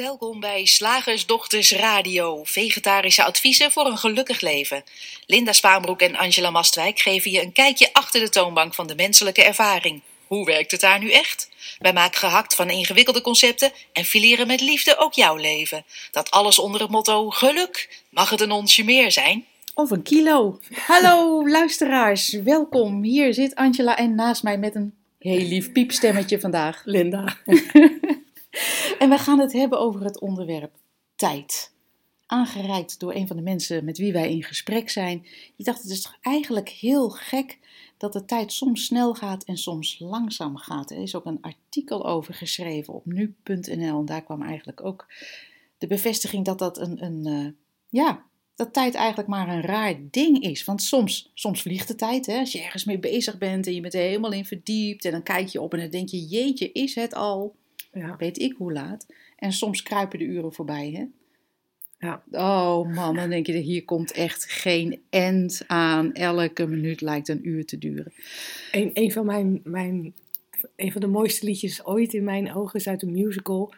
Welkom 0.00 0.40
bij 0.40 0.64
Slagersdochters 0.66 1.72
Radio, 1.72 2.44
vegetarische 2.44 3.24
adviezen 3.24 3.70
voor 3.70 3.86
een 3.86 3.98
gelukkig 3.98 4.40
leven. 4.40 4.82
Linda 5.26 5.52
Spaanbroek 5.52 6.00
en 6.00 6.16
Angela 6.16 6.50
Mastwijk 6.50 6.98
geven 6.98 7.30
je 7.30 7.42
een 7.42 7.52
kijkje 7.52 7.92
achter 7.92 8.20
de 8.20 8.28
toonbank 8.28 8.74
van 8.74 8.86
de 8.86 8.94
menselijke 8.94 9.44
ervaring. 9.44 10.00
Hoe 10.26 10.44
werkt 10.44 10.70
het 10.70 10.80
daar 10.80 10.98
nu 10.98 11.10
echt? 11.10 11.48
Wij 11.78 11.92
maken 11.92 12.18
gehakt 12.18 12.54
van 12.54 12.70
ingewikkelde 12.70 13.20
concepten 13.20 13.72
en 13.92 14.04
fileren 14.04 14.46
met 14.46 14.60
liefde 14.60 14.96
ook 14.98 15.14
jouw 15.14 15.36
leven. 15.36 15.84
Dat 16.10 16.30
alles 16.30 16.58
onder 16.58 16.80
het 16.80 16.90
motto 16.90 17.30
geluk. 17.30 18.02
Mag 18.10 18.30
het 18.30 18.40
een 18.40 18.52
onsje 18.52 18.84
meer 18.84 19.12
zijn? 19.12 19.44
Of 19.74 19.90
een 19.90 20.02
kilo. 20.02 20.60
Hallo 20.86 21.48
luisteraars, 21.48 22.30
welkom. 22.30 23.02
Hier 23.02 23.34
zit 23.34 23.54
Angela 23.54 23.96
en 23.96 24.14
naast 24.14 24.42
mij 24.42 24.58
met 24.58 24.74
een 24.74 24.94
heel 25.18 25.46
lief 25.46 25.72
piepstemmetje 25.72 26.40
vandaag. 26.40 26.82
Linda. 26.84 27.36
En 28.98 29.08
we 29.08 29.18
gaan 29.18 29.38
het 29.38 29.52
hebben 29.52 29.80
over 29.80 30.04
het 30.04 30.20
onderwerp 30.20 30.72
tijd. 31.14 31.72
Aangereikt 32.26 33.00
door 33.00 33.14
een 33.14 33.26
van 33.26 33.36
de 33.36 33.42
mensen 33.42 33.84
met 33.84 33.98
wie 33.98 34.12
wij 34.12 34.30
in 34.30 34.42
gesprek 34.42 34.90
zijn. 34.90 35.26
Die 35.56 35.66
dacht, 35.66 35.82
het 35.82 35.90
is 35.90 36.02
toch 36.02 36.16
eigenlijk 36.20 36.68
heel 36.68 37.08
gek 37.08 37.58
dat 37.96 38.12
de 38.12 38.24
tijd 38.24 38.52
soms 38.52 38.84
snel 38.84 39.14
gaat 39.14 39.44
en 39.44 39.56
soms 39.56 39.98
langzaam 39.98 40.56
gaat. 40.56 40.90
Er 40.90 41.02
is 41.02 41.14
ook 41.14 41.24
een 41.24 41.40
artikel 41.40 42.06
over 42.06 42.34
geschreven 42.34 42.94
op 42.94 43.06
nu.nl. 43.06 43.98
En 43.98 44.04
daar 44.04 44.22
kwam 44.22 44.42
eigenlijk 44.42 44.84
ook 44.84 45.06
de 45.78 45.86
bevestiging 45.86 46.44
dat 46.44 46.58
dat 46.58 46.78
een, 46.78 47.04
een 47.04 47.26
uh, 47.26 47.50
ja, 47.88 48.24
dat 48.54 48.72
tijd 48.72 48.94
eigenlijk 48.94 49.28
maar 49.28 49.48
een 49.48 49.62
raar 49.62 49.94
ding 50.10 50.42
is. 50.42 50.64
Want 50.64 50.82
soms, 50.82 51.30
soms 51.34 51.62
vliegt 51.62 51.88
de 51.88 51.94
tijd. 51.94 52.26
Hè? 52.26 52.38
Als 52.38 52.52
je 52.52 52.62
ergens 52.62 52.84
mee 52.84 52.98
bezig 52.98 53.38
bent 53.38 53.66
en 53.66 53.74
je 53.74 53.80
bent 53.80 53.94
er 53.94 54.00
helemaal 54.00 54.32
in 54.32 54.44
verdiept. 54.44 55.04
En 55.04 55.10
dan 55.10 55.22
kijk 55.22 55.48
je 55.48 55.60
op 55.60 55.74
en 55.74 55.80
dan 55.80 55.90
denk 55.90 56.08
je, 56.08 56.26
jeetje, 56.26 56.72
is 56.72 56.94
het 56.94 57.14
al? 57.14 57.56
Ja. 57.92 58.16
Weet 58.16 58.38
ik 58.38 58.54
hoe 58.56 58.72
laat. 58.72 59.06
En 59.36 59.52
soms 59.52 59.82
kruipen 59.82 60.18
de 60.18 60.24
uren 60.24 60.52
voorbij, 60.52 60.90
hè? 60.90 61.04
Ja. 61.98 62.22
Oh 62.30 62.94
man, 62.94 63.16
dan 63.16 63.30
denk 63.30 63.46
je, 63.46 63.52
hier 63.52 63.84
komt 63.84 64.12
echt 64.12 64.44
geen 64.44 65.00
end 65.10 65.62
aan. 65.66 66.12
Elke 66.12 66.66
minuut 66.66 67.00
lijkt 67.00 67.28
een 67.28 67.48
uur 67.48 67.66
te 67.66 67.78
duren. 67.78 68.12
Een, 68.72 68.90
een 68.92 69.12
van 69.12 69.26
mijn, 69.26 69.60
mijn 69.64 70.14
een 70.76 70.92
van 70.92 71.00
de 71.00 71.06
mooiste 71.06 71.46
liedjes 71.46 71.84
ooit 71.84 72.14
in 72.14 72.24
mijn 72.24 72.54
ogen 72.54 72.80
is 72.80 72.88
uit 72.88 73.02
een 73.02 73.12
musical. 73.12 73.72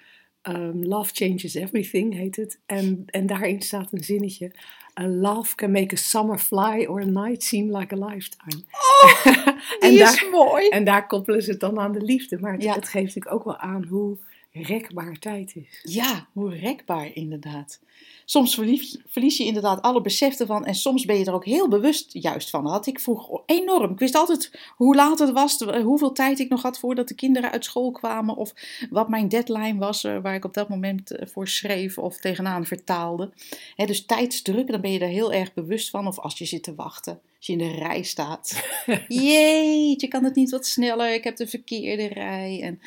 Um, 0.48 0.84
Love 0.84 1.14
Changes 1.14 1.55
Everything 1.55 2.14
heet 2.14 2.36
het. 2.36 2.58
En, 2.66 3.02
en 3.06 3.27
daarin 3.27 3.62
staat 3.62 3.92
een 3.92 4.05
zinnetje. 4.05 4.52
A 5.01 5.07
love 5.07 5.55
can 5.55 5.71
make 5.71 5.93
a 5.93 5.97
summer 5.97 6.39
fly 6.39 6.87
or 6.89 7.01
a 7.01 7.05
night 7.05 7.43
seem 7.43 7.71
like 7.79 7.95
a 7.95 7.98
lifetime. 7.98 8.65
Oh, 8.73 9.25
die 9.81 9.93
is 9.93 9.98
daar, 9.98 10.29
mooi. 10.31 10.69
En 10.69 10.85
daar 10.85 11.07
koppelen 11.07 11.43
ze 11.43 11.51
het 11.51 11.61
dan 11.61 11.79
aan 11.79 11.93
de 11.93 12.01
liefde. 12.01 12.39
Maar 12.41 12.53
het, 12.53 12.75
het 12.75 12.89
geeft 12.89 13.15
natuurlijk 13.15 13.35
ook 13.35 13.45
wel 13.45 13.57
aan 13.57 13.85
hoe 13.85 14.17
rekbaar 14.53 15.19
tijd 15.19 15.56
is. 15.56 15.95
Ja, 15.95 16.28
hoe 16.33 16.55
rekbaar 16.55 17.11
inderdaad. 17.14 17.81
Soms 18.25 18.55
verlies, 18.55 19.36
je 19.36 19.45
inderdaad 19.45 19.83
alle 19.83 20.00
besef 20.00 20.41
ervan 20.41 20.64
en 20.64 20.75
soms 20.75 21.05
ben 21.05 21.19
je 21.19 21.25
er 21.25 21.34
ook 21.34 21.45
heel 21.45 21.69
bewust 21.69 22.12
juist 22.12 22.50
van. 22.50 22.62
Dat 22.62 22.73
had 22.73 22.86
ik 22.86 23.00
vroeger 23.00 23.41
enorm. 23.47 23.92
Ik 23.92 23.98
wist 23.98 24.14
altijd 24.14 24.73
hoe 24.77 24.95
laat 24.95 25.19
het 25.19 25.30
was, 25.30 25.58
hoeveel 25.58 26.12
tijd 26.12 26.39
ik 26.39 26.48
nog 26.48 26.62
had 26.62 26.78
voordat 26.78 27.08
de 27.08 27.14
kinderen 27.14 27.50
uit 27.50 27.64
school 27.64 27.91
kwamen 27.91 28.36
of 28.36 28.53
wat 28.91 29.08
mijn 29.08 29.28
deadline 29.28 29.78
was 29.78 30.05
eh, 30.05 30.19
waar 30.23 30.34
ik 30.34 30.45
op 30.45 30.55
dat 30.55 30.69
moment 30.69 31.11
eh, 31.11 31.27
voor 31.28 31.48
schreef 31.48 31.98
of 31.98 32.17
tegenaan 32.17 32.67
vertaalde. 32.67 33.30
dus 33.77 34.06
tijdsdruk, 34.06 34.70
dan 34.70 34.80
ben 34.80 34.92
je 34.92 34.98
er 34.98 35.08
heel 35.08 35.33
erg 35.33 35.55
bewust 35.55 35.91
van. 35.91 36.06
Of 36.06 36.19
als 36.19 36.39
je 36.39 36.45
zit 36.45 36.62
te 36.62 36.75
wachten, 36.75 37.20
als 37.43 37.51
je 37.51 37.62
in 37.62 37.73
de 37.73 37.79
rij 37.79 38.03
staat. 38.03 38.65
Jeetje, 39.09 40.09
kan 40.09 40.25
het 40.25 40.35
niet 40.35 40.51
wat 40.51 40.67
sneller? 40.67 41.15
Ik 41.15 41.25
heb 41.25 41.37
de 41.37 41.47
verkeerde 41.47 42.07
rij. 42.07 42.61
En 42.62 42.81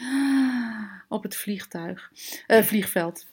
op 1.10 1.24
het 1.24 1.36
vliegtuig, 1.36 2.12
uh, 2.48 2.62
vliegveld. 2.64 3.26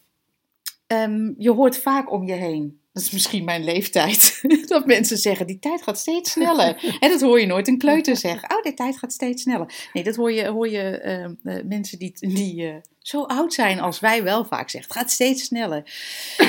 Um, 0.87 1.35
je 1.39 1.51
hoort 1.51 1.79
vaak 1.79 2.13
om 2.13 2.27
je 2.27 2.33
heen. 2.33 2.81
Dat 2.93 3.03
is 3.03 3.11
misschien 3.11 3.45
mijn 3.45 3.65
leeftijd. 3.65 4.41
dat 4.67 4.87
mensen 4.87 5.17
zeggen, 5.17 5.47
die 5.47 5.59
tijd 5.59 5.83
gaat 5.83 5.99
steeds 5.99 6.31
sneller. 6.31 6.85
en 7.01 7.11
dat 7.11 7.21
hoor 7.21 7.41
je 7.41 7.47
nooit 7.47 7.69
een 7.69 7.79
kleuter 7.79 8.17
zeggen. 8.17 8.57
Oh, 8.57 8.63
de 8.63 8.75
tijd 8.75 8.99
gaat 8.99 9.13
steeds 9.13 9.43
sneller. 9.43 9.89
Nee, 9.93 10.05
dat 10.05 10.17
hoor 10.17 10.33
je, 10.33 10.47
hoor 10.47 10.69
je 10.69 11.03
uh, 11.45 11.55
uh, 11.55 11.63
mensen 11.65 11.99
die, 11.99 12.13
die 12.19 12.63
uh, 12.63 12.75
zo 12.99 13.23
oud 13.23 13.53
zijn 13.53 13.81
als 13.81 14.01
wij 14.01 14.23
wel 14.23 14.45
vaak 14.45 14.71
zeggen. 14.71 14.93
Het 14.93 15.01
gaat 15.01 15.11
steeds 15.11 15.45
sneller. 15.45 15.83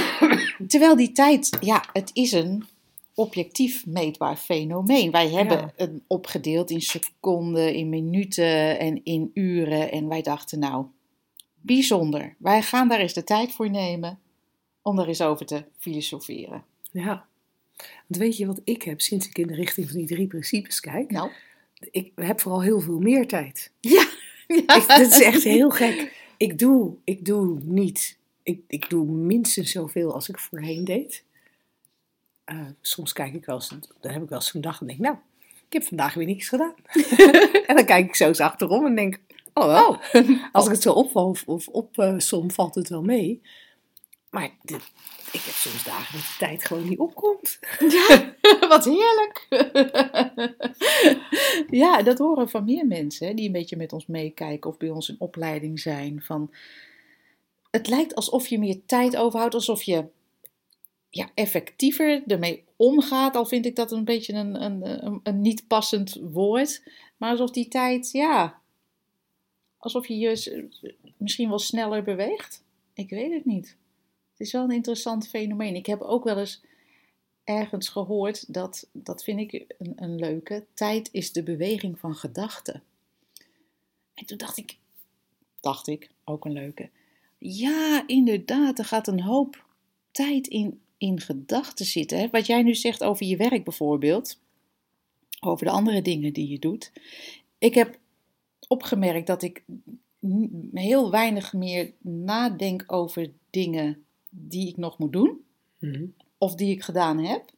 Terwijl 0.67 0.95
die 0.95 1.12
tijd, 1.12 1.57
ja, 1.59 1.83
het 1.94 2.09
is 2.13 2.31
een 2.31 2.72
objectief 3.16 3.85
meetbaar 3.85 4.38
fenomeen. 4.38 5.12
Wij 5.12 5.29
hebben 5.29 5.57
ja. 5.57 5.74
het 5.75 5.91
opgedeeld 6.07 6.69
in 6.69 6.81
seconden, 6.81 7.74
in 7.74 7.90
minuten 7.90 8.79
en 8.79 9.03
in 9.03 9.31
uren. 9.34 9.91
En 9.91 10.07
wij 10.07 10.22
dachten, 10.22 10.59
nou, 10.59 10.85
bijzonder. 11.62 12.35
Wij 12.38 12.62
gaan 12.62 12.88
daar 12.88 13.00
eens 13.00 13.13
de 13.13 13.24
tijd 13.24 13.51
voor 13.51 13.69
nemen 13.69 14.19
om 14.81 15.00
er 15.00 15.07
eens 15.07 15.22
over 15.22 15.46
te 15.46 15.66
filosoferen. 15.78 16.63
Ja, 16.91 17.28
want 18.07 18.22
weet 18.22 18.38
je 18.38 18.46
wat 18.46 18.62
ik 18.63 18.84
heb 18.84 19.01
sinds 19.01 19.28
ik 19.28 19.38
in 19.38 19.47
de 19.47 19.56
richting 19.56 19.90
van 19.90 19.97
die 19.97 20.07
drie 20.07 20.28
principes 20.28 20.80
kijk? 20.80 21.12
Nou? 21.12 21.31
Ik 21.91 22.12
heb 22.16 22.41
vooral 22.41 22.62
heel 22.62 22.80
veel 22.80 23.00
meer 23.00 23.28
tijd. 23.28 23.72
Ja, 23.80 24.07
ja. 24.47 24.75
Ik, 24.75 24.88
dat 24.88 25.00
is 25.00 25.22
echt 25.22 25.44
heel 25.44 25.69
gek. 25.69 26.22
Ik 26.38 26.59
doe, 26.59 26.95
ik 27.03 27.25
doe 27.25 27.59
niet, 27.63 28.18
ik, 28.44 28.62
ik 28.68 28.90
doe 28.90 29.06
minstens 29.06 29.72
zoveel 29.72 30.13
als 30.13 30.30
ik 30.30 30.40
voorheen 30.40 30.85
deed. 30.85 31.24
Uh, 32.45 32.65
soms 32.81 33.13
kijk 33.13 33.33
ik 33.33 33.45
wel 33.45 33.55
eens, 33.55 33.69
dan 34.01 34.11
heb 34.11 34.23
ik 34.23 34.29
wel 34.29 34.39
eens 34.39 34.53
een 34.53 34.61
dag 34.61 34.81
en 34.81 34.87
denk 34.87 34.99
nou, 34.99 35.15
ik 35.67 35.73
heb 35.73 35.83
vandaag 35.83 36.13
weer 36.13 36.25
niks 36.25 36.49
gedaan. 36.49 36.75
en 37.67 37.75
dan 37.75 37.85
kijk 37.85 38.05
ik 38.05 38.15
zo 38.15 38.27
eens 38.27 38.39
achterom 38.39 38.85
en 38.85 38.95
denk, 38.95 39.19
oh 39.53 39.65
wel. 39.65 39.89
Oh. 39.89 40.49
Als 40.51 40.65
ik 40.65 40.71
het 40.71 40.81
zo 40.81 40.91
opval 40.91 41.27
of, 41.27 41.43
of 41.45 41.67
opsom, 41.67 42.43
uh, 42.43 42.51
valt 42.51 42.75
het 42.75 42.89
wel 42.89 43.01
mee. 43.01 43.41
Maar 44.29 44.49
ik 45.31 45.41
heb 45.41 45.53
soms 45.53 45.83
dagen 45.83 46.13
dat 46.13 46.21
de 46.21 46.35
tijd 46.37 46.65
gewoon 46.65 46.89
niet 46.89 46.99
opkomt. 46.99 47.59
Ja, 47.79 48.35
wat 48.67 48.85
heerlijk. 48.85 49.47
ja, 51.69 52.01
dat 52.01 52.17
horen 52.17 52.49
van 52.49 52.63
meer 52.63 52.87
mensen 52.87 53.27
hè, 53.27 53.33
die 53.33 53.45
een 53.45 53.51
beetje 53.51 53.77
met 53.77 53.93
ons 53.93 54.05
meekijken 54.05 54.69
of 54.69 54.77
bij 54.77 54.89
ons 54.89 55.09
in 55.09 55.15
opleiding 55.19 55.79
zijn. 55.79 56.21
Van, 56.21 56.53
het 57.71 57.87
lijkt 57.87 58.15
alsof 58.15 58.47
je 58.47 58.59
meer 58.59 58.81
tijd 58.85 59.15
overhoudt, 59.15 59.53
alsof 59.53 59.83
je 59.83 60.05
ja, 61.16 61.29
effectiever 61.34 62.24
ermee 62.28 62.63
omgaat. 62.75 63.35
Al 63.35 63.46
vind 63.46 63.66
ik 63.66 63.75
dat 63.75 63.91
een 63.91 64.06
beetje 64.06 64.34
een, 64.34 64.63
een, 64.63 65.19
een, 65.24 65.41
niet 65.41 65.68
passend 65.68 66.13
woord. 66.13 66.84
Maar 67.18 67.29
alsof 67.29 67.51
die 67.51 67.68
tijd, 67.68 68.12
ja, 68.12 68.62
alsof 69.78 70.07
je 70.07 70.18
je 70.18 70.68
misschien 71.18 71.50
wel 71.50 71.59
sneller 71.59 72.03
beweegt. 72.03 72.63
Ik 72.94 73.09
weet 73.09 73.34
het 73.34 73.46
niet. 73.46 73.78
Het 74.31 74.40
is 74.40 74.51
wel 74.51 74.63
een 74.63 74.72
interessant 74.72 75.28
fenomeen. 75.28 75.75
Ik 75.75 75.85
heb 75.85 76.01
ook 76.01 76.24
wel 76.24 76.38
eens 76.40 76.62
ergens 77.44 77.88
gehoord 77.90 78.53
dat, 78.53 78.88
dat 78.91 79.24
vind 79.24 79.40
ik 79.40 79.66
een, 79.78 79.94
een 79.95 80.16
leuke, 80.16 80.66
tijd 80.74 81.09
is 81.12 81.31
de 81.31 81.44
beweging 81.44 82.00
van 82.00 82.16
gedachten. 82.16 82.84
En 84.13 84.25
toen 84.25 84.38
dacht 84.38 84.57
ik, 84.57 84.78
dacht 85.59 85.88
ik, 85.88 86.09
ook 86.24 86.45
een 86.45 86.53
leuke. 86.53 86.90
Ja, 87.38 88.03
inderdaad, 88.07 88.80
er 88.80 88.85
gaat 88.85 89.07
een 89.07 89.22
hoop 89.22 89.66
tijd 90.12 90.47
in, 90.47 90.81
in 91.03 91.19
gedachten 91.19 91.85
zitten. 91.85 92.19
Hè? 92.19 92.29
Wat 92.31 92.45
jij 92.45 92.63
nu 92.63 92.75
zegt 92.75 93.03
over 93.03 93.25
je 93.25 93.37
werk 93.37 93.63
bijvoorbeeld, 93.63 94.39
over 95.39 95.65
de 95.65 95.71
andere 95.71 96.01
dingen 96.01 96.33
die 96.33 96.47
je 96.47 96.59
doet. 96.59 96.91
Ik 97.57 97.73
heb 97.73 97.99
opgemerkt 98.67 99.27
dat 99.27 99.41
ik 99.43 99.63
heel 100.73 101.11
weinig 101.11 101.53
meer 101.53 101.93
nadenk 102.01 102.83
over 102.87 103.31
dingen 103.49 104.05
die 104.29 104.67
ik 104.67 104.77
nog 104.77 104.97
moet 104.97 105.13
doen, 105.13 105.45
mm-hmm. 105.79 106.13
of 106.37 106.55
die 106.55 106.71
ik 106.71 106.83
gedaan 106.83 107.19
heb. 107.19 107.51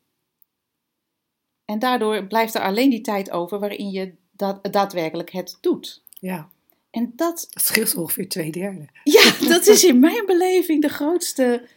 En 1.65 1.79
daardoor 1.79 2.27
blijft 2.27 2.55
er 2.55 2.61
alleen 2.61 2.89
die 2.89 3.01
tijd 3.01 3.31
over 3.31 3.59
waarin 3.59 3.91
je 3.91 4.13
dat, 4.31 4.73
daadwerkelijk 4.73 5.31
het 5.31 5.57
doet. 5.61 6.03
Ja. 6.19 6.49
En 6.89 7.13
dat. 7.15 7.47
Dat 7.49 7.63
scheelt 7.63 7.95
ongeveer 7.95 8.29
twee 8.29 8.51
derde. 8.51 8.89
Ja, 9.03 9.47
dat 9.47 9.67
is 9.67 9.83
in 9.83 9.99
mijn 9.99 10.25
beleving 10.25 10.81
de 10.81 10.89
grootste. 10.89 11.67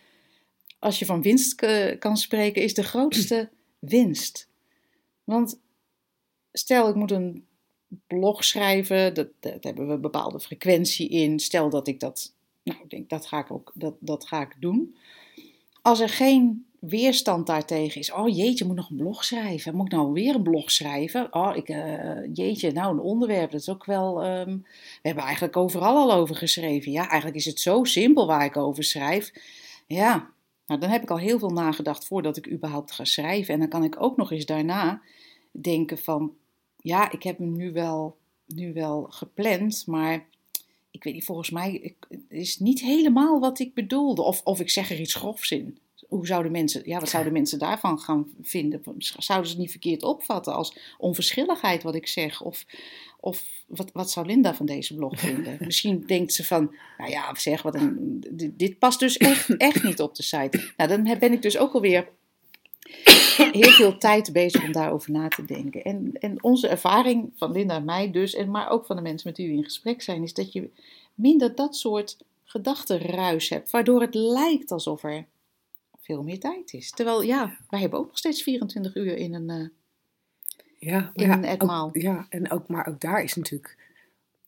Als 0.78 0.98
je 0.98 1.06
van 1.06 1.22
winst 1.22 1.54
kan 1.98 2.16
spreken, 2.16 2.62
is 2.62 2.74
de 2.74 2.82
grootste 2.82 3.50
winst. 3.78 4.48
Want 5.24 5.60
stel, 6.52 6.88
ik 6.88 6.94
moet 6.94 7.10
een 7.10 7.46
blog 8.06 8.44
schrijven, 8.44 9.14
dat, 9.14 9.28
hebben 9.40 9.86
we 9.86 9.92
een 9.92 10.00
bepaalde 10.00 10.40
frequentie 10.40 11.08
in. 11.08 11.38
Stel 11.38 11.70
dat 11.70 11.88
ik 11.88 12.00
dat 12.00 12.32
nou, 12.68 12.80
ik 12.82 12.90
denk, 12.90 13.08
dat 13.08 13.26
ga 13.26 13.38
ik 13.38 13.50
ook 13.50 13.72
dat, 13.74 13.94
dat 14.00 14.26
ga 14.26 14.40
ik 14.40 14.56
doen. 14.60 14.96
Als 15.82 16.00
er 16.00 16.08
geen 16.08 16.66
weerstand 16.80 17.46
daartegen 17.46 18.00
is. 18.00 18.12
Oh 18.12 18.36
jeetje, 18.36 18.64
moet 18.64 18.76
nog 18.76 18.90
een 18.90 18.96
blog 18.96 19.24
schrijven. 19.24 19.74
Moet 19.74 19.86
ik 19.86 19.92
nou 19.92 20.12
weer 20.12 20.34
een 20.34 20.42
blog 20.42 20.70
schrijven? 20.70 21.34
Oh, 21.34 21.56
ik, 21.56 21.68
uh, 21.68 22.34
jeetje, 22.34 22.72
nou 22.72 22.92
een 22.92 23.00
onderwerp. 23.00 23.50
Dat 23.50 23.60
is 23.60 23.68
ook 23.68 23.84
wel. 23.84 24.26
Um, 24.26 24.62
we 25.02 25.08
hebben 25.08 25.24
eigenlijk 25.24 25.56
overal 25.56 25.96
al 25.96 26.12
over 26.12 26.36
geschreven. 26.36 26.92
Ja, 26.92 27.08
eigenlijk 27.08 27.36
is 27.36 27.44
het 27.44 27.60
zo 27.60 27.84
simpel 27.84 28.26
waar 28.26 28.44
ik 28.44 28.56
over 28.56 28.84
schrijf. 28.84 29.32
Ja, 29.86 30.30
nou 30.68 30.80
dan 30.80 30.90
heb 30.90 31.02
ik 31.02 31.10
al 31.10 31.18
heel 31.18 31.38
veel 31.38 31.50
nagedacht 31.50 32.06
voordat 32.06 32.36
ik 32.36 32.50
überhaupt 32.50 32.92
ga 32.92 33.04
schrijven. 33.04 33.54
En 33.54 33.60
dan 33.60 33.68
kan 33.68 33.84
ik 33.84 34.02
ook 34.02 34.16
nog 34.16 34.32
eens 34.32 34.46
daarna 34.46 35.02
denken 35.50 35.98
van. 35.98 36.34
Ja, 36.80 37.10
ik 37.12 37.22
heb 37.22 37.38
hem 37.38 37.56
nu 37.56 37.72
wel, 37.72 38.16
nu 38.46 38.72
wel 38.72 39.06
gepland, 39.10 39.86
maar 39.86 40.26
ik 40.90 41.04
weet 41.04 41.14
niet, 41.14 41.24
volgens 41.24 41.50
mij 41.50 41.94
is 42.28 42.58
niet 42.58 42.80
helemaal 42.80 43.40
wat 43.40 43.58
ik 43.58 43.74
bedoelde. 43.74 44.22
Of, 44.22 44.40
of 44.44 44.60
ik 44.60 44.70
zeg 44.70 44.90
er 44.90 45.00
iets 45.00 45.14
grofs 45.14 45.50
in. 45.50 45.78
Hoe 46.08 46.26
zouden 46.26 46.52
mensen, 46.52 46.82
ja, 46.84 46.98
wat 46.98 47.08
zouden 47.08 47.32
mensen 47.32 47.58
daarvan 47.58 47.98
gaan 47.98 48.28
vinden? 48.42 48.82
Zouden 48.98 49.48
ze 49.48 49.52
het 49.52 49.62
niet 49.62 49.70
verkeerd 49.70 50.02
opvatten 50.02 50.54
als 50.54 50.78
onverschilligheid 50.98 51.82
wat 51.82 51.94
ik 51.94 52.06
zeg? 52.06 52.42
Of, 52.42 52.64
of 53.20 53.44
wat, 53.66 53.90
wat 53.92 54.10
zou 54.10 54.26
Linda 54.26 54.54
van 54.54 54.66
deze 54.66 54.94
blog 54.94 55.20
vinden? 55.20 55.56
Misschien 55.60 56.04
denkt 56.06 56.32
ze 56.32 56.44
van, 56.44 56.74
nou 56.98 57.10
ja, 57.10 57.34
zeg, 57.34 57.62
wat 57.62 57.74
een, 57.74 58.24
dit, 58.30 58.58
dit 58.58 58.78
past 58.78 58.98
dus 58.98 59.16
echt, 59.16 59.56
echt 59.56 59.82
niet 59.82 60.00
op 60.00 60.14
de 60.14 60.22
site. 60.22 60.72
Nou, 60.76 60.88
dan 60.90 61.18
ben 61.18 61.32
ik 61.32 61.42
dus 61.42 61.58
ook 61.58 61.72
alweer 61.72 62.08
heel 63.52 63.70
veel 63.70 63.98
tijd 63.98 64.32
bezig 64.32 64.64
om 64.64 64.72
daarover 64.72 65.10
na 65.10 65.28
te 65.28 65.44
denken. 65.44 65.82
En, 65.82 66.12
en 66.12 66.42
onze 66.42 66.68
ervaring 66.68 67.32
van 67.36 67.52
Linda 67.52 67.76
en 67.76 67.84
mij 67.84 68.10
dus, 68.10 68.34
en 68.34 68.50
maar 68.50 68.70
ook 68.70 68.86
van 68.86 68.96
de 68.96 69.02
mensen 69.02 69.28
met 69.28 69.38
wie 69.38 69.48
we 69.48 69.56
in 69.56 69.64
gesprek 69.64 70.02
zijn, 70.02 70.22
is 70.22 70.34
dat 70.34 70.52
je 70.52 70.70
minder 71.14 71.54
dat 71.54 71.76
soort 71.76 72.16
gedachtenruis 72.44 73.48
hebt, 73.48 73.70
waardoor 73.70 74.00
het 74.00 74.14
lijkt 74.14 74.70
alsof 74.70 75.02
er 75.02 75.26
veel 76.08 76.22
meer 76.22 76.40
tijd 76.40 76.72
is. 76.72 76.90
Terwijl, 76.90 77.22
ja, 77.22 77.56
wij 77.70 77.80
hebben 77.80 77.98
ook 77.98 78.06
nog 78.06 78.18
steeds 78.18 78.42
24 78.42 78.94
uur 78.94 79.16
in 79.16 79.34
een... 79.34 79.50
eh, 79.50 79.66
Ja, 80.78 81.10
in 81.14 81.26
ja, 81.28 81.32
een 81.36 81.44
etmaal. 81.44 81.86
ook- 81.86 81.96
ja, 81.96 82.26
en 82.28 82.50
ook, 82.50 82.68
maar 82.68 82.86
ook 82.86 83.00
daar 83.00 83.22
is 83.22 83.34
natuurlijk. 83.34 83.76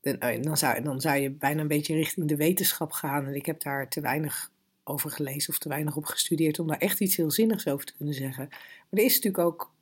en, 0.03 0.19
eh, 0.21 0.43
Dan 0.43 0.57
zou, 0.57 0.83
dan 0.83 1.01
zou 1.01 1.19
je 1.19 1.31
bijna 1.31 1.61
een 1.61 1.69
beetje 1.69 1.95
richting 1.95 2.29
de 2.29 2.37
wetenschap 2.37 2.93
gaan. 2.93 3.27
En 3.27 3.35
ik 3.35 3.47
heb 3.47 3.63
daar 3.63 3.89
te 3.89 4.01
weinig 4.01 4.51
over 4.85 5.11
gelezen 5.11 5.51
of 5.53 5.59
te 5.59 5.69
weinig 5.69 5.97
op 5.97 6.05
gestudeerd 6.05 6.59
om 6.59 6.67
daar 6.67 6.79
echt 6.79 7.01
iets 7.01 7.17
heel 7.17 7.31
zinnigs 7.31 7.67
over 7.69 7.87
te 7.87 7.97
kunnen 7.97 8.15
zeggen. 8.15 8.47
Maar 8.49 9.01
er 9.01 9.05
is 9.05 9.15
natuurlijk 9.21 9.45
ook. 9.45 9.73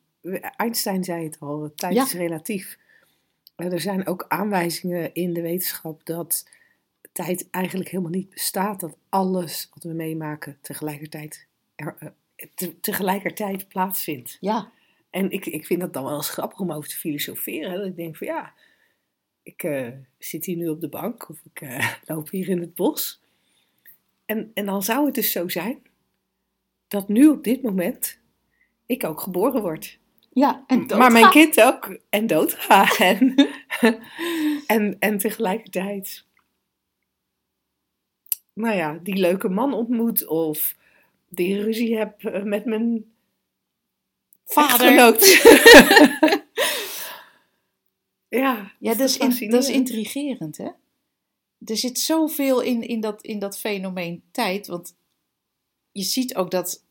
Einstein 0.57 1.05
zei 1.05 1.25
het 1.25 1.37
al: 1.41 1.73
tijd 1.75 1.95
Ja. 1.95 2.05
is 2.05 2.13
relatief. 2.13 2.79
Er 3.57 3.81
zijn 3.81 4.07
ook 4.07 4.25
aanwijzingen 4.29 5.15
in 5.15 5.33
de 5.33 5.41
wetenschap 5.43 6.07
dat 6.07 6.49
tijd 7.13 7.51
eigenlijk 7.51 7.91
helemaal 7.91 8.13
niet 8.13 8.31
bestaat. 8.31 8.81
Dat 8.81 8.97
alles 9.09 9.69
wat 9.75 9.83
we 9.83 9.93
meemaken 9.93 10.59
tegelijkertijd, 10.61 11.47
er, 11.79 11.97
eh, 11.99 12.47
te- 12.55 12.81
tegelijkertijd 12.81 13.69
plaatsvindt. 13.69 14.37
ja, 14.41 14.73
En 15.11 15.31
ik, 15.31 15.47
ik 15.47 15.67
vind 15.67 15.81
dat 15.81 15.93
dan 15.93 16.05
wel 16.05 16.15
eens 16.17 16.31
grappig 16.31 16.59
om 16.61 16.73
over 16.73 16.89
te 16.89 16.97
filosoferen. 16.97 17.71
hè. 17.71 17.77
Dat 17.77 17.87
ik 17.87 17.97
denk 17.97 18.17
van 18.17 18.27
ja, 18.27 18.53
ik 19.43 19.63
eh, 19.63 19.89
zit 20.19 20.45
hier 20.45 20.57
nu 20.57 20.69
op 20.69 20.81
de 20.81 20.89
bank 20.89 21.29
of 21.29 21.41
ik 21.53 21.61
eh, 21.61 21.93
loop 22.11 22.31
hier 22.31 22.49
in 22.49 22.61
het 22.61 22.75
bos. 22.75 23.21
En, 24.27 24.51
en 24.55 24.67
dan 24.67 24.83
zou 24.83 25.07
het 25.07 25.15
dus 25.15 25.33
zo 25.33 25.49
zijn 25.49 25.83
dat 26.89 27.09
nu 27.09 27.29
op 27.29 27.45
dit 27.45 27.63
moment 27.63 28.19
ik 28.87 29.05
ook 29.05 29.21
geboren 29.21 29.63
word. 29.63 29.99
ja. 30.33 30.65
En 30.67 30.79
maar 30.87 30.99
mijn 31.13 31.13
doodgaan. 31.13 31.31
kind 31.31 31.61
ook 31.61 31.99
en 32.11 32.27
doodga. 32.27 32.97
En, 32.99 33.35
en, 34.67 34.97
en 34.99 35.19
tegelijkertijd, 35.19 36.25
nou 38.53 38.77
ja, 38.77 38.99
die 39.03 39.17
leuke 39.17 39.49
man 39.49 39.75
ontmoet 39.75 40.27
of 40.27 40.77
die 41.29 41.63
ruzie 41.63 41.97
heb 41.97 42.25
eh, 42.25 42.43
met 42.43 42.65
mijn 42.65 43.05
Vader. 44.45 44.93
ja, 48.29 48.73
Ja, 48.79 48.95
dat 48.95 49.09
is, 49.09 49.17
in- 49.19 49.51
dat 49.51 49.63
is 49.63 49.69
intrigerend, 49.71 50.57
hè? 50.57 50.69
Er 51.65 51.77
zit 51.77 51.99
zoveel 51.99 52.61
in, 52.61 52.83
in, 52.83 53.01
dat, 53.01 53.23
in 53.23 53.39
dat 53.39 53.59
fenomeen 53.59 54.23
tijd. 54.31 54.67
Want 54.67 54.95
je 55.93 56.03
ziet 56.03 56.35
ook 56.35 56.51
dat, 56.51 56.85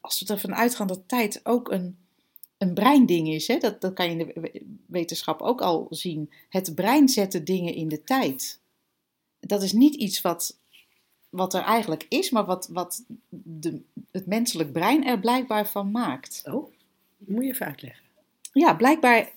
als 0.00 0.20
we 0.20 0.32
ervan 0.32 0.54
uitgaan 0.54 0.86
dat 0.86 1.02
tijd 1.08 1.40
ook 1.42 1.70
een, 1.70 1.98
een 2.58 2.74
breinding 2.74 3.28
is, 3.28 3.46
hè? 3.46 3.58
Dat, 3.58 3.80
dat 3.80 3.92
kan 3.92 4.04
je 4.10 4.10
in 4.18 4.18
de 4.26 4.40
we- 4.40 4.62
wetenschap 4.86 5.40
ook 5.40 5.60
al 5.60 5.86
zien. 5.90 6.32
Het 6.48 6.74
brein 6.74 7.08
zet 7.08 7.32
de 7.32 7.42
dingen 7.42 7.74
in 7.74 7.88
de 7.88 8.04
tijd. 8.04 8.60
Dat 9.40 9.62
is 9.62 9.72
niet 9.72 9.94
iets 9.94 10.20
wat, 10.20 10.58
wat 11.34 11.54
er 11.54 11.62
eigenlijk 11.62 12.06
is, 12.08 12.30
maar 12.30 12.44
wat, 12.44 12.68
wat 12.72 13.04
de, 13.28 13.82
het 14.10 14.26
menselijk 14.26 14.72
brein 14.72 15.06
er 15.06 15.18
blijkbaar 15.18 15.68
van 15.68 15.90
maakt. 15.90 16.42
Oh, 16.44 16.72
moet 17.18 17.44
je 17.44 17.50
even 17.50 17.66
uitleggen. 17.66 18.04
Ja, 18.52 18.74
blijkbaar 18.74 19.32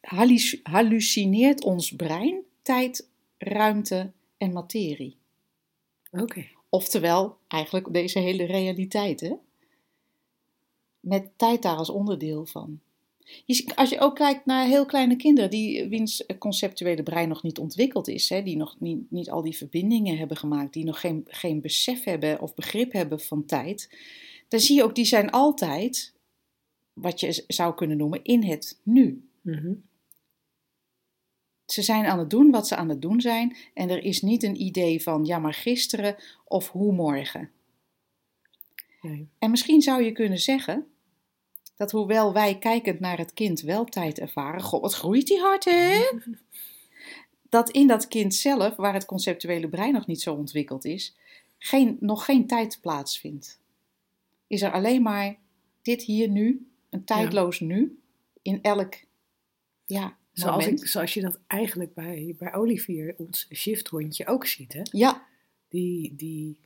halluc- 0.00 0.60
hallucineert 0.62 1.64
ons 1.64 1.90
brein 1.96 2.42
tijd, 2.62 3.08
ruimte 3.38 4.10
en 4.36 4.52
materie. 4.52 5.16
Oké. 6.10 6.46
Oftewel, 6.68 7.36
eigenlijk 7.48 7.92
deze 7.92 8.18
hele 8.18 8.44
realiteit, 8.44 9.20
hè? 9.20 9.32
Met 11.00 11.30
tijd 11.36 11.62
daar 11.62 11.76
als 11.76 11.90
onderdeel 11.90 12.46
van. 12.46 12.80
Je, 13.44 13.72
als 13.74 13.90
je 13.90 14.00
ook 14.00 14.14
kijkt 14.14 14.46
naar 14.46 14.66
heel 14.66 14.86
kleine 14.86 15.16
kinderen, 15.16 15.50
die, 15.50 15.88
wiens 15.88 16.24
conceptuele 16.38 17.02
brein 17.02 17.28
nog 17.28 17.42
niet 17.42 17.58
ontwikkeld 17.58 18.08
is, 18.08 18.28
hè, 18.28 18.42
die 18.42 18.56
nog 18.56 18.76
niet, 18.80 19.10
niet 19.10 19.30
al 19.30 19.42
die 19.42 19.56
verbindingen 19.56 20.16
hebben 20.16 20.36
gemaakt, 20.36 20.72
die 20.72 20.84
nog 20.84 21.00
geen, 21.00 21.24
geen 21.26 21.60
besef 21.60 22.04
hebben 22.04 22.40
of 22.40 22.54
begrip 22.54 22.92
hebben 22.92 23.20
van 23.20 23.46
tijd, 23.46 23.96
dan 24.48 24.60
zie 24.60 24.76
je 24.76 24.82
ook, 24.82 24.94
die 24.94 25.04
zijn 25.04 25.30
altijd, 25.30 26.14
wat 26.92 27.20
je 27.20 27.44
zou 27.46 27.74
kunnen 27.74 27.96
noemen, 27.96 28.24
in 28.24 28.42
het 28.42 28.80
nu. 28.82 29.28
Mhm. 29.40 29.72
Ze 31.66 31.82
zijn 31.82 32.04
aan 32.04 32.18
het 32.18 32.30
doen 32.30 32.50
wat 32.50 32.68
ze 32.68 32.76
aan 32.76 32.88
het 32.88 33.02
doen 33.02 33.20
zijn 33.20 33.56
en 33.74 33.90
er 33.90 34.04
is 34.04 34.22
niet 34.22 34.42
een 34.42 34.60
idee 34.60 35.02
van 35.02 35.24
ja, 35.24 35.38
maar 35.38 35.54
gisteren 35.54 36.16
of 36.44 36.70
hoe 36.70 36.92
morgen. 36.92 37.50
Nee. 39.02 39.28
En 39.38 39.50
misschien 39.50 39.82
zou 39.82 40.02
je 40.02 40.12
kunnen 40.12 40.38
zeggen 40.38 40.91
dat 41.82 41.90
hoewel 41.90 42.32
wij 42.32 42.58
kijkend 42.58 43.00
naar 43.00 43.18
het 43.18 43.34
kind 43.34 43.60
wel 43.60 43.84
tijd 43.84 44.18
ervaren, 44.18 44.62
god 44.62 44.80
wat 44.80 44.94
groeit 44.94 45.26
die 45.26 45.40
hard 45.40 45.64
hè? 45.64 46.10
Dat 47.48 47.70
in 47.70 47.86
dat 47.86 48.08
kind 48.08 48.34
zelf, 48.34 48.76
waar 48.76 48.94
het 48.94 49.04
conceptuele 49.04 49.68
brein 49.68 49.92
nog 49.92 50.06
niet 50.06 50.20
zo 50.20 50.34
ontwikkeld 50.34 50.84
is, 50.84 51.16
geen, 51.58 51.96
nog 52.00 52.24
geen 52.24 52.46
tijd 52.46 52.78
plaatsvindt. 52.80 53.60
Is 54.46 54.62
er 54.62 54.72
alleen 54.72 55.02
maar 55.02 55.36
dit 55.82 56.02
hier 56.02 56.28
nu, 56.28 56.66
een 56.90 57.04
tijdloos 57.04 57.60
nu, 57.60 57.98
in 58.42 58.62
elk 58.62 58.94
ja, 59.86 60.16
Zoals, 60.32 60.66
ik, 60.66 60.86
zoals 60.86 61.14
je 61.14 61.20
dat 61.20 61.38
eigenlijk 61.46 61.94
bij, 61.94 62.34
bij 62.38 62.54
Olivier, 62.54 63.14
ons 63.18 63.48
shifthondje, 63.52 64.26
ook 64.26 64.46
ziet. 64.46 64.72
Hè? 64.72 64.82
Ja, 64.82 65.26
Die, 65.68 66.16
die, 66.16 66.58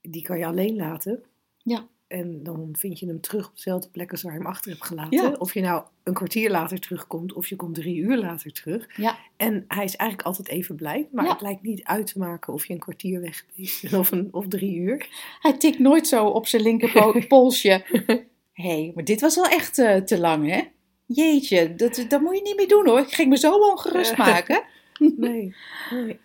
die 0.00 0.22
kan 0.22 0.38
je 0.38 0.46
alleen 0.46 0.76
laten. 0.76 1.24
Ja. 1.62 1.88
En 2.08 2.42
dan 2.42 2.68
vind 2.78 2.98
je 2.98 3.06
hem 3.06 3.20
terug 3.20 3.48
op 3.48 3.54
dezelfde 3.54 3.88
plek 3.88 4.10
als 4.10 4.22
waar 4.22 4.32
je 4.32 4.38
hem 4.38 4.46
achter 4.46 4.70
hebt 4.70 4.84
gelaten. 4.84 5.22
Ja. 5.22 5.34
Of 5.38 5.54
je 5.54 5.60
nou 5.60 5.82
een 6.02 6.14
kwartier 6.14 6.50
later 6.50 6.78
terugkomt 6.80 7.32
of 7.32 7.46
je 7.48 7.56
komt 7.56 7.74
drie 7.74 7.96
uur 7.96 8.16
later 8.16 8.52
terug. 8.52 8.88
ja, 8.96 9.18
En 9.36 9.64
hij 9.68 9.84
is 9.84 9.96
eigenlijk 9.96 10.28
altijd 10.28 10.48
even 10.48 10.74
blij. 10.76 11.08
Maar 11.12 11.24
Ja. 11.24 11.30
het 11.32 11.40
lijkt 11.40 11.62
niet 11.62 11.84
uit 11.84 12.06
te 12.12 12.18
maken 12.18 12.52
of 12.52 12.66
je 12.66 12.72
een 12.72 12.78
kwartier 12.78 13.20
weg 13.20 13.44
bent 13.56 13.92
of, 14.00 14.10
een, 14.10 14.28
of 14.30 14.48
drie 14.48 14.74
uur. 14.76 15.06
Hij 15.40 15.56
tikt 15.56 15.78
nooit 15.78 16.06
zo 16.06 16.26
op 16.26 16.46
zijn 16.46 16.62
linkerpolsje. 16.62 17.82
Hé, 18.52 18.68
hey, 18.68 18.92
maar 18.94 19.04
dit 19.04 19.20
was 19.20 19.34
wel 19.34 19.46
echt 19.46 19.78
eh, 19.78 19.96
te 19.96 20.18
lang, 20.18 20.50
hè? 20.50 20.62
Jeetje, 21.06 21.74
dat, 21.74 22.04
dat 22.08 22.20
moet 22.20 22.36
je 22.36 22.42
niet 22.42 22.56
meer 22.56 22.68
doen 22.68 22.86
hoor. 22.86 22.98
Ik 23.00 23.12
ging 23.14 23.28
me 23.28 23.38
zo 23.38 23.52
ongerust 23.70 24.16
maken. 24.16 24.62
Nee, 25.16 25.54
nee. 25.90 26.18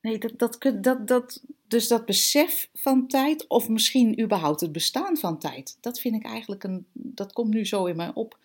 Nee, 0.00 0.18
dat, 0.18 0.38
dat, 0.38 0.82
dat, 0.82 1.06
dat, 1.06 1.42
dus 1.66 1.88
dat 1.88 2.06
besef 2.06 2.70
van 2.74 3.08
tijd, 3.08 3.46
of 3.46 3.68
misschien 3.68 4.20
überhaupt 4.20 4.60
het 4.60 4.72
bestaan 4.72 5.16
van 5.16 5.38
tijd, 5.38 5.76
dat 5.80 6.00
vind 6.00 6.14
ik 6.14 6.24
eigenlijk 6.24 6.64
een. 6.64 6.86
Dat 6.92 7.32
komt 7.32 7.54
nu 7.54 7.66
zo 7.66 7.84
in 7.84 7.96
mij 7.96 8.10
op. 8.14 8.38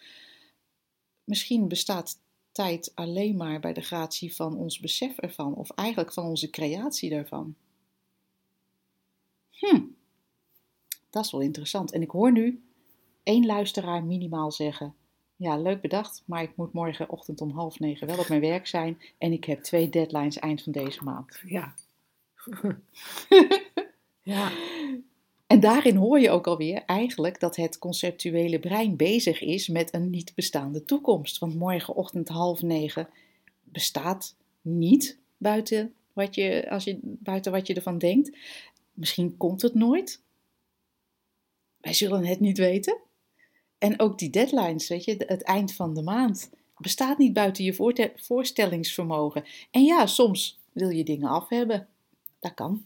Misschien 1.23 1.67
bestaat 1.67 2.19
tijd 2.51 2.91
alleen 2.95 3.35
maar 3.35 3.59
bij 3.59 3.73
de 3.73 3.81
gratie 3.81 4.35
van 4.35 4.57
ons 4.57 4.79
besef 4.79 5.17
ervan, 5.17 5.55
of 5.55 5.69
eigenlijk 5.69 6.13
van 6.13 6.25
onze 6.25 6.49
creatie 6.49 7.09
daarvan. 7.09 7.55
Hm, 9.49 9.81
dat 11.09 11.25
is 11.25 11.31
wel 11.31 11.41
interessant. 11.41 11.91
En 11.91 12.01
ik 12.01 12.09
hoor 12.09 12.31
nu 12.31 12.63
één 13.23 13.45
luisteraar 13.45 14.03
minimaal 14.03 14.51
zeggen: 14.51 14.95
Ja, 15.35 15.57
leuk 15.57 15.81
bedacht, 15.81 16.23
maar 16.25 16.43
ik 16.43 16.55
moet 16.55 16.73
morgenochtend 16.73 17.41
om 17.41 17.51
half 17.51 17.79
negen 17.79 18.07
wel 18.07 18.19
op 18.19 18.27
mijn 18.27 18.41
werk 18.41 18.67
zijn 18.67 19.01
en 19.17 19.31
ik 19.31 19.43
heb 19.43 19.61
twee 19.61 19.89
deadlines 19.89 20.39
eind 20.39 20.61
van 20.61 20.71
deze 20.71 21.03
maand. 21.03 21.41
Ja. 21.45 21.73
ja. 24.21 24.51
En 25.47 25.59
daarin 25.59 25.95
hoor 25.95 26.19
je 26.19 26.29
ook 26.29 26.47
alweer 26.47 26.83
eigenlijk 26.85 27.39
dat 27.39 27.55
het 27.55 27.77
conceptuele 27.77 28.59
brein 28.59 28.95
bezig 28.95 29.41
is 29.41 29.67
met 29.67 29.93
een 29.93 30.09
niet 30.09 30.35
bestaande 30.35 30.85
toekomst. 30.85 31.37
Want 31.37 31.55
morgenochtend 31.55 32.27
half 32.27 32.61
negen 32.61 33.09
bestaat 33.63 34.35
niet 34.61 35.17
buiten 35.37 35.93
wat 36.13 36.35
je, 36.35 36.69
als 36.69 36.83
je, 36.83 36.99
buiten 37.01 37.51
wat 37.51 37.67
je 37.67 37.73
ervan 37.73 37.97
denkt. 37.97 38.37
Misschien 38.93 39.37
komt 39.37 39.61
het 39.61 39.73
nooit. 39.73 40.21
Wij 41.77 41.93
zullen 41.93 42.25
het 42.25 42.39
niet 42.39 42.57
weten. 42.57 42.97
En 43.85 43.99
ook 43.99 44.17
die 44.17 44.29
deadlines, 44.29 44.87
weet 44.87 45.03
je, 45.03 45.23
het 45.27 45.43
eind 45.43 45.73
van 45.73 45.93
de 45.93 46.01
maand 46.01 46.49
bestaat 46.77 47.17
niet 47.17 47.33
buiten 47.33 47.63
je 47.63 48.11
voorstellingsvermogen. 48.15 49.45
En 49.71 49.83
ja, 49.83 50.05
soms 50.05 50.59
wil 50.71 50.89
je 50.89 51.03
dingen 51.03 51.29
af 51.29 51.49
hebben. 51.49 51.87
Dat 52.39 52.53
kan. 52.53 52.85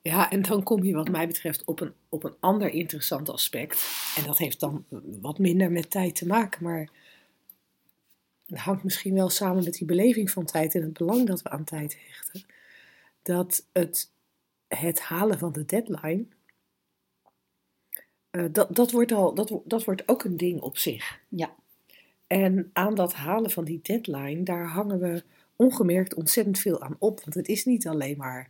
Ja, 0.00 0.30
en 0.30 0.42
dan 0.42 0.62
kom 0.62 0.84
je 0.84 0.94
wat 0.94 1.08
mij 1.08 1.26
betreft 1.26 1.64
op 1.64 1.80
een, 1.80 1.92
op 2.08 2.24
een 2.24 2.34
ander 2.40 2.70
interessant 2.70 3.28
aspect. 3.28 3.88
En 4.16 4.24
dat 4.24 4.38
heeft 4.38 4.60
dan 4.60 4.84
wat 5.20 5.38
minder 5.38 5.72
met 5.72 5.90
tijd 5.90 6.14
te 6.14 6.26
maken. 6.26 6.62
Maar 6.62 6.90
dat 8.46 8.58
hangt 8.58 8.84
misschien 8.84 9.14
wel 9.14 9.28
samen 9.28 9.64
met 9.64 9.74
die 9.74 9.86
beleving 9.86 10.30
van 10.30 10.44
tijd 10.44 10.74
en 10.74 10.82
het 10.82 10.92
belang 10.92 11.26
dat 11.26 11.42
we 11.42 11.50
aan 11.50 11.64
tijd 11.64 11.96
hechten, 12.08 12.44
dat 13.22 13.66
het, 13.72 14.10
het 14.68 15.00
halen 15.00 15.38
van 15.38 15.52
de 15.52 15.64
deadline, 15.64 16.26
eh, 18.34 18.44
dat, 18.52 18.76
dat, 18.76 18.90
wordt 18.90 19.12
al, 19.12 19.34
dat, 19.34 19.60
dat 19.64 19.84
wordt 19.84 20.08
ook 20.08 20.24
een 20.24 20.36
ding 20.36 20.60
op 20.60 20.78
zich. 20.78 21.20
Ja. 21.28 21.54
En 22.26 22.70
aan 22.72 22.94
dat 22.94 23.14
halen 23.14 23.50
van 23.50 23.64
die 23.64 23.80
deadline, 23.82 24.42
daar 24.42 24.66
hangen 24.66 24.98
we 25.00 25.22
ongemerkt 25.56 26.14
ontzettend 26.14 26.58
veel 26.58 26.82
aan 26.82 26.96
op. 26.98 27.20
Want 27.20 27.34
het 27.34 27.48
is 27.48 27.64
niet 27.64 27.86
alleen 27.88 28.16
maar, 28.16 28.48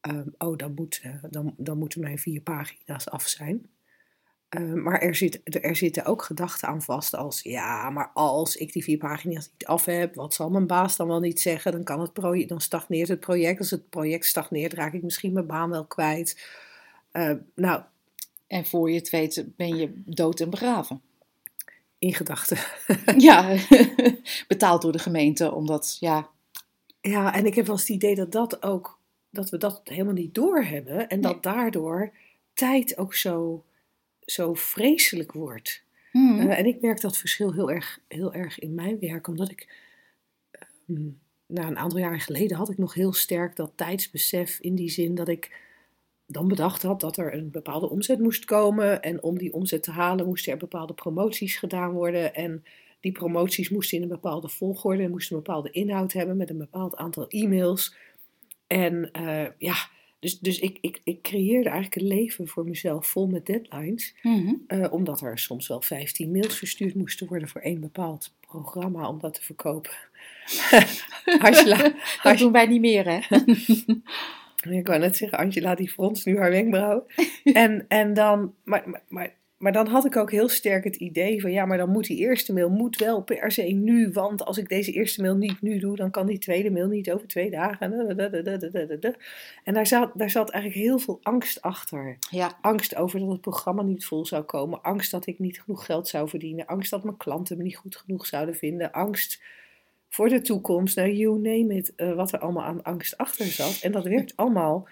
ehm, 0.00 0.28
oh, 0.38 0.56
dan, 0.56 0.74
moet, 0.74 1.00
eh, 1.02 1.12
dan, 1.30 1.54
dan 1.56 1.78
moeten 1.78 2.00
mijn 2.00 2.18
vier 2.18 2.40
pagina's 2.40 3.08
af 3.08 3.26
zijn. 3.26 3.68
Ehm, 4.48 4.82
maar 4.82 5.00
er, 5.00 5.14
zit, 5.14 5.40
er 5.64 5.76
zitten 5.76 6.04
ook 6.04 6.22
gedachten 6.22 6.68
aan 6.68 6.82
vast 6.82 7.14
als, 7.14 7.42
ja, 7.42 7.90
maar 7.90 8.10
als 8.14 8.56
ik 8.56 8.72
die 8.72 8.84
vier 8.84 8.98
pagina's 8.98 9.50
niet 9.52 9.66
af 9.66 9.84
heb, 9.84 10.14
wat 10.14 10.34
zal 10.34 10.50
mijn 10.50 10.66
baas 10.66 10.96
dan 10.96 11.08
wel 11.08 11.20
niet 11.20 11.40
zeggen? 11.40 11.72
Dan, 11.72 11.84
kan 11.84 12.00
het 12.00 12.12
project, 12.12 12.48
dan 12.48 12.60
stagneert 12.60 13.08
het 13.08 13.20
project. 13.20 13.58
Als 13.58 13.70
het 13.70 13.88
project 13.88 14.26
stagneert, 14.26 14.72
raak 14.72 14.92
ik 14.92 15.02
misschien 15.02 15.32
mijn 15.32 15.46
baan 15.46 15.70
wel 15.70 15.84
kwijt. 15.86 16.48
Ehm, 17.12 17.38
nou, 17.54 17.82
En 18.46 18.66
voor 18.66 18.90
je 18.90 18.96
het 18.98 19.10
weet 19.10 19.44
ben 19.56 19.76
je 19.76 20.02
dood 20.04 20.40
en 20.40 20.50
begraven. 20.50 21.00
in 21.98 22.14
gedachten. 22.14 22.58
Ja, 23.18 23.56
betaald 24.48 24.82
door 24.82 24.92
de 24.92 24.98
gemeente, 24.98 25.52
omdat, 25.52 25.96
ja, 26.00 26.28
Ja, 27.00 27.34
en 27.34 27.46
ik 27.46 27.54
heb 27.54 27.66
wel 27.66 27.74
eens 27.74 27.86
het 27.86 27.96
idee 27.96 28.14
dat 28.14 28.32
dat 28.32 28.62
ook, 28.62 28.98
dat 29.30 29.50
we 29.50 29.58
dat 29.58 29.80
helemaal 29.84 30.12
niet 30.12 30.34
doorhebben. 30.34 31.08
En 31.08 31.20
dat 31.20 31.32
Nee. 31.32 31.40
daardoor 31.54 32.12
tijd 32.54 32.98
ook 32.98 33.14
zo, 33.14 33.64
zo 34.20 34.54
vreselijk 34.54 35.32
wordt. 35.32 35.82
hmm, 36.12 36.38
Eh, 36.40 36.58
en 36.58 36.66
ik 36.66 36.80
merk 36.80 37.00
dat 37.00 37.16
verschil 37.16 37.52
heel 37.52 37.70
erg, 37.70 38.00
heel 38.08 38.34
erg 38.34 38.58
in 38.58 38.74
mijn 38.74 38.98
werk, 39.00 39.26
omdat 39.28 39.50
ik, 39.50 39.68
ehm, 40.50 41.02
nou, 41.46 41.66
een 41.68 41.78
aantal 41.78 41.98
jaren 41.98 42.20
geleden 42.20 42.56
had 42.56 42.70
ik 42.70 42.78
nog 42.78 42.94
heel 42.94 43.12
sterk 43.12 43.56
dat 43.56 43.72
tijdsbesef 43.74 44.58
in 44.60 44.74
die 44.74 44.88
zin 44.90 45.14
dat 45.14 45.28
ik 45.28 45.64
dan 46.26 46.48
bedacht 46.48 46.82
had 46.82 47.00
dat 47.00 47.16
er 47.16 47.34
een 47.34 47.50
bepaalde 47.50 47.90
omzet 47.90 48.18
moest 48.18 48.44
komen. 48.44 49.02
En 49.02 49.22
om 49.22 49.38
die 49.38 49.52
omzet 49.52 49.82
te 49.82 49.90
halen 49.90 50.26
moesten 50.26 50.52
er 50.52 50.58
bepaalde 50.58 50.94
promoties 50.94 51.56
gedaan 51.56 51.92
worden. 51.92 52.34
En 52.34 52.64
die 53.00 53.12
promoties 53.12 53.68
moesten 53.68 53.96
in 53.96 54.02
een 54.02 54.08
bepaalde 54.08 54.48
volgorde 54.48 55.02
en 55.02 55.10
moesten 55.10 55.36
een 55.36 55.42
bepaalde 55.42 55.70
inhoud 55.70 56.12
hebben 56.12 56.36
met 56.36 56.50
een 56.50 56.58
bepaald 56.58 56.96
aantal 56.96 57.28
e-mails. 57.28 57.94
En 58.66 59.10
eh, 59.12 59.46
ja, 59.58 59.74
dus, 60.18 60.38
dus 60.38 60.58
ik, 60.58 60.78
ik, 60.80 61.00
ik 61.04 61.22
creëerde 61.22 61.68
eigenlijk 61.68 62.00
een 62.00 62.16
leven 62.16 62.48
voor 62.48 62.64
mezelf 62.64 63.06
vol 63.06 63.26
met 63.26 63.46
deadlines. 63.46 64.14
mhm. 64.22 64.54
Eh, 64.66 64.92
omdat 64.92 65.20
er 65.20 65.38
soms 65.38 65.68
wel 65.68 65.82
15 65.82 66.30
mails 66.30 66.58
verstuurd 66.58 66.94
moesten 66.94 67.26
worden 67.26 67.48
voor 67.48 67.60
één 67.60 67.80
bepaald 67.80 68.34
programma 68.40 69.08
om 69.08 69.18
dat 69.20 69.34
te 69.34 69.42
verkopen. 69.42 69.92
Angela, 71.38 71.94
dat 72.22 72.38
doen 72.38 72.52
wij 72.52 72.66
niet 72.66 72.80
meer, 72.80 73.04
hè? 73.04 73.20
ik 74.70 74.86
wou 74.86 74.98
net 74.98 75.16
zeggen, 75.16 75.38
Angela 75.38 75.74
die 75.74 75.90
fronst 75.90 76.26
nu 76.26 76.38
haar 76.38 76.50
wenkbrauw. 76.50 77.06
En, 77.52 77.84
en 77.88 78.14
dan, 78.14 78.54
maar, 78.64 78.82
maar, 78.86 79.02
maar, 79.08 79.34
maar 79.58 79.72
dan 79.72 79.86
had 79.86 80.04
ik 80.04 80.16
ook 80.16 80.30
heel 80.30 80.48
sterk 80.48 80.84
het 80.84 80.96
idee 80.96 81.40
van, 81.40 81.52
ja, 81.52 81.66
maar 81.66 81.76
dan 81.76 81.90
moet 81.90 82.06
die 82.06 82.18
eerste 82.18 82.52
mail 82.52 82.70
moet 82.70 82.96
wel 82.96 83.22
per 83.22 83.52
se 83.52 83.62
nu, 83.62 84.10
want 84.12 84.44
als 84.44 84.58
ik 84.58 84.68
deze 84.68 84.92
eerste 84.92 85.22
mail 85.22 85.36
niet 85.36 85.62
nu 85.62 85.78
doe, 85.78 85.96
dan 85.96 86.10
kan 86.10 86.26
die 86.26 86.38
tweede 86.38 86.70
mail 86.70 86.88
niet 86.88 87.12
over 87.12 87.26
twee 87.26 87.50
dagen. 87.50 87.92
En 89.64 89.74
daar 89.74 89.86
zat, 89.86 90.12
daar 90.14 90.30
zat 90.30 90.50
eigenlijk 90.50 90.84
heel 90.84 90.98
veel 90.98 91.18
angst 91.22 91.62
achter. 91.62 92.16
Ja, 92.30 92.58
Angst 92.60 92.96
over 92.96 93.18
dat 93.18 93.28
het 93.28 93.40
programma 93.40 93.82
niet 93.82 94.06
vol 94.06 94.26
zou 94.26 94.42
komen. 94.42 94.82
Angst 94.82 95.10
dat 95.10 95.26
ik 95.26 95.38
niet 95.38 95.60
genoeg 95.60 95.84
geld 95.84 96.08
zou 96.08 96.28
verdienen. 96.28 96.66
Angst 96.66 96.90
dat 96.90 97.04
mijn 97.04 97.16
klanten 97.16 97.56
me 97.56 97.62
niet 97.62 97.76
goed 97.76 97.96
genoeg 97.96 98.26
zouden 98.26 98.54
vinden. 98.54 98.92
Angst 98.92 99.42
voor 100.16 100.28
de 100.28 100.40
toekomst. 100.40 100.96
Nou, 100.96 101.10
you 101.12 101.38
name 101.38 101.74
it. 101.74 101.94
eh, 101.94 102.12
wat 102.14 102.32
er 102.32 102.38
allemaal 102.38 102.64
aan 102.64 102.82
angst 102.82 103.16
achter 103.16 103.46
zat. 103.46 103.80
En 103.82 103.92
dat 103.92 104.04
werd 104.04 104.32
allemaal, 104.36 104.88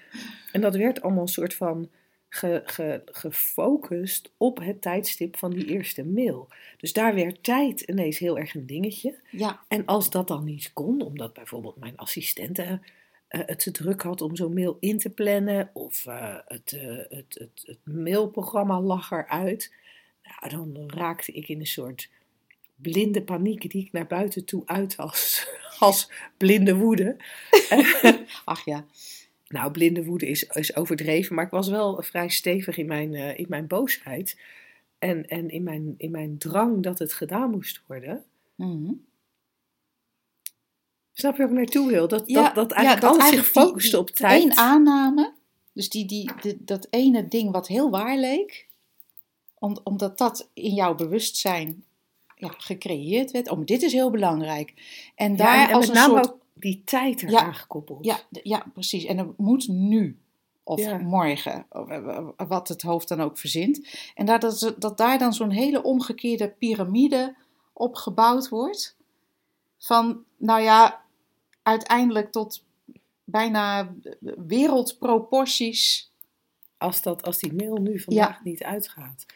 en 0.52 0.60
dat 0.60 0.76
werd 0.76 1.02
allemaal 1.02 1.22
een 1.22 1.28
soort 1.28 1.54
van 1.54 1.90
ge, 2.28 2.62
ge- 2.64 3.02
gefocust 3.04 4.32
op 4.36 4.58
het 4.58 4.82
tijdstip 4.82 5.36
van 5.36 5.50
die 5.50 5.66
eerste 5.66 6.04
mail. 6.04 6.48
Dus 6.76 6.92
daar 6.92 7.14
werd 7.14 7.42
tijd 7.42 7.80
ineens 7.80 8.18
heel 8.18 8.38
erg 8.38 8.54
een 8.54 8.66
dingetje. 8.66 9.18
ja, 9.30 9.60
En 9.68 9.84
als 9.84 10.10
dat 10.10 10.28
dan 10.28 10.44
niet 10.44 10.70
kon, 10.72 11.02
omdat 11.02 11.32
bijvoorbeeld 11.32 11.76
mijn 11.76 11.96
assistente 11.96 12.80
eh, 13.28 13.40
het 13.46 13.58
te 13.58 13.70
druk 13.70 14.02
had 14.02 14.20
om 14.20 14.36
zo'n 14.36 14.54
mail 14.54 14.76
in 14.80 14.98
te 14.98 15.10
plannen, 15.10 15.70
of 15.72 16.06
eh, 16.06 16.36
het, 16.46 16.72
eh, 16.72 16.96
het, 16.96 17.36
het, 17.38 17.62
het 17.66 17.78
mailprogramma 17.94 18.80
lag 18.80 19.10
eruit, 19.10 19.72
nou, 20.22 20.74
dan 20.74 20.90
raakte 20.90 21.32
ik 21.32 21.48
in 21.48 21.60
een 21.60 21.66
soort 21.66 22.10
blinde 22.74 23.22
paniek 23.22 23.70
die 23.70 23.84
ik 23.84 23.92
naar 23.92 24.06
buiten 24.06 24.44
toe 24.44 24.62
uit 24.66 24.96
als, 24.96 25.46
als 25.78 26.10
blinde 26.36 26.76
woede. 26.76 27.16
ach 28.44 28.64
ja. 28.64 28.84
Nou, 29.48 29.70
blinde 29.70 30.04
woede 30.04 30.26
is, 30.26 30.42
is 30.44 30.76
overdreven, 30.76 31.34
maar 31.34 31.44
ik 31.44 31.50
was 31.50 31.68
wel 31.68 32.02
vrij 32.02 32.28
stevig 32.28 32.76
in 32.76 32.86
mijn, 32.86 33.14
eh, 33.14 33.38
in 33.38 33.46
mijn 33.48 33.66
boosheid. 33.66 34.38
En, 34.98 35.26
en 35.28 35.48
in, 35.50 35.62
mijn, 35.62 35.94
in 35.96 36.10
mijn 36.10 36.38
drang 36.38 36.82
dat 36.82 36.98
het 36.98 37.12
gedaan 37.12 37.50
moest 37.50 37.82
worden. 37.86 38.24
Mhm. 38.54 38.92
Snap 41.12 41.36
je 41.36 41.42
waar 41.42 41.50
ik 41.50 41.56
naartoe 41.56 41.90
wil? 41.90 42.08
Dat, 42.08 42.22
Ja, 42.26 42.42
dat, 42.42 42.54
dat 42.54 42.70
ja, 42.70 42.76
eigenlijk 42.76 43.06
dat 43.14 43.20
alles 43.22 43.34
zich 43.34 43.46
focuste 43.46 43.90
die 43.90 43.98
op 43.98 44.10
tijd. 44.10 44.42
Eén 44.42 44.56
aanname, 44.56 45.32
dus 45.72 45.88
die, 45.88 46.06
die, 46.06 46.30
die- 46.40 46.64
dat 46.64 46.86
ene 46.90 47.28
ding 47.28 47.50
wat 47.52 47.68
heel 47.68 47.90
waar 47.90 48.16
leek, 48.18 48.68
om, 49.58 49.78
omdat 49.84 50.18
dat 50.18 50.50
in 50.54 50.74
jouw 50.74 50.94
bewustzijn 50.94 51.84
ja, 52.36 52.54
gecreëerd 52.58 53.30
werd. 53.30 53.50
Oh, 53.50 53.56
maar 53.56 53.66
dit 53.66 53.82
is 53.82 53.92
heel 53.92 54.10
belangrijk. 54.10 54.74
En 55.14 55.30
Ja, 55.30 55.36
daar 55.36 55.68
en 55.68 55.74
als 55.74 55.86
met 55.86 55.96
een 55.96 56.02
name 56.02 56.14
soort... 56.14 56.32
ook 56.32 56.38
die 56.54 56.82
tijd 56.84 57.20
Ja, 57.20 57.28
eraan 57.28 57.54
gekoppeld. 57.54 58.04
Ja, 58.04 58.18
ja, 58.30 58.66
precies. 58.72 59.04
En 59.04 59.16
dat 59.16 59.38
moet 59.38 59.68
nu. 59.68 60.18
Of 60.66 60.80
Ja. 60.80 60.98
morgen, 60.98 61.66
eh, 61.70 62.28
wat 62.36 62.68
het 62.68 62.82
hoofd 62.82 63.08
dan 63.08 63.20
ook 63.20 63.38
verzint. 63.38 63.88
En 64.14 64.26
dat, 64.26 64.40
dat, 64.40 64.74
dat 64.78 64.98
daar 64.98 65.18
dan 65.18 65.32
zo'n 65.32 65.50
hele 65.50 65.82
omgekeerde 65.82 66.48
piramide 66.48 67.34
op 67.72 67.94
gebouwd 67.94 68.48
wordt. 68.48 68.96
Van, 69.78 70.24
nou 70.36 70.62
ja, 70.62 71.02
uiteindelijk 71.62 72.32
tot 72.32 72.64
bijna 73.24 73.94
wereldproporties. 74.46 76.10
Als, 76.78 77.02
dat, 77.02 77.22
als 77.22 77.38
die 77.38 77.52
mail 77.54 77.76
nu 77.76 78.00
vandaag 78.00 78.44
niet 78.44 78.62
uitgaat. 78.62 79.26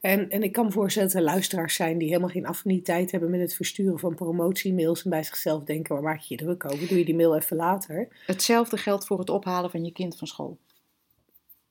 En, 0.00 0.30
en 0.30 0.42
ik 0.42 0.52
kan 0.52 0.64
me 0.64 0.70
voorstellen 0.72 1.08
dat 1.08 1.18
er 1.18 1.24
luisteraars 1.24 1.74
zijn 1.74 1.98
die 1.98 2.08
helemaal 2.08 2.28
geen 2.28 2.46
affiniteit 2.46 3.10
hebben 3.10 3.30
met 3.30 3.40
het 3.40 3.54
versturen 3.54 3.98
van 3.98 4.14
promotiemails. 4.14 5.04
En 5.04 5.10
bij 5.10 5.22
zichzelf 5.22 5.64
denken, 5.64 5.94
waar 5.94 6.02
maak 6.04 6.20
je 6.20 6.34
je 6.36 6.42
druk 6.44 6.64
over? 6.64 6.88
Doe 6.88 6.98
je 6.98 7.04
die 7.04 7.14
mail 7.16 7.36
even 7.36 7.56
later? 7.56 8.08
Hetzelfde 8.26 8.76
geldt 8.76 9.06
voor 9.06 9.18
het 9.18 9.30
ophalen 9.30 9.70
van 9.70 9.84
je 9.84 9.92
kind 9.92 10.16
van 10.18 10.26
school. 10.26 10.58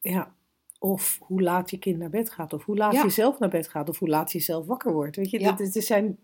Ja. 0.02 0.36
Of 0.80 1.20
hoe 1.22 1.42
laat 1.42 1.70
je 1.70 1.80
kind 1.80 1.98
naar 2.00 2.10
bed 2.10 2.30
gaat. 2.30 2.54
Of 2.54 2.64
hoe 2.66 2.78
laat 2.78 2.94
Ja. 2.94 3.04
je 3.04 3.10
zelf 3.10 3.40
naar 3.40 3.50
bed 3.50 3.68
gaat. 3.68 3.90
Of 3.90 4.00
hoe 4.00 4.10
laat 4.10 4.32
je 4.32 4.40
zelf 4.40 4.66
wakker 4.66 4.94
wordt. 4.94 5.16
Weet 5.16 5.30
je, 5.30 5.40
Ja. 5.40 5.52
dit- 5.52 5.76
er, 5.76 5.82
zijn, 5.82 6.06
er 6.06 6.16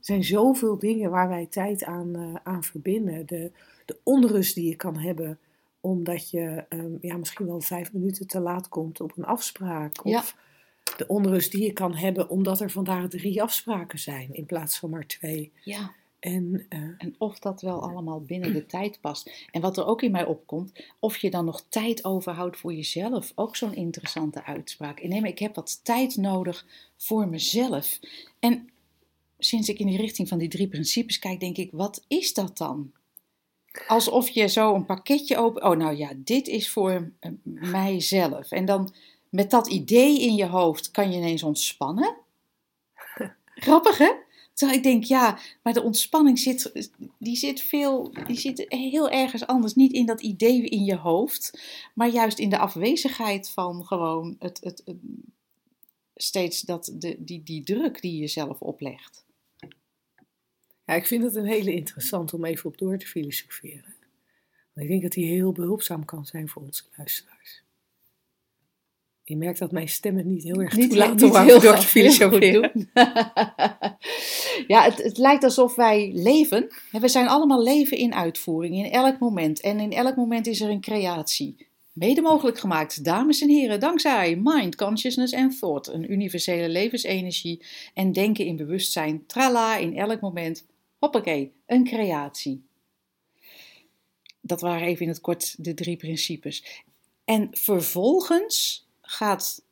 zijn 0.00 0.24
zoveel 0.24 0.78
dingen 0.78 1.10
waar 1.10 1.28
wij 1.28 1.46
tijd 1.46 1.84
aan, 1.84 2.14
eh, 2.16 2.34
aan 2.42 2.62
verbinden. 2.64 3.26
De, 3.26 3.52
de 3.84 3.98
onrust 4.02 4.54
die 4.54 4.68
je 4.68 4.76
kan 4.76 4.96
hebben 4.98 5.38
omdat 5.80 6.30
je 6.30 6.64
ehm, 6.68 6.90
ja, 7.00 7.16
misschien 7.16 7.46
wel 7.46 7.60
vijf 7.60 7.92
minuten 7.92 8.26
te 8.26 8.40
laat 8.40 8.68
komt 8.68 9.00
op 9.00 9.12
een 9.16 9.24
afspraak. 9.24 9.92
Ja. 10.04 10.22
De 10.96 11.06
onrust 11.06 11.52
die 11.52 11.62
je 11.62 11.72
kan 11.72 11.94
hebben 11.94 12.28
omdat 12.28 12.60
er 12.60 12.70
vandaag 12.70 13.08
drie 13.08 13.42
afspraken 13.42 13.98
zijn 13.98 14.34
in 14.34 14.46
plaats 14.46 14.78
van 14.78 14.90
maar 14.90 15.06
twee. 15.06 15.52
Ja. 15.64 15.92
En 16.18 16.66
eh, 16.68 16.78
En 16.98 17.14
of 17.18 17.38
dat 17.38 17.60
wel 17.60 17.82
allemaal 17.82 18.20
binnen 18.20 18.52
de 18.52 18.66
tijd 18.66 19.00
past. 19.00 19.46
En 19.50 19.60
wat 19.60 19.76
er 19.76 19.86
ook 19.86 20.02
in 20.02 20.10
mij 20.10 20.24
opkomt, 20.24 20.84
of 20.98 21.16
je 21.16 21.30
dan 21.30 21.44
nog 21.44 21.64
tijd 21.68 22.04
overhoudt 22.04 22.58
voor 22.58 22.74
jezelf. 22.74 23.32
Ook 23.34 23.56
zo'n 23.56 23.74
interessante 23.74 24.44
uitspraak. 24.44 25.02
Nee, 25.02 25.20
maar 25.20 25.30
ik 25.30 25.38
heb 25.38 25.54
wat 25.54 25.80
tijd 25.84 26.16
nodig 26.16 26.66
voor 26.96 27.28
mezelf. 27.28 27.98
En 28.38 28.68
sinds 29.38 29.68
ik 29.68 29.78
in 29.78 29.86
die 29.86 29.96
richting 29.96 30.28
van 30.28 30.38
die 30.38 30.48
drie 30.48 30.68
principes 30.68 31.18
kijk, 31.18 31.40
denk 31.40 31.56
ik, 31.56 31.70
wat 31.72 32.04
is 32.08 32.34
dat 32.34 32.58
dan? 32.58 32.92
Alsof 33.86 34.28
je 34.28 34.46
zo 34.46 34.74
een 34.74 34.86
pakketje 34.86 35.36
open. 35.36 35.64
Oh, 35.64 35.76
nou 35.76 35.96
ja, 35.96 36.12
dit 36.16 36.48
is 36.48 36.70
voor 36.70 37.12
mijzelf. 37.44 38.50
En 38.50 38.64
dan 38.64 38.94
met 39.32 39.50
dat 39.50 39.66
idee 39.66 40.20
in 40.20 40.34
je 40.34 40.46
hoofd 40.46 40.90
kan 40.90 41.12
je 41.12 41.18
ineens 41.18 41.42
ontspannen. 41.42 42.16
Grappig, 43.54 43.98
hè? 43.98 44.12
Terwijl 44.54 44.78
ik 44.78 44.84
denk, 44.84 45.04
ja, 45.04 45.38
maar 45.62 45.72
de 45.72 45.82
ontspanning 45.82 46.38
zit, 46.38 46.88
die 47.18 47.36
zit, 47.36 47.60
veel, 47.60 48.12
die 48.26 48.38
zit 48.38 48.64
heel 48.68 49.10
ergens 49.10 49.46
anders. 49.46 49.74
Niet 49.74 49.92
in 49.92 50.06
dat 50.06 50.20
idee 50.20 50.68
in 50.68 50.84
je 50.84 50.96
hoofd, 50.96 51.62
maar 51.94 52.08
juist 52.08 52.38
in 52.38 52.48
de 52.48 52.58
afwezigheid 52.58 53.50
van 53.50 53.86
gewoon 53.86 54.36
het, 54.38 54.60
het, 54.62 54.82
steeds 56.14 56.60
dat, 56.60 56.92
de, 56.94 57.16
die, 57.18 57.42
die 57.42 57.64
druk 57.64 58.00
die 58.00 58.20
je 58.20 58.28
zelf 58.28 58.60
oplegt. 58.60 59.24
ja, 60.84 60.94
ik 60.94 61.06
vind 61.06 61.22
het 61.22 61.34
een 61.34 61.46
hele 61.46 61.72
interessant 61.72 62.34
om 62.34 62.44
even 62.44 62.70
op 62.70 62.78
door 62.78 62.98
te 62.98 63.06
filosoferen. 63.06 63.94
Want 64.72 64.86
ik 64.86 64.88
denk 64.88 65.02
dat 65.02 65.12
die 65.12 65.26
heel 65.26 65.52
behulpzaam 65.52 66.04
kan 66.04 66.26
zijn 66.26 66.48
voor 66.48 66.62
onze 66.62 66.84
luisteraars. 66.96 67.61
Je 69.24 69.36
merkt 69.36 69.58
dat 69.58 69.72
mijn 69.72 69.88
stem 69.88 70.16
het 70.16 70.26
niet 70.26 70.42
heel 70.42 70.60
erg 70.60 70.76
Niet, 70.76 70.88
toelaat 70.88 71.14
niet 71.14 71.22
om 71.22 71.42
heel 71.42 71.60
door 71.60 71.78
te 71.78 71.86
filosoferen. 71.86 72.70
doen. 72.74 72.90
ja, 74.74 74.82
het, 74.82 75.02
het 75.02 75.18
lijkt 75.18 75.44
alsof 75.44 75.74
wij 75.74 76.10
leven. 76.14 76.68
En 76.92 77.00
We 77.00 77.08
zijn 77.08 77.28
allemaal 77.28 77.62
leven 77.62 77.96
in 77.96 78.14
uitvoering, 78.14 78.74
in 78.74 78.90
elk 78.90 79.18
moment. 79.18 79.60
En 79.60 79.80
in 79.80 79.92
elk 79.92 80.16
moment 80.16 80.46
is 80.46 80.60
er 80.60 80.70
een 80.70 80.80
creatie. 80.80 81.66
Mede 81.92 82.20
mogelijk 82.20 82.58
gemaakt, 82.58 83.04
dames 83.04 83.40
en 83.40 83.48
heren, 83.48 83.80
dankzij 83.80 84.40
mind, 84.42 84.76
consciousness 84.76 85.32
en 85.32 85.56
thought. 85.60 85.88
Een 85.88 86.12
universele 86.12 86.68
levensenergie 86.68 87.64
en 87.94 88.12
denken 88.12 88.44
in 88.44 88.56
bewustzijn. 88.56 89.26
Trala, 89.26 89.76
in 89.76 89.96
elk 89.96 90.20
moment. 90.20 90.66
Hoppakee, 90.98 91.52
een 91.66 91.84
creatie. 91.84 92.62
Dat 94.40 94.60
waren 94.60 94.86
even 94.86 95.02
in 95.02 95.08
het 95.08 95.20
kort 95.20 95.64
de 95.64 95.74
drie 95.74 95.96
principes. 95.96 96.82
En 97.24 97.48
vervolgens 97.50 98.81
gaat 99.12 99.64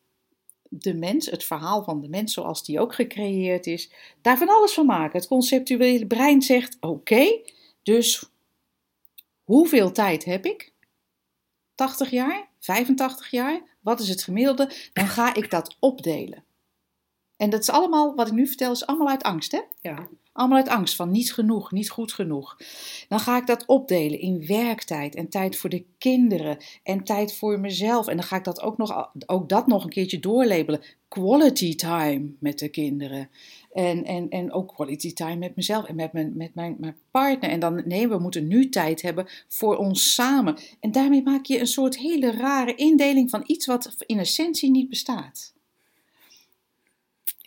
de 0.69 0.95
mens, 0.95 1.27
het 1.27 1.45
verhaal 1.45 1.85
van 1.85 2.01
de 2.01 2.09
mens 2.09 2.33
zoals 2.33 2.65
die 2.65 2.81
ook 2.81 2.95
gecreëerd 2.95 3.67
is, 3.67 3.91
daar 4.21 4.39
van 4.39 4.49
alles 4.49 4.73
van 4.73 4.87
maken. 4.87 5.19
Het 5.19 5.29
conceptuele 5.29 6.07
brein 6.07 6.43
zegt: 6.43 6.77
oké, 6.81 7.41
dus 7.83 8.31
hoeveel 9.45 9.93
tijd 9.93 10.25
heb 10.25 10.47
ik? 10.47 10.73
80 11.75 12.11
jaar? 12.11 12.49
85 12.59 13.31
jaar? 13.31 13.63
Wat 13.81 14.01
is 14.01 14.09
het 14.09 14.23
gemiddelde? 14.23 14.73
Dan 14.93 15.07
ga 15.07 15.35
ik 15.35 15.51
dat 15.51 15.77
opdelen. 15.79 16.45
En 17.37 17.51
dat 17.51 17.61
is 17.61 17.71
allemaal, 17.71 18.15
wat 18.15 18.27
ik 18.27 18.33
nu 18.33 18.47
vertel, 18.47 18.73
is 18.73 18.87
allemaal 18.87 19.09
uit 19.09 19.23
angst, 19.23 19.53
hè? 19.53 19.61
Ja. 19.81 20.09
Allemaal 20.41 20.59
uit 20.59 20.69
angst 20.69 20.97
van 20.97 21.11
niet 21.11 21.33
genoeg, 21.33 21.73
niet 21.73 21.91
goed 21.91 22.13
genoeg. 22.13 22.57
Dan 23.09 23.21
ga 23.21 23.37
ik 23.37 23.47
dat 23.47 23.67
opdelen 23.67 24.21
in 24.21 24.47
werktijd 24.47 25.15
en 25.15 25.29
tijd 25.29 25.57
voor 25.57 25.71
de 25.71 25.85
kinderen 25.99 26.57
en 26.83 27.05
tijd 27.05 27.35
voor 27.35 27.61
mezelf. 27.61 28.07
En 28.07 28.17
dan 28.17 28.25
ga 28.25 28.37
ik 28.37 28.45
dat 28.45 28.61
ook 28.61 28.79
nog, 28.79 29.11
ook 29.27 29.49
dat 29.49 29.67
nog 29.67 29.85
een 29.85 29.91
keertje 29.91 30.21
doorlabelen. 30.21 30.81
Quality 31.09 31.75
time 31.75 32.33
met 32.39 32.59
de 32.59 32.69
kinderen. 32.69 33.31
En, 33.73 34.05
en, 34.05 34.29
en 34.29 34.53
ook 34.53 34.75
quality 34.75 35.13
time 35.13 35.37
met 35.37 35.57
mezelf 35.57 35.85
en 35.85 35.95
met 35.95 36.13
mijn, 36.13 36.37
met 36.37 36.55
mijn, 36.55 36.77
mijn 36.79 36.97
partner. 37.11 37.51
En 37.51 37.61
dan, 37.61 37.83
nee, 37.85 38.09
we 38.09 38.19
moeten 38.19 38.49
nu 38.49 38.69
tijd 38.69 39.03
hebben 39.03 39.27
voor 39.49 39.77
ons 39.77 40.15
samen. 40.15 40.57
En 40.81 40.93
daarmee 40.93 41.23
maak 41.23 41.45
je 41.45 41.61
een 41.61 41.67
soort 41.67 41.99
hele 41.99 42.31
rare 42.31 42.75
indeling 42.75 43.31
van 43.31 43.43
iets 43.47 43.67
wat 43.67 43.95
in 44.07 44.19
essentie 44.19 44.71
niet 44.71 44.89
bestaat. 44.89 45.53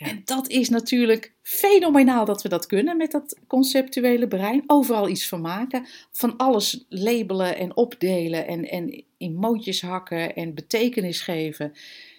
En 0.03 0.21
dat 0.25 0.49
is 0.49 0.69
natuurlijk 0.69 1.33
fenomenaal 1.41 2.25
dat 2.25 2.41
we 2.41 2.49
dat 2.49 2.65
kunnen 2.65 2.97
met 2.97 3.11
dat 3.11 3.39
conceptuele 3.47 4.27
brein. 4.27 4.63
Overal 4.67 5.09
iets 5.09 5.27
van 5.27 5.41
maken, 5.41 5.85
van 6.11 6.37
alles 6.37 6.85
labelen 6.89 7.57
en 7.57 7.75
opdelen 7.75 8.47
en, 8.47 8.69
en 8.69 9.03
in 9.17 9.35
mootjes 9.35 9.81
hakken 9.81 10.35
en 10.35 10.53
betekenis 10.53 11.21
geven. 11.21 11.71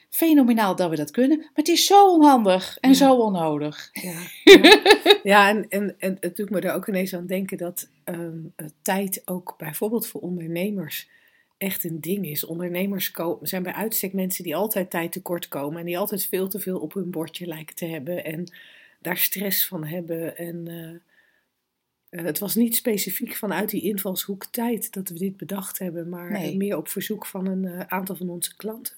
Fenomenaal 0.08 0.76
dat 0.76 0.90
we 0.90 0.96
dat 0.96 1.10
kunnen, 1.10 1.38
maar 1.38 1.50
het 1.52 1.68
is 1.68 1.86
zo 1.86 2.08
onhandig 2.12 2.76
en 2.80 2.90
Ja. 2.90 2.96
zo 2.96 3.14
onnodig. 3.14 3.90
Ja, 3.92 4.20
ja. 4.44 4.80
ja 5.32 5.48
en, 5.48 5.68
en, 5.68 5.94
en 5.98 6.16
het 6.20 6.36
doet 6.36 6.50
me 6.50 6.60
er 6.60 6.74
ook 6.74 6.88
ineens 6.88 7.14
aan 7.14 7.26
denken 7.26 7.58
dat 7.58 7.88
ehm, 8.04 8.38
eh, 8.56 8.66
tijd 8.82 9.22
ook 9.24 9.54
bijvoorbeeld 9.58 10.06
voor 10.06 10.20
ondernemers 10.20 11.08
echt 11.56 11.84
een 11.84 12.00
ding 12.00 12.26
is. 12.26 12.44
Ondernemers 12.44 13.12
zijn 13.42 13.62
bij 13.62 13.72
uitstek 13.72 14.12
mensen 14.12 14.44
die 14.44 14.56
altijd 14.56 14.90
tijd 14.90 15.12
tekort 15.12 15.48
komen 15.48 15.78
en 15.78 15.86
die 15.86 15.98
altijd 15.98 16.26
veel 16.26 16.48
te 16.48 16.60
veel 16.60 16.78
op 16.78 16.94
hun 16.94 17.10
bordje 17.10 17.46
lijken 17.46 17.74
te 17.74 17.86
hebben 17.86 18.24
en 18.24 18.52
daar 19.00 19.16
stress 19.16 19.66
van 19.66 19.84
hebben. 19.84 20.36
En 20.36 20.68
eh, 20.68 22.18
eh, 22.18 22.24
het 22.24 22.38
was 22.38 22.54
niet 22.54 22.76
specifiek 22.76 23.34
vanuit 23.34 23.70
die 23.70 23.82
invalshoek 23.82 24.44
tijd 24.44 24.92
dat 24.92 25.08
we 25.08 25.18
dit 25.18 25.36
bedacht 25.36 25.78
hebben, 25.78 26.08
maar 26.08 26.30
Nee. 26.30 26.56
meer 26.56 26.76
op 26.76 26.88
verzoek 26.88 27.26
van 27.26 27.46
een 27.46 27.64
eh, 27.64 27.80
aantal 27.80 28.16
van 28.16 28.28
onze 28.28 28.56
klanten. 28.56 28.96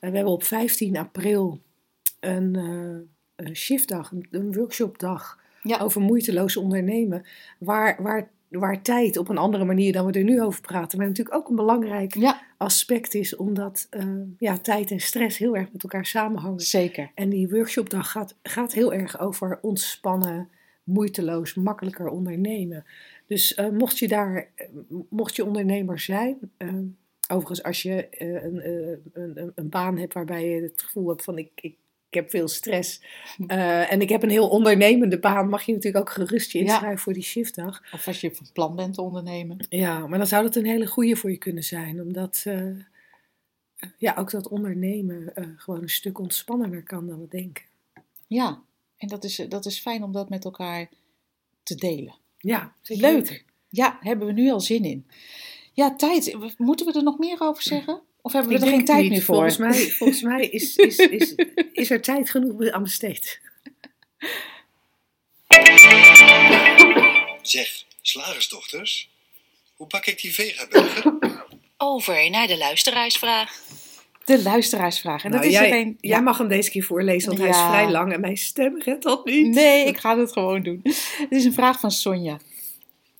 En 0.00 0.10
we 0.10 0.16
hebben 0.16 0.34
op 0.34 0.44
15 0.44 0.96
april 0.96 1.60
een, 2.20 2.54
een 3.36 3.56
shiftdag, 3.56 4.12
een, 4.12 4.26
een 4.30 4.52
workshopdag 4.52 5.42
Ja, 5.62 5.78
over 5.78 6.00
moeiteloos 6.00 6.56
ondernemen. 6.56 7.24
Waar, 7.58 8.02
waar, 8.02 8.30
waar 8.58 8.82
tijd 8.82 9.16
op 9.16 9.28
een 9.28 9.38
andere 9.38 9.64
manier 9.64 9.92
dan 9.92 10.06
we 10.06 10.12
er 10.12 10.24
nu 10.24 10.42
over 10.42 10.60
praten, 10.60 10.98
maar 10.98 11.06
natuurlijk 11.06 11.36
ook 11.36 11.48
een 11.48 11.56
belangrijk 11.56 12.14
ja 12.14 12.40
aspect 12.64 13.14
is, 13.14 13.36
omdat 13.36 13.86
eh, 13.90 14.06
ja, 14.38 14.58
tijd 14.58 14.90
en 14.90 15.00
stress 15.00 15.38
heel 15.38 15.56
erg 15.56 15.72
met 15.72 15.82
elkaar 15.82 16.06
samenhangen. 16.06 16.60
zeker. 16.60 17.10
En 17.14 17.28
die 17.28 17.48
workshopdag 17.48 18.10
gaat, 18.10 18.36
gaat 18.42 18.72
heel 18.72 18.92
erg 18.92 19.20
over 19.20 19.58
ontspannen, 19.62 20.48
moeiteloos, 20.84 21.54
makkelijker 21.54 22.08
ondernemen. 22.08 22.84
Dus 23.26 23.54
eh, 23.54 23.68
mocht 23.68 23.98
je 23.98 24.08
daar, 24.08 24.48
eh, 24.54 24.66
mocht 25.08 25.36
je 25.36 25.44
ondernemer 25.44 26.00
zijn, 26.00 26.38
overigens 27.28 27.62
als 27.62 27.82
je 27.82 28.06
een, 28.10 28.68
een, 28.68 29.00
een, 29.12 29.52
een 29.54 29.68
baan 29.68 29.98
hebt 29.98 30.14
waarbij 30.14 30.48
je 30.48 30.62
het 30.62 30.82
gevoel 30.82 31.08
hebt 31.08 31.24
van 31.24 31.38
ik, 31.38 31.50
ik, 31.54 31.76
ik 32.14 32.20
heb 32.20 32.30
veel 32.30 32.48
stress 32.48 33.00
eh, 33.46 33.92
en 33.92 34.00
ik 34.00 34.08
heb 34.08 34.22
een 34.22 34.30
heel 34.30 34.48
ondernemende 34.48 35.18
baan, 35.18 35.48
mag 35.48 35.62
je 35.62 35.72
natuurlijk 35.72 36.08
ook 36.08 36.14
gerust 36.14 36.50
je 36.50 36.58
Ja. 36.58 36.64
inschrijven 36.64 36.98
voor 36.98 37.12
die 37.12 37.22
shiftdag. 37.22 37.82
Of 37.92 38.06
als 38.06 38.20
je 38.20 38.34
van 38.34 38.46
plan 38.52 38.76
bent 38.76 38.94
te 38.94 39.02
ondernemen. 39.02 39.66
Ja, 39.68 40.06
maar 40.06 40.18
dan 40.18 40.26
zou 40.26 40.42
dat 40.42 40.56
een 40.56 40.64
hele 40.66 40.86
goede 40.86 41.16
voor 41.16 41.30
je 41.30 41.36
kunnen 41.36 41.62
zijn, 41.64 42.00
omdat 42.00 42.42
eh, 42.46 42.66
ja, 43.98 44.14
ook 44.18 44.30
dat 44.30 44.48
ondernemen 44.48 45.34
eh, 45.34 45.44
gewoon 45.56 45.82
een 45.82 45.88
stuk 45.88 46.18
ontspannender 46.18 46.82
kan 46.82 47.06
dan 47.06 47.20
we 47.20 47.28
denken. 47.28 47.64
Ja, 48.26 48.62
en 48.96 49.08
dat 49.08 49.24
is, 49.24 49.36
dat 49.48 49.66
is 49.66 49.78
fijn 49.80 50.02
om 50.02 50.12
dat 50.12 50.28
met 50.28 50.44
elkaar 50.44 50.88
te 51.62 51.74
delen. 51.74 52.14
Ja, 52.38 52.74
zeker 52.80 53.02
Leuk. 53.12 53.44
Ja, 53.68 53.98
hebben 54.00 54.26
we 54.26 54.32
nu 54.32 54.50
al 54.50 54.60
zin 54.60 54.84
in. 54.84 55.06
Ja, 55.72 55.96
tijd. 55.96 56.36
Moeten 56.56 56.86
we 56.86 56.92
er 56.92 57.02
nog 57.02 57.18
meer 57.18 57.40
over 57.40 57.62
zeggen? 57.62 58.00
Of 58.26 58.32
hebben 58.32 58.50
we 58.52 58.58
Ik 58.58 58.64
er 58.64 58.68
geen 58.68 58.84
tijd 58.84 59.00
niet. 59.02 59.10
meer 59.10 59.22
voor? 59.22 59.34
Volgens 59.34 59.56
mij, 59.56 59.88
volgens 59.98 60.22
mij 60.22 60.46
is, 60.46 60.76
is, 60.76 60.96
is, 60.96 61.34
is 61.72 61.90
er 61.90 62.00
tijd 62.00 62.30
genoeg 62.30 62.70
aan 62.70 62.82
besteed. 62.82 63.40
Zeg, 67.42 67.84
slagersdochters, 68.02 69.08
hoe 69.76 69.86
pak 69.86 70.06
ik 70.06 70.20
die 70.20 70.34
vegaburger? 70.34 71.12
Over 71.76 72.30
naar 72.30 72.46
de 72.46 72.56
luisteraarsvraag. 72.56 73.60
De 74.24 74.42
luisteraarsvraag. 74.42 75.24
En 75.24 75.30
dat 75.30 75.40
Nou, 75.40 75.52
is 75.52 75.58
jij, 75.58 75.70
er 75.70 75.78
een. 75.78 75.98
jij 76.00 76.22
mag 76.22 76.38
hem 76.38 76.48
deze 76.48 76.70
keer 76.70 76.82
voorlezen, 76.84 77.28
want 77.28 77.40
hij 77.40 77.48
is 77.48 77.56
vrij 77.56 77.90
lang 77.90 78.12
en 78.12 78.20
mijn 78.20 78.36
stem 78.36 78.82
redt 78.82 79.02
dat 79.02 79.24
niet. 79.24 79.54
Nee, 79.54 79.86
ik 79.86 79.98
ga 79.98 80.18
het 80.18 80.32
gewoon 80.32 80.62
doen. 80.62 80.80
Het 81.18 81.26
is 81.30 81.44
een 81.44 81.52
vraag 81.52 81.80
van 81.80 81.90
Sonja. 81.90 82.38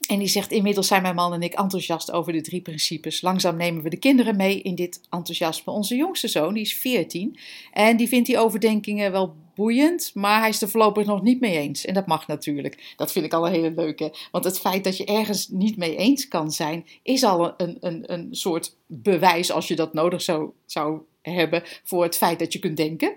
En 0.09 0.19
die 0.19 0.29
zegt: 0.29 0.53
Inmiddels 0.53 0.87
zijn 0.87 1.03
mijn 1.03 1.15
man 1.15 1.33
en 1.33 1.43
ik 1.43 1.55
enthousiast 1.55 2.11
over 2.11 2.33
de 2.33 2.41
drie 2.41 2.61
principes. 2.61 3.21
Langzaam 3.21 3.57
nemen 3.57 3.83
we 3.83 3.91
de 3.91 3.97
kinderen 3.97 4.37
mee 4.37 4.63
in 4.63 4.75
dit 4.75 5.01
enthousiasme. 5.11 5.73
Onze 5.73 5.97
jongste 5.97 6.29
zoon, 6.29 6.55
die 6.55 6.63
is 6.63 6.75
14. 6.75 7.39
En 7.73 7.97
die 7.97 8.09
vindt 8.09 8.27
die 8.27 8.39
overdenkingen 8.39 9.13
wel 9.13 9.35
boeiend, 9.55 10.11
maar 10.15 10.41
hij 10.41 10.49
is 10.49 10.63
er 10.63 10.69
voorlopig 10.69 11.07
nog 11.07 11.23
niet 11.23 11.41
mee 11.41 11.59
eens. 11.59 11.85
En 11.85 11.95
dat 11.95 12.07
mag 12.07 12.27
natuurlijk. 12.27 12.95
Dat 12.97 13.13
vind 13.13 13.25
ik 13.25 13.33
al 13.33 13.47
een 13.47 13.53
hele 13.53 13.71
leuke. 13.71 14.15
Want 14.31 14.45
het 14.45 14.61
feit 14.61 14.85
dat 14.85 14.97
je 14.97 15.05
ergens 15.05 15.49
niet 15.49 15.77
mee 15.77 15.97
eens 15.97 16.29
kan 16.29 16.53
zijn, 16.53 16.87
is 17.03 17.23
al 17.23 17.55
een, 17.57 17.77
een, 17.81 18.13
een 18.13 18.29
soort 18.31 18.77
bewijs, 18.87 19.51
als 19.51 19.69
je 19.69 19.77
dat 19.77 19.95
nodig 19.95 20.23
zou, 20.23 20.51
zou 20.67 21.01
hebben, 21.23 21.63
voor 21.85 22.03
het 22.03 22.17
feit 22.17 22.39
dat 22.39 22.53
je 22.53 22.59
kunt 22.59 22.77
denken. 22.77 23.17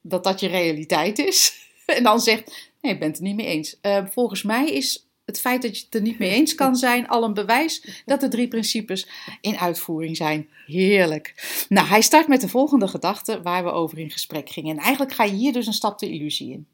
Dat 0.00 0.24
dat 0.24 0.40
je 0.40 0.48
realiteit 0.48 1.18
is. 1.18 1.54
En 1.86 2.02
dan 2.02 2.20
zegt, 2.20 2.72
nee, 2.80 2.92
ik 2.92 2.98
ben 2.98 3.08
het 3.08 3.16
er 3.16 3.22
niet 3.22 3.36
mee 3.36 3.46
eens. 3.46 3.76
Eh, 3.80 4.06
volgens 4.06 4.42
mij 4.42 4.70
is 4.70 5.05
het 5.26 5.40
feit 5.40 5.62
dat 5.62 5.78
je 5.78 5.84
het 5.84 5.94
er 5.94 6.00
niet 6.00 6.18
mee 6.18 6.30
eens 6.30 6.54
kan 6.54 6.76
zijn 6.76 7.08
al 7.08 7.24
een 7.24 7.34
bewijs 7.34 8.02
dat 8.04 8.20
de 8.20 8.28
drie 8.28 8.48
principes 8.48 9.08
in 9.40 9.58
uitvoering 9.58 10.16
zijn. 10.16 10.48
Heerlijk. 10.66 11.34
Nou, 11.68 11.88
hij 11.88 12.00
start 12.00 12.28
met 12.28 12.40
de 12.40 12.48
volgende 12.48 12.88
gedachte 12.88 13.42
waar 13.42 13.64
we 13.64 13.70
over 13.70 13.98
in 13.98 14.10
gesprek 14.10 14.50
gingen. 14.50 14.76
En 14.76 14.82
eigenlijk 14.82 15.12
ga 15.12 15.24
je 15.24 15.32
hier 15.32 15.52
dus 15.52 15.66
een 15.66 15.72
stap 15.72 15.98
de 15.98 16.10
illusie 16.10 16.52
in. 16.52 16.66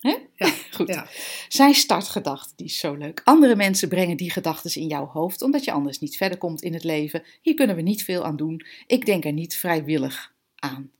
Hè? 0.00 0.16
Ja, 0.34 0.52
Goed. 0.76 0.88
ja. 0.88 1.08
Zijn 1.48 1.74
startgedachte, 1.74 2.52
die 2.56 2.66
is 2.66 2.78
zo 2.78 2.94
leuk. 2.94 3.20
Andere 3.24 3.56
mensen 3.56 3.88
brengen 3.88 4.16
die 4.16 4.30
gedachten 4.30 4.80
in 4.80 4.86
jouw 4.86 5.06
hoofd, 5.06 5.42
omdat 5.42 5.64
je 5.64 5.72
anders 5.72 5.98
niet 5.98 6.16
verder 6.16 6.38
komt 6.38 6.62
in 6.62 6.72
het 6.72 6.84
leven. 6.84 7.22
Hier 7.42 7.54
kunnen 7.54 7.76
we 7.76 7.82
niet 7.82 8.04
veel 8.04 8.24
aan 8.24 8.36
doen. 8.36 8.66
Ik 8.86 9.06
denk 9.06 9.24
er 9.24 9.32
niet 9.32 9.56
vrijwillig 9.56 10.32
aan. 10.54 10.90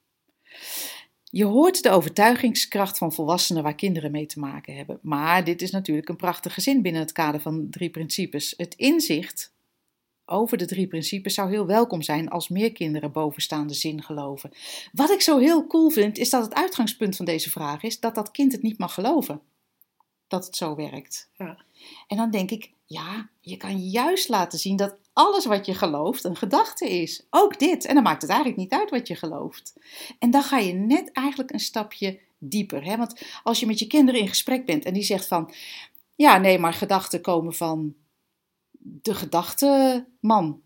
Je 1.35 1.44
hoort 1.44 1.83
de 1.83 1.90
overtuigingskracht 1.90 2.99
van 2.99 3.12
volwassenen 3.12 3.62
waar 3.62 3.75
kinderen 3.75 4.11
mee 4.11 4.27
te 4.27 4.38
maken 4.38 4.77
hebben. 4.77 4.99
Maar 5.03 5.44
dit 5.44 5.62
is 5.62 5.70
natuurlijk 5.70 6.09
een 6.09 6.16
prachtige 6.16 6.61
zin 6.61 6.83
binnen 6.83 7.01
het 7.01 7.12
kader 7.12 7.40
van 7.40 7.66
drie 7.70 7.90
principes. 7.90 8.55
Het 8.57 8.75
inzicht 8.75 9.53
over 10.25 10.59
de 10.59 10.66
drie 10.66 10.87
principes 10.87 11.35
zou 11.35 11.51
heel 11.51 11.66
welkom 11.66 12.03
zijn 12.03 12.29
als 12.29 12.49
meer 12.49 12.73
kinderen 12.73 13.12
bovenstaande 13.12 13.75
zin 13.75 14.03
geloven. 14.03 14.51
Wat 14.92 15.11
ik 15.11 15.20
zo 15.20 15.38
heel 15.38 15.66
cool 15.66 15.90
vind, 15.90 16.18
is 16.18 16.31
dat 16.31 16.44
het 16.44 16.55
uitgangspunt 16.55 17.16
van 17.16 17.25
deze 17.25 17.51
vraag 17.51 17.83
is 17.83 18.01
dat 18.01 18.14
dat 18.14 18.31
kind 18.31 18.53
het 18.53 18.62
niet 18.62 18.79
mag 18.79 18.94
geloven. 18.94 19.40
Dat 20.29 20.47
het 20.47 20.57
zo 20.57 20.77
werkt. 20.77 21.31
Ja. 21.33 21.64
En 22.07 22.16
dan 22.16 22.31
denk 22.31 22.51
ik, 22.51 22.73
ja, 22.85 23.29
je 23.40 23.57
kan 23.57 23.79
juist 23.79 24.29
laten 24.29 24.59
zien 24.59 24.77
dat 24.77 24.97
alles 25.12 25.44
wat 25.44 25.66
je 25.66 25.75
gelooft 25.75 26.25
een 26.25 26.37
gedachte 26.37 26.90
is. 26.90 27.27
Ook 27.31 27.59
dit. 27.59 27.85
En 27.85 27.94
dan 27.94 28.03
maakt 28.03 28.23
het 28.23 28.31
eigenlijk 28.31 28.61
niet 28.61 28.73
uit 28.73 28.90
wat 28.90 29.09
je 29.09 29.14
gelooft. 29.14 29.75
En 30.18 30.31
dan 30.31 30.42
ga 30.42 30.59
je 30.59 30.73
net 30.73 31.12
eigenlijk 31.12 31.53
een 31.53 31.61
stapje 31.61 32.20
dieper. 32.38 32.85
Hè? 32.85 32.97
Want 32.97 33.23
als 33.42 33.61
je 33.61 33.66
met 33.66 33.79
je 33.79 33.87
kinderen 33.87 34.20
in 34.20 34.29
gesprek 34.29 34.66
bent 34.66 34.85
en 34.85 34.94
die 34.94 35.03
zegt 35.03 35.27
van, 35.27 35.53
ja, 36.14 36.38
nee, 36.38 36.59
maar 36.59 36.73
gedachten 36.73 37.20
komen 37.20 37.55
van 37.55 37.94
de 38.79 39.14
gedachteman. 39.14 40.62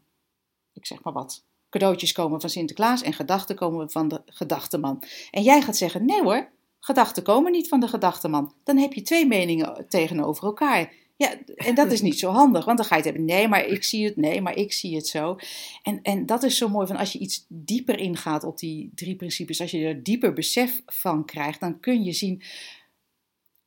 Ik 0.73 0.87
zeg 0.87 1.03
maar 1.03 1.13
wat. 1.13 1.45
Cadeautjes 1.71 2.13
komen 2.13 2.41
van 2.41 2.51
Sinterklaas 2.51 3.03
en 3.03 3.13
gedachten 3.13 3.57
komen 3.57 3.91
van 3.91 4.09
de 4.09 4.23
gedachteman. 4.27 5.03
En 5.31 5.43
jij 5.43 5.63
gaat 5.63 5.77
zeggen: 5.77 6.05
nee 6.05 6.23
hoor, 6.23 6.51
gedachten 6.81 7.23
komen 7.23 7.53
niet 7.53 7.69
van 7.69 7.81
de 7.81 7.89
gedachteman. 7.89 8.55
Dan 8.65 8.77
heb 8.77 8.93
je 8.93 9.03
twee 9.03 9.27
meningen 9.27 9.89
tegenover 9.89 10.45
elkaar. 10.45 10.93
Ja, 11.19 11.37
en 11.57 11.75
dat 11.75 11.93
is 11.93 12.01
niet 12.01 12.19
zo 12.19 12.31
handig, 12.31 12.65
want 12.65 12.79
dan 12.79 12.87
ga 12.87 12.97
je 12.97 13.03
het 13.03 13.11
hebben. 13.11 13.35
Nee, 13.35 13.49
maar 13.49 13.67
ik 13.67 13.85
zie 13.85 14.05
het. 14.05 14.17
Nee, 14.17 14.41
maar 14.41 14.57
ik 14.57 14.73
zie 14.73 14.97
het 14.97 15.07
zo. 15.07 15.37
En, 15.83 16.03
en 16.03 16.27
dat 16.27 16.43
is 16.43 16.57
zo 16.57 16.69
mooi 16.69 16.87
van 16.87 16.97
als 16.97 17.13
je 17.13 17.19
iets 17.19 17.45
dieper 17.49 17.99
ingaat 17.99 18.45
op 18.45 18.59
die 18.59 18.91
drie 18.95 19.17
principes, 19.17 19.61
als 19.61 19.71
je 19.71 19.85
er 19.85 20.03
dieper 20.03 20.33
besef 20.33 20.83
van 20.87 21.25
krijgt, 21.25 21.61
dan 21.61 21.81
kun 21.81 22.05
je 22.05 22.13
zien 22.13 22.43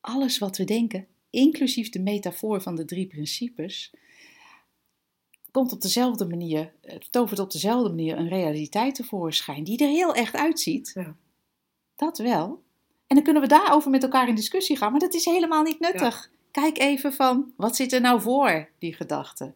alles 0.01 0.37
wat 0.37 0.57
we 0.57 0.63
denken, 0.63 1.07
inclusief 1.29 1.89
de 1.89 1.99
metafoor 1.99 2.61
van 2.61 2.75
de 2.75 2.85
drie 2.85 3.07
principes, 3.07 3.93
komt 5.51 5.71
op 5.71 5.81
dezelfde 5.81 6.25
manier, 6.25 6.73
het 6.81 7.11
tovert 7.11 7.39
op 7.39 7.51
dezelfde 7.51 7.89
manier 7.89 8.17
een 8.17 8.29
realiteit 8.29 8.95
tevoorschijn 8.95 9.63
die 9.63 9.77
er 9.77 9.89
heel 9.89 10.13
echt 10.13 10.35
uitziet. 10.35 10.91
Ja. 10.93 11.15
Dat 11.95 12.17
wel. 12.17 12.63
En 13.07 13.15
dan 13.15 13.23
kunnen 13.23 13.41
we 13.41 13.47
daarover 13.47 13.91
met 13.91 14.03
elkaar 14.03 14.27
in 14.27 14.35
discussie 14.35 14.77
gaan, 14.77 14.91
maar 14.91 14.99
dat 14.99 15.13
is 15.13 15.25
helemaal 15.25 15.63
niet 15.63 15.79
nuttig. 15.79 16.31
Kijk 16.51 16.77
even 16.77 17.13
van, 17.13 17.53
wat 17.55 17.75
zit 17.75 17.93
er 17.93 18.01
nou 18.01 18.21
voor, 18.21 18.69
die 18.79 18.93
gedachte? 18.93 19.53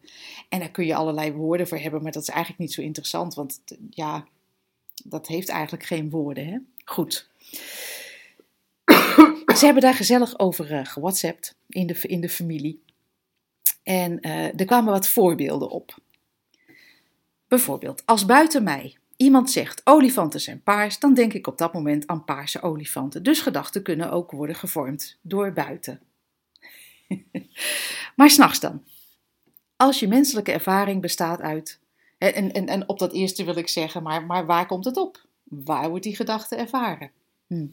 En 0.48 0.58
daar 0.58 0.70
kun 0.70 0.86
je 0.86 0.94
allerlei 0.94 1.32
woorden 1.32 1.68
voor 1.68 1.78
hebben, 1.78 2.02
maar 2.02 2.12
dat 2.12 2.22
is 2.22 2.28
eigenlijk 2.28 2.60
niet 2.60 2.72
zo 2.72 2.80
interessant, 2.80 3.34
want 3.34 3.60
ja, 3.90 4.26
dat 5.04 5.26
heeft 5.26 5.48
eigenlijk 5.48 5.84
geen 5.84 6.10
woorden. 6.10 6.46
Hè? 6.46 6.58
Goed. 6.84 7.28
Ze 9.56 9.64
hebben 9.64 9.82
daar 9.82 9.94
gezellig 9.94 10.38
over 10.38 10.72
uh, 10.72 11.32
in 11.68 11.86
de, 11.86 11.98
in 12.00 12.20
de 12.20 12.28
familie. 12.28 12.82
En 13.82 14.18
uh, 14.20 14.60
er 14.60 14.64
kwamen 14.64 14.92
wat 14.92 15.08
voorbeelden 15.08 15.70
op. 15.70 15.98
Bijvoorbeeld, 17.48 18.02
als 18.06 18.26
buiten 18.26 18.62
mij 18.62 18.96
iemand 19.16 19.50
zegt 19.50 19.80
olifanten 19.84 20.40
zijn 20.40 20.62
paars, 20.62 20.98
dan 20.98 21.14
denk 21.14 21.32
ik 21.32 21.46
op 21.46 21.58
dat 21.58 21.72
moment 21.72 22.06
aan 22.06 22.24
paarse 22.24 22.62
olifanten. 22.62 23.22
Dus 23.22 23.40
gedachten 23.40 23.82
kunnen 23.82 24.10
ook 24.10 24.30
worden 24.30 24.56
gevormd 24.56 25.18
door 25.22 25.52
buiten. 25.52 26.00
maar 28.16 28.30
s'nachts 28.30 28.60
dan. 28.60 28.84
Als 29.76 30.00
je 30.00 30.08
menselijke 30.08 30.52
ervaring 30.52 31.00
bestaat 31.00 31.40
uit. 31.40 31.80
En, 32.18 32.52
en, 32.52 32.66
en 32.66 32.88
op 32.88 32.98
dat 32.98 33.12
eerste 33.12 33.44
wil 33.44 33.56
ik 33.56 33.68
zeggen, 33.68 34.02
maar, 34.02 34.26
maar 34.26 34.46
waar 34.46 34.66
komt 34.66 34.84
het 34.84 34.96
op? 34.96 35.26
Waar 35.42 35.88
wordt 35.88 36.04
die 36.04 36.16
gedachte 36.16 36.56
ervaren? 36.56 37.10
Hm. 37.46 37.66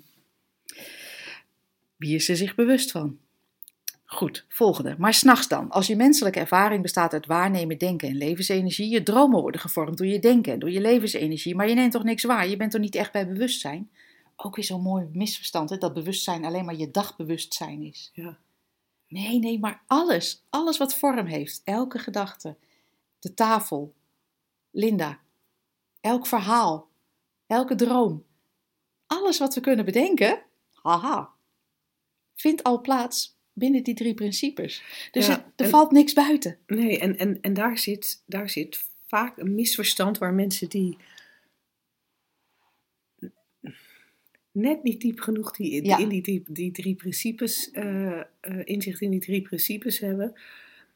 Wie 1.96 2.16
is 2.16 2.30
er 2.30 2.36
zich 2.36 2.56
bewust 2.56 2.92
van? 2.92 3.18
Goed, 4.14 4.46
volgende. 4.50 4.96
Maar 4.98 5.14
s'nachts 5.14 5.48
dan, 5.48 5.70
als 5.70 5.88
je 5.88 5.96
menselijke 5.96 6.40
ervaring 6.40 6.82
bestaat 6.82 7.14
uit 7.14 7.26
waarnemen, 7.26 7.78
denken 7.78 8.08
en 8.08 8.16
levensenergie, 8.16 8.90
je 8.90 9.04
dromen 9.04 9.42
worden 9.42 9.62
gevormd 9.62 9.98
door 9.98 10.08
je 10.08 10.20
denken 10.20 10.54
en 10.54 10.60
door 10.60 10.72
je 10.72 10.82
levensenergie, 10.82 11.56
maar 11.56 11.70
je 11.70 11.76
neemt 11.76 11.92
toch 11.92 12.04
niks 12.04 12.24
waar, 12.24 12.48
je 12.48 12.58
bent 12.58 12.72
toch 12.72 12.82
niet 12.82 12.96
echt 12.96 13.12
bij 13.12 13.28
bewustzijn? 13.28 13.90
Ook 14.36 14.56
weer 14.56 14.66
zo'n 14.66 14.82
mooi 14.82 15.08
misverstand, 15.14 15.70
hè, 15.70 15.78
dat 15.78 15.94
bewustzijn 15.94 16.46
alleen 16.46 16.66
maar 16.66 16.76
je 16.76 16.92
dagbewustzijn 16.92 17.82
is. 17.82 18.12
Ja. 18.14 18.38
Nee, 19.14 19.40
nee, 19.40 19.60
maar 19.60 19.84
alles, 19.88 20.44
alles 20.50 20.78
wat 20.78 20.96
vorm 20.96 21.26
heeft, 21.26 21.62
elke 21.64 22.00
gedachte, 22.00 22.58
de 23.20 23.34
tafel, 23.34 23.94
Linda, 24.72 25.20
elk 26.02 26.28
verhaal, 26.28 26.90
elke 27.48 27.76
droom, 27.76 28.26
alles 29.08 29.38
wat 29.40 29.56
we 29.56 29.62
kunnen 29.62 29.86
bedenken, 29.86 30.42
haha, 30.82 31.30
vindt 32.36 32.64
al 32.64 32.82
plaats 32.82 33.38
binnen 33.54 33.84
die 33.84 33.94
drie 33.96 34.14
principes. 34.14 34.84
Dus 35.12 35.26
Ja, 35.28 35.32
het- 35.34 35.44
er 35.56 35.66
en- 35.66 35.72
valt 35.72 35.92
niks 35.92 36.14
buiten. 36.14 36.58
Nee, 36.68 37.00
en, 37.00 37.18
en, 37.18 37.42
en 37.42 37.54
daar, 37.54 37.78
zit, 37.78 38.24
daar 38.26 38.50
zit 38.50 38.86
vaak 39.08 39.38
een 39.38 39.56
misverstand 39.56 40.18
waar 40.18 40.34
mensen 40.34 40.70
die 40.70 40.98
net 44.54 44.84
niet 44.84 45.02
diep 45.02 45.20
genoeg 45.20 45.52
die, 45.52 45.86
Ja. 45.86 45.98
in 45.98 46.10
die, 46.10 46.22
die, 46.22 46.44
die 46.50 46.72
drie 46.72 46.96
principes, 46.96 47.72
eh, 47.72 48.20
eh, 48.20 48.26
inzicht 48.64 49.02
in 49.02 49.12
die 49.12 49.20
drie 49.20 49.42
principes 49.42 50.00
hebben, 50.00 50.34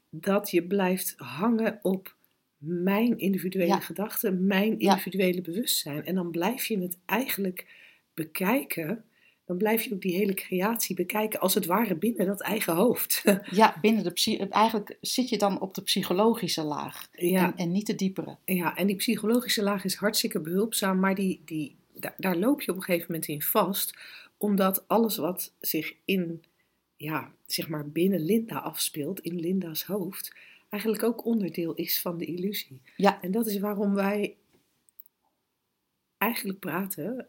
dat 0.10 0.52
je 0.52 0.64
blijft 0.64 1.14
hangen 1.18 1.80
op 1.82 2.16
mijn 2.58 3.18
individuele 3.18 3.68
Ja. 3.68 3.80
gedachten, 3.80 4.48
mijn 4.48 4.76
Ja. 4.78 4.92
individuele 4.92 5.42
bewustzijn. 5.42 6.06
En 6.06 6.16
dan 6.16 6.32
blijf 6.32 6.66
je 6.66 6.80
het 6.80 6.98
eigenlijk 7.06 7.66
bekijken, 8.14 9.04
dan 9.46 9.58
blijf 9.58 9.84
je 9.84 9.94
ook 9.94 10.02
die 10.02 10.16
hele 10.16 10.34
creatie 10.34 10.96
bekijken 10.96 11.40
als 11.40 11.54
het 11.54 11.66
ware 11.66 11.96
binnen 11.96 12.26
dat 12.26 12.42
eigen 12.42 12.76
hoofd. 12.76 13.24
Ja, 13.52 13.78
binnen 13.82 14.04
de 14.04 14.48
eigenlijk 14.50 14.98
zit 15.02 15.30
je 15.30 15.38
dan 15.38 15.62
op 15.62 15.74
de 15.74 15.82
psychologische 15.82 16.64
laag 16.64 17.08
ja. 17.12 17.46
en, 17.46 17.56
en 17.56 17.72
niet 17.72 17.88
de 17.88 17.96
diepere. 17.96 18.38
Ja, 18.46 18.76
en 18.76 18.88
die 18.88 18.96
psychologische 18.96 19.64
laag 19.64 19.84
is 19.84 19.96
hartstikke 19.96 20.40
behulpzaam, 20.40 21.00
maar 21.00 21.16
die, 21.16 21.42
die, 21.46 21.76
daar, 22.00 22.16
daar 22.18 22.38
loop 22.38 22.62
je 22.62 22.72
op 22.72 22.78
een 22.78 22.84
gegeven 22.84 23.06
moment 23.08 23.28
in 23.28 23.42
vast, 23.42 23.98
omdat 24.38 24.88
alles 24.88 25.18
wat 25.18 25.54
zich 25.60 25.96
in, 26.06 26.44
ja, 26.96 27.32
zeg 27.46 27.70
maar 27.70 27.90
binnen 27.90 28.20
Linda 28.20 28.58
afspeelt, 28.58 29.20
in 29.20 29.40
Linda's 29.40 29.84
hoofd, 29.84 30.36
eigenlijk 30.70 31.04
ook 31.04 31.26
onderdeel 31.26 31.74
is 31.74 32.02
van 32.02 32.18
de 32.18 32.26
illusie. 32.26 32.82
Ja. 32.96 33.22
En 33.22 33.32
dat 33.32 33.48
is 33.48 33.60
waarom 33.60 33.94
wij 33.94 34.36
eigenlijk 36.18 36.60
praten 36.60 37.28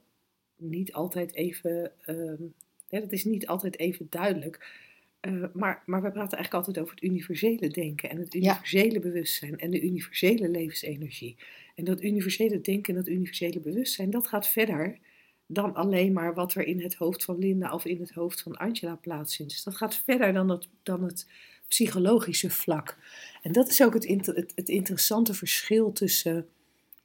niet 0.57 0.93
altijd 0.93 1.35
even, 1.35 1.93
ehm, 2.05 2.43
hè, 2.89 3.01
dat 3.01 3.13
is 3.13 3.25
niet 3.25 3.47
altijd 3.47 3.79
even 3.79 4.07
duidelijk. 4.11 4.87
Eh, 5.29 5.45
maar, 5.53 5.83
maar 5.87 6.03
we 6.03 6.11
praten 6.11 6.37
eigenlijk 6.39 6.67
altijd 6.67 6.79
over 6.79 6.95
het 6.95 7.03
universele 7.05 7.69
denken 7.69 8.11
en 8.11 8.19
het 8.19 8.33
Ja. 8.33 8.39
universele 8.41 9.01
bewustzijn 9.01 9.59
en 9.59 9.71
de 9.71 9.81
universele 9.81 10.49
levensenergie. 10.49 11.37
En 11.75 11.85
dat 11.85 12.03
universele 12.03 12.61
denken 12.61 12.95
en 12.95 13.01
dat 13.01 13.09
universele 13.13 13.61
bewustzijn, 13.61 14.11
dat 14.11 14.29
gaat 14.29 14.49
verder 14.49 14.99
dan 15.47 15.75
alleen 15.75 16.13
maar 16.13 16.35
wat 16.35 16.55
er 16.55 16.67
in 16.67 16.81
het 16.83 16.95
hoofd 16.95 17.25
van 17.25 17.39
Linda 17.39 17.73
of 17.73 17.85
in 17.85 18.01
het 18.01 18.11
hoofd 18.11 18.43
van 18.43 18.57
Angela 18.57 18.95
plaatsvindt. 18.95 19.53
Dus 19.53 19.63
dat 19.63 19.77
gaat 19.77 19.97
verder 20.05 20.33
dan 20.33 20.49
het, 20.51 20.69
dan 20.83 21.03
het 21.03 21.27
psychologische 21.69 22.51
vlak. 22.51 22.97
En 23.43 23.53
dat 23.53 23.69
is 23.69 23.83
ook 23.83 23.95
het, 23.95 24.05
inter- 24.05 24.35
het, 24.35 24.53
het 24.55 24.69
interessante 24.69 25.35
verschil 25.35 25.93
tussen 25.93 26.49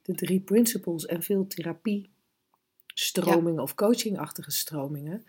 de 0.02 0.14
drie 0.14 0.40
principles 0.40 1.06
en 1.06 1.22
veel 1.22 1.46
therapiestromingen 1.46 3.62
of 3.62 3.74
coachingachtige 3.74 4.50
stromingen. 4.50 5.24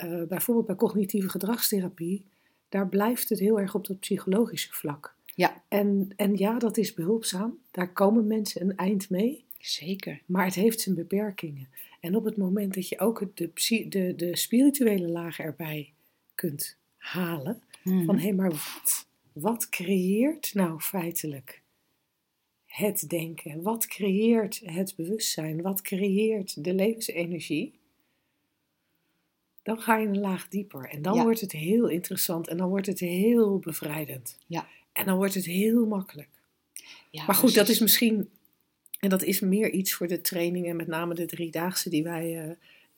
Eh, 0.00 0.22
bijvoorbeeld 0.22 0.66
bij 0.66 0.76
cognitieve 0.76 1.28
gedragstherapie, 1.28 2.24
daar 2.68 2.88
blijft 2.88 3.28
het 3.28 3.38
heel 3.38 3.60
erg 3.60 3.74
op 3.74 3.86
dat 3.86 4.00
psychologische 4.00 4.72
vlak. 4.72 5.14
Ja. 5.34 5.62
En, 5.68 6.12
en 6.16 6.36
ja, 6.36 6.58
dat 6.58 6.76
is 6.76 6.94
behulpzaam. 6.94 7.58
Daar 7.70 7.92
komen 7.92 8.26
mensen 8.26 8.60
een 8.62 8.76
eind 8.76 9.10
mee. 9.10 9.44
Zeker. 9.58 10.20
Maar 10.26 10.44
het 10.44 10.54
heeft 10.54 10.80
zijn 10.80 10.94
beperkingen. 10.94 11.68
En 12.00 12.16
op 12.16 12.24
het 12.24 12.36
moment 12.36 12.74
dat 12.74 12.88
je 12.88 12.98
ook 12.98 13.26
de, 13.34 13.50
de, 13.88 14.14
de 14.16 14.36
spirituele 14.36 15.08
laag 15.08 15.38
erbij 15.38 15.92
kunt 16.34 16.76
halen, 16.96 17.62
Mhm. 17.82 18.04
van 18.04 18.18
hé, 18.18 18.32
maar 18.32 18.50
wat, 18.50 19.06
wat 19.32 19.68
creëert 19.68 20.54
nou 20.54 20.80
feitelijk 20.80 21.62
het 22.66 23.04
denken? 23.08 23.62
Wat 23.62 23.86
creëert 23.86 24.60
het 24.64 24.96
bewustzijn? 24.96 25.62
Wat 25.62 25.82
creëert 25.82 26.64
de 26.64 26.74
levensenergie? 26.74 27.78
Dan 29.74 29.80
ga 29.80 29.96
je 29.96 30.06
een 30.06 30.20
laag 30.20 30.48
dieper 30.48 30.88
en 30.88 31.02
dan 31.02 31.14
Ja. 31.14 31.22
wordt 31.22 31.40
het 31.40 31.52
heel 31.52 31.88
interessant 31.88 32.48
en 32.48 32.56
dan 32.56 32.68
wordt 32.68 32.86
het 32.86 32.98
heel 33.00 33.58
bevrijdend. 33.58 34.38
Ja. 34.46 34.66
En 34.92 35.06
dan 35.06 35.16
wordt 35.16 35.34
het 35.34 35.44
heel 35.44 35.86
makkelijk. 35.86 36.28
Ja, 37.10 37.24
Maar 37.26 37.34
goed, 37.34 37.54
dat 37.54 37.68
is 37.68 37.78
misschien, 37.78 38.28
en 39.00 39.08
dat 39.08 39.22
is 39.22 39.40
meer 39.40 39.70
iets 39.70 39.92
voor 39.94 40.06
de 40.06 40.20
trainingen, 40.20 40.76
met 40.76 40.86
name 40.86 41.14
de 41.14 41.26
driedaagse 41.26 41.90
die 41.90 42.02
wij, 42.02 42.42
eh, 42.44 42.50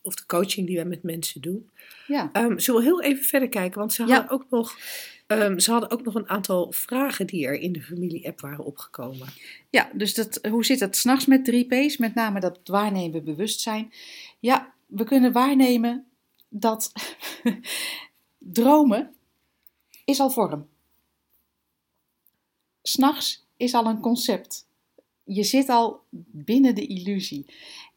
of 0.03 0.15
de 0.15 0.27
coaching 0.27 0.67
die 0.67 0.77
wij 0.77 0.85
met 0.85 1.03
mensen 1.03 1.41
doen. 1.41 1.71
Ja. 2.07 2.31
Ehm 2.33 2.59
zullen 2.59 2.81
we 2.81 2.87
heel 2.87 3.03
even 3.03 3.25
verder 3.25 3.49
kijken, 3.49 3.79
want 3.79 3.93
ze 3.93 4.07
Ja. 4.07 4.09
hadden, 4.15 4.31
ook 4.31 4.47
nog, 4.51 4.79
ehm, 5.27 5.59
ze 5.59 5.71
hadden 5.71 5.91
ook 5.91 6.05
nog 6.05 6.15
een 6.15 6.29
aantal 6.29 6.73
vragen 6.73 7.27
die 7.27 7.47
er 7.47 7.55
in 7.61 7.73
de 7.73 7.83
familie-app 7.83 8.41
waren 8.41 8.65
opgekomen. 8.65 9.29
Ja, 9.71 9.91
dus 9.95 10.15
dat, 10.15 10.39
hoe 10.51 10.65
zit 10.65 10.81
het 10.81 10.97
s'nachts 10.97 11.27
met 11.27 11.45
3P's? 11.45 11.97
Met 11.97 12.15
name 12.15 12.41
dat 12.41 12.61
waarnemen 12.65 13.25
bewustzijn. 13.25 13.93
Ja, 14.41 14.73
we 14.87 15.05
kunnen 15.05 15.33
waarnemen 15.33 16.07
dat 16.53 16.93
dromen 18.39 19.15
is 20.05 20.21
al 20.21 20.31
vorm. 20.31 20.69
S'nachts 22.83 23.47
is 23.57 23.75
al 23.75 23.87
een 23.87 24.01
concept. 24.01 24.69
Je 25.25 25.43
zit 25.43 25.69
al 25.69 26.01
binnen 26.31 26.75
de 26.75 26.87
illusie. 26.87 27.47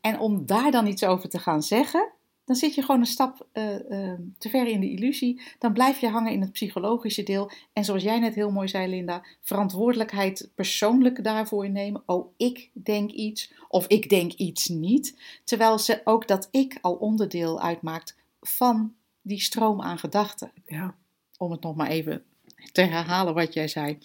En 0.01 0.19
om 0.19 0.45
daar 0.45 0.71
dan 0.71 0.87
iets 0.87 1.03
over 1.03 1.29
te 1.29 1.39
gaan 1.39 1.63
zeggen, 1.63 2.13
dan 2.45 2.55
zit 2.55 2.75
je 2.75 2.81
gewoon 2.81 3.01
een 3.01 3.07
stap 3.07 3.47
eh, 3.51 4.11
eh, 4.11 4.19
te 4.37 4.49
ver 4.49 4.67
in 4.67 4.79
de 4.79 4.89
illusie. 4.89 5.41
Dan 5.59 5.73
blijf 5.73 5.99
je 5.99 6.09
hangen 6.09 6.31
in 6.31 6.41
het 6.41 6.51
psychologische 6.51 7.23
deel. 7.23 7.51
En 7.73 7.85
zoals 7.85 8.03
jij 8.03 8.19
net 8.19 8.35
heel 8.35 8.51
mooi 8.51 8.67
zei, 8.67 8.87
Linda, 8.87 9.25
verantwoordelijkheid 9.41 10.51
persoonlijk 10.55 11.23
daarvoor 11.23 11.69
nemen. 11.69 12.03
Oh, 12.05 12.33
ik 12.37 12.69
denk 12.73 13.11
iets 13.11 13.53
of 13.67 13.87
ik 13.87 14.09
denk 14.09 14.31
iets 14.31 14.67
niet. 14.67 15.19
Terwijl 15.43 15.79
ze 15.79 16.01
ook 16.03 16.27
dat 16.27 16.47
ik 16.51 16.77
al 16.81 16.93
onderdeel 16.93 17.61
uitmaakt 17.61 18.15
van 18.47 18.95
die 19.21 19.41
stroom 19.41 19.81
aan 19.81 19.97
gedachten 19.97 20.51
Ja, 20.65 20.95
om 21.37 21.51
het 21.51 21.61
nog 21.61 21.75
maar 21.75 21.89
even 21.89 22.23
te 22.71 22.81
herhalen 22.81 23.33
wat 23.33 23.53
jij 23.53 23.67
zei. 23.67 23.97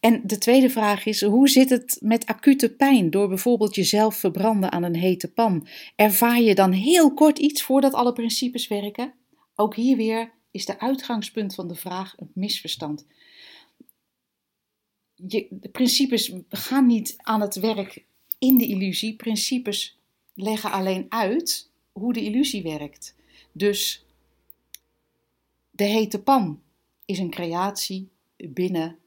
En 0.00 0.20
de 0.24 0.38
tweede 0.38 0.70
vraag 0.70 1.06
is: 1.06 1.22
hoe 1.22 1.48
zit 1.48 1.70
het 1.70 1.98
met 2.00 2.26
acute 2.26 2.74
pijn 2.74 3.10
door 3.10 3.28
bijvoorbeeld 3.28 3.74
jezelf 3.74 4.16
verbranden 4.16 4.72
aan 4.72 4.82
een 4.82 4.96
hete 4.96 5.32
pan? 5.32 5.66
Ervaar 5.96 6.40
je 6.40 6.54
dan 6.54 6.72
heel 6.72 7.14
kort 7.14 7.38
iets 7.38 7.62
voordat 7.62 7.92
alle 7.94 8.12
principes 8.12 8.68
werken? 8.68 9.14
Ook 9.54 9.74
hier 9.74 9.96
weer 9.96 10.32
is 10.50 10.66
de 10.66 10.80
uitgangspunt 10.80 11.54
van 11.54 11.68
de 11.68 11.74
vraag 11.74 12.14
een 12.16 12.30
misverstand. 12.34 13.06
Je, 15.14 15.46
de 15.50 15.68
principes 15.68 16.32
gaan 16.48 16.86
niet 16.86 17.14
aan 17.16 17.40
het 17.40 17.54
werk 17.54 18.04
in 18.38 18.58
de 18.58 18.66
illusie. 18.66 19.16
Principes 19.16 19.98
leggen 20.34 20.70
alleen 20.70 21.06
uit 21.08 21.70
hoe 21.92 22.12
de 22.12 22.24
illusie 22.24 22.62
werkt. 22.62 23.16
Dus 23.58 24.06
de 25.70 25.84
hete 25.84 26.22
pan 26.22 26.60
is 27.04 27.18
een 27.18 27.30
creatie 27.30 28.10
binnen 28.36 28.98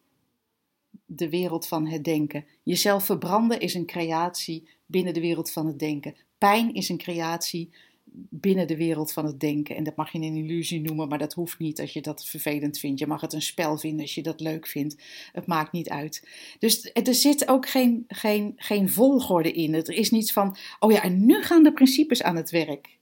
de 1.06 1.30
wereld 1.30 1.68
van 1.68 1.88
het 1.88 2.04
denken. 2.04 2.46
Jezelf 2.64 3.06
verbranden 3.06 3.60
is 3.60 3.74
een 3.74 3.86
creatie 3.86 4.70
binnen 4.86 5.14
de 5.14 5.20
wereld 5.20 5.52
van 5.52 5.68
het 5.68 5.80
denken. 5.80 6.16
Pijn 6.38 6.74
is 6.74 6.90
een 6.90 6.98
creatie 6.98 7.70
binnen 8.14 8.68
de 8.68 8.78
wereld 8.78 9.12
van 9.12 9.26
het 9.26 9.40
denken. 9.40 9.76
En 9.76 9.84
dat 9.84 9.96
mag 9.96 10.12
je 10.12 10.20
een 10.20 10.36
illusie 10.36 10.82
noemen, 10.82 11.08
maar 11.08 11.18
dat 11.18 11.34
hoeft 11.34 11.60
niet 11.60 11.80
als 11.80 11.94
je 11.94 12.02
dat 12.02 12.26
vervelend 12.26 12.78
vindt. 12.78 13.00
Je 13.00 13.08
mag 13.08 13.22
het 13.22 13.34
een 13.34 13.42
spel 13.42 13.78
vinden 13.78 14.02
als 14.02 14.16
je 14.16 14.24
dat 14.24 14.40
leuk 14.40 14.68
vindt. 14.68 15.04
Het 15.32 15.46
maakt 15.46 15.72
niet 15.72 15.90
uit. 15.90 16.28
Dus 16.60 16.90
er 16.94 17.14
zit 17.14 17.48
ook 17.48 17.70
geen, 17.70 18.04
geen, 18.08 18.54
geen 18.56 18.90
volgorde 18.90 19.52
in. 19.52 19.74
Er 19.74 19.90
is 19.90 20.12
niets 20.12 20.34
van, 20.34 20.58
oh 20.80 20.92
ja, 20.92 21.04
en 21.04 21.26
nu 21.26 21.42
gaan 21.42 21.64
de 21.64 21.74
principes 21.74 22.24
aan 22.24 22.36
het 22.36 22.50
werk. 22.50 23.00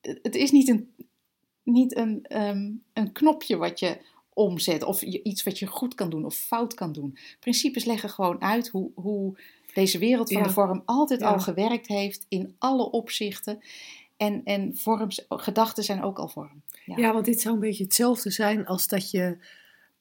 Het 0.00 0.34
is 0.34 0.50
niet 0.50 0.68
een, 0.68 0.92
niet 1.62 1.96
een, 1.96 2.18
ehm, 2.22 2.70
een 2.92 3.12
knopje 3.12 3.56
wat 3.56 3.78
je 3.80 3.98
omzet 4.32 4.82
of 4.82 5.02
iets 5.02 5.42
wat 5.42 5.58
je 5.58 5.66
goed 5.66 5.94
kan 5.94 6.10
doen 6.10 6.24
of 6.24 6.34
fout 6.36 6.74
kan 6.74 6.92
doen. 6.92 7.18
Principes 7.40 7.84
leggen 7.84 8.10
gewoon 8.10 8.42
uit 8.42 8.68
hoe, 8.68 8.90
hoe 8.94 9.38
deze 9.74 9.98
wereld 9.98 10.28
van 10.32 10.40
Ja. 10.42 10.46
de 10.46 10.52
vorm 10.52 10.82
altijd 10.84 11.20
Ja. 11.20 11.28
al 11.28 11.40
gewerkt 11.40 11.86
heeft 11.86 12.26
in 12.28 12.54
alle 12.58 12.90
opzichten. 12.90 13.58
En, 14.16 14.40
en 14.44 14.76
vorms, 14.76 15.24
gedachten 15.28 15.84
zijn 15.84 16.02
ook 16.02 16.18
al 16.18 16.28
vorm. 16.28 16.62
Ja. 16.84 16.96
Ja, 16.96 17.12
want 17.12 17.24
dit 17.24 17.40
zou 17.40 17.54
een 17.54 17.60
beetje 17.60 17.84
hetzelfde 17.84 18.30
zijn 18.30 18.66
als 18.66 18.88
dat 18.88 19.10
je, 19.10 19.38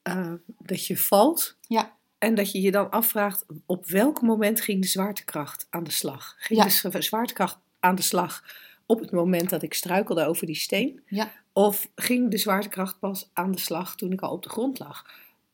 eh, 0.02 0.34
dat 0.58 0.86
je 0.86 0.98
valt. 0.98 1.58
Ja. 1.68 1.96
En 2.18 2.36
dat 2.36 2.52
je 2.52 2.62
je 2.62 2.72
dan 2.72 2.90
afvraagt, 2.90 3.46
op 3.66 3.86
welk 3.88 4.22
moment 4.22 4.62
ging 4.62 4.82
de 4.82 4.88
zwaartekracht 4.88 5.68
aan 5.70 5.84
de 5.84 5.92
slag? 5.92 6.36
Ging 6.38 6.64
de 6.64 6.70
zwa- 6.70 7.02
zwaartekracht 7.02 7.58
aan 7.80 7.96
de 7.96 8.02
slag 8.02 8.44
op 8.88 9.00
het 9.00 9.12
moment 9.12 9.50
dat 9.50 9.64
ik 9.64 9.74
struikelde 9.74 10.26
over 10.26 10.46
die 10.46 10.56
steen? 10.56 11.02
Ja. 11.08 11.32
Of 11.54 11.90
ging 11.96 12.32
de 12.32 12.38
zwaartekracht 12.38 13.00
pas 13.00 13.30
aan 13.34 13.52
de 13.52 13.60
slag 13.60 13.96
toen 13.96 14.12
ik 14.12 14.22
al 14.22 14.32
op 14.32 14.44
de 14.44 14.50
grond 14.50 14.80
lag? 14.80 15.06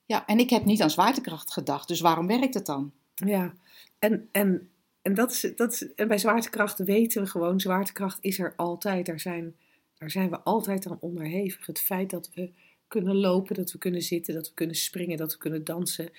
ja, 0.06 0.26
en 0.26 0.40
ik 0.40 0.50
heb 0.50 0.66
niet 0.66 0.82
aan 0.82 0.90
zwaartekracht 0.90 1.52
gedacht, 1.52 1.88
dus 1.88 2.00
waarom 2.00 2.28
werkt 2.28 2.54
het 2.54 2.66
dan? 2.66 2.92
Ja, 3.14 3.54
en, 4.00 4.30
en, 4.32 4.70
en, 5.02 5.14
dat 5.14 5.32
is, 5.32 5.54
dat 5.56 5.74
is, 5.74 5.94
en 5.94 6.08
bij 6.08 6.18
zwaartekracht 6.18 6.80
weten 6.80 7.22
we 7.22 7.30
gewoon, 7.30 7.60
zwaartekracht 7.60 8.18
is 8.22 8.40
er 8.40 8.54
altijd. 8.56 9.06
Daar 9.06 9.20
zijn, 9.20 9.56
daar 9.98 10.12
zijn 10.12 10.30
we 10.30 10.40
altijd 10.40 10.88
aan 10.88 10.98
onderhevig. 11.00 11.66
Het 11.66 11.80
feit 11.80 12.10
dat 12.10 12.30
we 12.34 12.52
kunnen 12.88 13.16
lopen, 13.16 13.56
dat 13.56 13.72
we 13.72 13.78
kunnen 13.78 14.02
zitten, 14.02 14.34
dat 14.34 14.48
we 14.48 14.54
kunnen 14.54 14.76
springen, 14.76 15.18
dat 15.18 15.32
we 15.32 15.38
kunnen 15.38 15.64
dansen. 15.64 16.10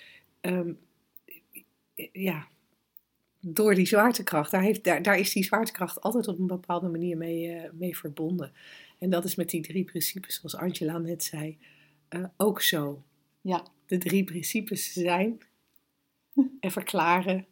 ehm, 0.41 0.73
ja, 2.13 2.47
door 3.47 3.75
die 3.75 3.87
zwaartekracht. 3.87 4.51
Daar, 4.51 4.63
heeft, 4.63 4.85
daar, 4.85 5.03
daar 5.03 5.19
is 5.19 5.33
die 5.33 5.45
zwaartekracht 5.45 6.01
altijd 6.01 6.29
op 6.29 6.39
een 6.39 6.47
bepaalde 6.47 6.89
manier 6.89 7.17
mee, 7.17 7.53
eh, 7.53 7.71
mee 7.73 7.97
verbonden. 7.97 8.53
En 8.99 9.11
dat 9.11 9.25
is 9.25 9.35
met 9.35 9.51
die 9.51 9.63
drie 9.63 9.85
principes, 9.85 10.35
zoals 10.35 10.57
Angela 10.57 10.99
net 10.99 11.25
zei, 11.25 11.59
eh, 12.09 12.25
ook 12.37 12.63
zo. 12.63 13.03
Ja. 13.41 13.67
De 13.87 13.99
drie 13.99 14.25
principes 14.25 14.93
zijn 14.93 15.39
en 16.61 16.71
verklaren, 16.71 17.47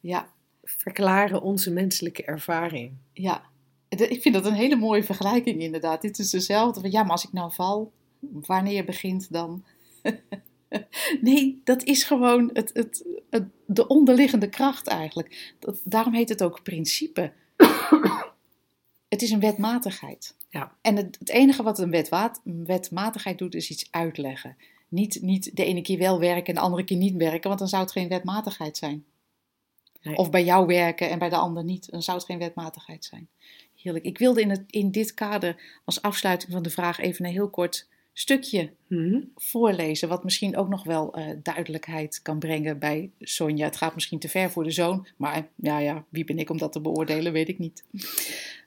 Ja, 0.00 0.32
verklaren 0.62 1.42
onze 1.42 1.72
menselijke 1.72 2.24
ervaring. 2.24 2.92
ja. 3.12 3.54
Ik 3.88 4.22
vind 4.22 4.34
dat 4.34 4.46
een 4.46 4.52
hele 4.54 4.76
mooie 4.76 5.02
vergelijking 5.04 5.60
inderdaad. 5.60 6.02
Dit 6.02 6.18
is 6.18 6.30
dezelfde 6.30 6.80
van, 6.80 6.90
ja, 6.90 7.02
maar 7.02 7.10
als 7.10 7.24
ik 7.24 7.32
nou 7.32 7.52
val, 7.52 7.92
wanneer 8.20 8.84
begint 8.84 9.32
dan? 9.32 9.64
nee, 11.20 11.60
dat 11.64 11.84
is 11.84 12.04
gewoon 12.04 12.50
het, 12.52 12.70
het, 12.72 13.04
het, 13.30 13.44
de 13.66 13.86
onderliggende 13.86 14.48
kracht 14.48 14.86
eigenlijk. 14.86 15.54
Dat, 15.58 15.80
daarom 15.84 16.14
heet 16.14 16.28
het 16.28 16.42
ook 16.42 16.62
principe. 16.62 17.32
het 19.08 19.22
is 19.22 19.30
een 19.30 19.40
wetmatigheid. 19.40 20.36
Ja. 20.48 20.76
En 20.80 20.96
het, 20.96 21.16
het 21.18 21.30
enige 21.30 21.62
wat 21.62 21.78
een 21.78 21.90
wetwaat, 21.90 22.40
wetmatigheid 22.44 23.38
doet, 23.38 23.54
is 23.54 23.70
iets 23.70 23.88
uitleggen. 23.90 24.56
Niet, 24.88 25.22
niet 25.22 25.56
de 25.56 25.64
ene 25.64 25.82
keer 25.82 25.98
wel 25.98 26.18
werken 26.18 26.46
en 26.46 26.54
de 26.54 26.60
andere 26.60 26.84
keer 26.84 26.96
niet 26.96 27.16
werken, 27.16 27.48
want 27.48 27.58
dan 27.58 27.68
zou 27.68 27.82
het 27.82 27.92
geen 27.92 28.08
wetmatigheid 28.08 28.76
zijn. 28.76 29.04
Nee. 30.02 30.16
Of 30.16 30.30
bij 30.30 30.44
jou 30.44 30.66
werken 30.66 31.10
en 31.10 31.18
bij 31.18 31.28
de 31.28 31.36
ander 31.36 31.64
niet, 31.64 31.90
dan 31.90 32.02
zou 32.02 32.16
het 32.16 32.26
geen 32.26 32.38
wetmatigheid 32.38 33.04
zijn. 33.04 33.28
Heerlijk. 33.74 34.04
Ik 34.04 34.18
wilde 34.18 34.40
in, 34.40 34.50
het, 34.50 34.64
in 34.66 34.90
dit 34.90 35.14
kader 35.14 35.80
als 35.84 36.02
afsluiting 36.02 36.52
van 36.52 36.62
de 36.62 36.70
vraag 36.70 36.98
even 36.98 37.24
een 37.24 37.30
heel 37.30 37.50
kort 37.50 37.88
stukje 38.18 38.70
Mhm. 38.86 39.20
voorlezen, 39.36 40.08
wat 40.08 40.24
misschien 40.24 40.56
ook 40.56 40.68
nog 40.68 40.84
wel 40.84 41.14
eh, 41.14 41.24
duidelijkheid 41.42 42.22
kan 42.22 42.38
brengen 42.38 42.78
bij 42.78 43.10
Sonja. 43.20 43.64
Het 43.64 43.76
gaat 43.76 43.94
misschien 43.94 44.18
te 44.18 44.28
ver 44.28 44.50
voor 44.50 44.64
de 44.64 44.70
zoon, 44.70 45.06
maar 45.16 45.48
ja, 45.54 45.78
ja, 45.78 46.04
wie 46.08 46.24
ben 46.24 46.38
ik 46.38 46.50
om 46.50 46.58
dat 46.58 46.72
te 46.72 46.80
beoordelen, 46.80 47.32
weet 47.32 47.48
ik 47.48 47.58
niet. 47.58 47.84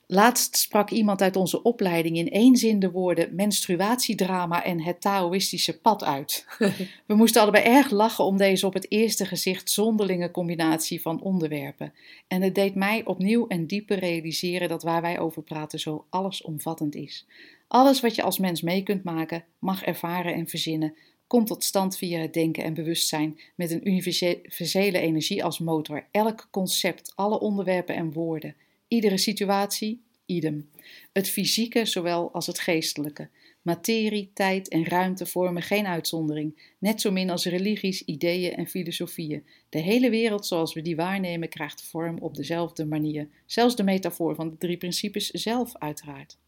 Laatst 0.06 0.56
sprak 0.56 0.90
iemand 0.90 1.22
uit 1.22 1.36
onze 1.36 1.62
opleiding 1.62 2.16
in 2.16 2.30
één 2.30 2.56
zin 2.56 2.78
de 2.78 2.90
woorden 2.90 3.34
menstruatiedrama 3.34 4.64
en 4.64 4.82
het 4.82 5.00
Taoïstische 5.00 5.80
pad 5.80 6.04
uit. 6.04 6.46
We 7.06 7.14
moesten 7.14 7.42
allebei 7.42 7.64
erg 7.64 7.90
lachen 7.90 8.24
om 8.24 8.36
deze 8.36 8.66
op 8.66 8.74
het 8.74 8.90
eerste 8.90 9.24
gezicht 9.24 9.70
zonderlinge 9.70 10.30
combinatie 10.30 11.00
van 11.00 11.22
onderwerpen. 11.22 11.92
En 12.28 12.42
het 12.42 12.54
deed 12.54 12.74
mij 12.74 13.04
opnieuw 13.04 13.46
en 13.46 13.66
dieper 13.66 13.98
realiseren 13.98 14.68
dat 14.68 14.82
waar 14.82 15.02
wij 15.02 15.18
over 15.18 15.42
praten 15.42 15.78
zo 15.78 16.04
allesomvattend 16.08 16.94
is. 16.94 17.26
Alles 17.70 18.00
wat 18.00 18.14
je 18.14 18.22
als 18.22 18.38
mens 18.38 18.62
mee 18.62 18.82
kunt 18.82 19.04
maken, 19.04 19.44
mag 19.58 19.82
ervaren 19.82 20.34
en 20.34 20.48
verzinnen, 20.48 20.94
komt 21.26 21.46
tot 21.46 21.64
stand 21.64 21.96
via 21.96 22.20
het 22.20 22.32
denken 22.32 22.64
en 22.64 22.74
bewustzijn 22.74 23.40
met 23.54 23.70
een 23.70 23.88
universele 23.88 24.98
energie 24.98 25.44
als 25.44 25.58
motor. 25.58 26.06
Elk 26.10 26.48
concept, 26.50 27.12
alle 27.14 27.40
onderwerpen 27.40 27.94
en 27.94 28.12
woorden, 28.12 28.56
iedere 28.88 29.18
situatie, 29.18 30.02
idem. 30.26 30.70
Het 31.12 31.28
fysieke 31.28 31.84
zowel 31.84 32.32
als 32.32 32.46
het 32.46 32.58
geestelijke. 32.58 33.28
Materie, 33.62 34.30
tijd 34.34 34.68
en 34.68 34.84
ruimte 34.84 35.26
vormen 35.26 35.62
geen 35.62 35.86
uitzondering, 35.86 36.72
net 36.78 37.00
zo 37.00 37.10
min 37.10 37.30
als 37.30 37.44
religies, 37.44 38.04
ideeën 38.04 38.54
en 38.54 38.66
filosofieën. 38.66 39.44
De 39.68 39.78
hele 39.78 40.10
wereld 40.10 40.46
zoals 40.46 40.74
we 40.74 40.82
die 40.82 40.96
waarnemen 40.96 41.48
krijgt 41.48 41.82
vorm 41.82 42.18
op 42.18 42.34
dezelfde 42.34 42.86
manier, 42.86 43.28
zelfs 43.46 43.76
de 43.76 43.82
metafoor 43.82 44.34
van 44.34 44.50
de 44.50 44.56
drie 44.56 44.76
principes 44.76 45.30
zelf 45.30 45.76
uiteraard. 45.76 46.38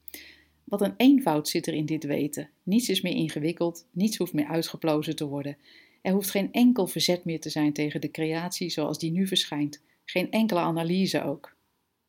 Wat 0.64 0.80
een 0.80 0.94
eenvoud 0.96 1.48
zit 1.48 1.66
er 1.66 1.74
in 1.74 1.86
dit 1.86 2.04
weten. 2.04 2.50
Niets 2.62 2.88
is 2.88 3.00
meer 3.00 3.14
ingewikkeld, 3.14 3.86
niets 3.90 4.16
hoeft 4.16 4.32
meer 4.32 4.46
uitgeplozen 4.46 5.16
te 5.16 5.26
worden. 5.26 5.56
Er 6.02 6.12
hoeft 6.12 6.30
geen 6.30 6.52
enkel 6.52 6.86
verzet 6.86 7.24
meer 7.24 7.40
te 7.40 7.50
zijn 7.50 7.72
tegen 7.72 8.00
de 8.00 8.10
creatie 8.10 8.70
zoals 8.70 8.98
die 8.98 9.10
nu 9.10 9.26
verschijnt. 9.26 9.82
Geen 10.04 10.30
enkele 10.30 10.60
analyse 10.60 11.22
ook. 11.22 11.56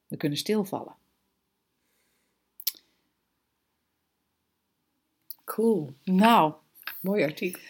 We 0.08 0.18
kunnen 0.18 0.38
stilvallen. 0.38 0.96
Cool, 5.46 5.94
Nou, 6.04 6.54
mooi 7.02 7.24
artikel. 7.24 7.62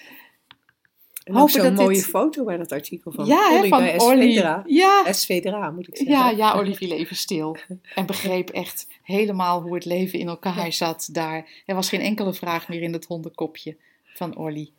En 1.23 1.33
Hopen 1.33 1.51
zo'n 1.53 1.61
dit- 1.63 1.73
mooie 1.73 2.01
foto 2.01 2.43
bij 2.43 2.57
dat 2.57 2.71
artikel 2.71 3.11
van 3.11 3.25
ja, 3.25 3.49
hè, 3.49 3.57
Olly 3.59 3.67
van 3.67 3.79
bij 3.79 3.99
Olly. 3.99 4.21
Esvedra. 4.21 4.63
Ja, 4.65 5.03
moet 5.71 5.87
ik 5.87 5.97
zeggen. 5.97 6.15
ja, 6.15 6.29
ja, 6.29 6.55
viel 6.75 6.91
even 6.91 7.15
stil. 7.15 7.57
En 7.95 8.05
begreep 8.05 8.49
echt 8.49 8.87
helemaal 9.03 9.61
hoe 9.61 9.73
het 9.73 9.85
leven 9.85 10.19
in 10.19 10.27
elkaar 10.27 10.73
zat 10.73 11.09
daar. 11.11 11.63
Er 11.65 11.75
was 11.75 11.89
geen 11.89 12.01
enkele 12.01 12.33
vraag 12.33 12.67
meer 12.67 12.81
in 12.81 12.91
dat 12.91 13.05
hondenkopje 13.05 13.77
van 14.13 14.37
Olly. 14.37 14.71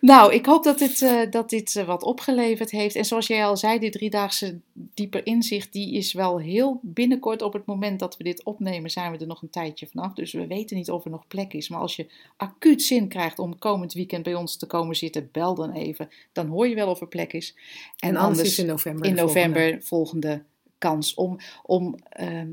Nou, 0.00 0.34
ik 0.34 0.46
hoop 0.46 0.64
dat 0.64 0.78
dit, 0.78 1.02
eh, 1.02 1.30
dat 1.30 1.50
dit 1.50 1.76
eh, 1.76 1.86
wat 1.86 2.02
opgeleverd 2.02 2.70
heeft. 2.70 2.94
En 2.94 3.04
zoals 3.04 3.26
jij 3.26 3.44
al 3.44 3.56
zei, 3.56 3.78
die 3.78 3.90
driedaagse 3.90 4.60
dieper 4.72 5.26
inzicht, 5.26 5.72
die 5.72 5.94
is 5.94 6.12
wel 6.12 6.40
heel 6.40 6.80
binnenkort. 6.82 7.42
Op 7.42 7.52
het 7.52 7.66
moment 7.66 7.98
dat 7.98 8.16
we 8.16 8.24
dit 8.24 8.44
opnemen, 8.44 8.90
zijn 8.90 9.12
we 9.12 9.18
er 9.18 9.26
nog 9.26 9.42
een 9.42 9.50
tijdje 9.50 9.86
vanaf. 9.86 10.12
Dus 10.12 10.32
we 10.32 10.46
weten 10.46 10.76
niet 10.76 10.90
of 10.90 11.04
er 11.04 11.10
nog 11.10 11.26
plek 11.26 11.52
is. 11.52 11.68
Maar 11.68 11.80
als 11.80 11.96
je 11.96 12.06
acuut 12.36 12.82
zin 12.82 13.08
krijgt 13.08 13.38
om 13.38 13.58
komend 13.58 13.92
weekend 13.92 14.22
bij 14.22 14.34
ons 14.34 14.56
te 14.56 14.66
komen 14.66 14.96
zitten, 14.96 15.28
bel 15.32 15.54
dan 15.54 15.72
even. 15.72 16.08
Dan 16.32 16.46
hoor 16.46 16.68
je 16.68 16.74
wel 16.74 16.90
of 16.90 17.00
er 17.00 17.08
plek 17.08 17.32
is. 17.32 17.56
En 17.98 18.16
anders 18.16 18.48
is 18.48 18.58
in 18.58 18.66
november. 18.66 19.06
in 19.06 19.16
volgende. 19.16 19.40
november 19.40 19.82
volgende 19.82 20.42
kans 20.78 21.14
om, 21.14 21.38
om 21.62 21.96
ehm, 22.08 22.48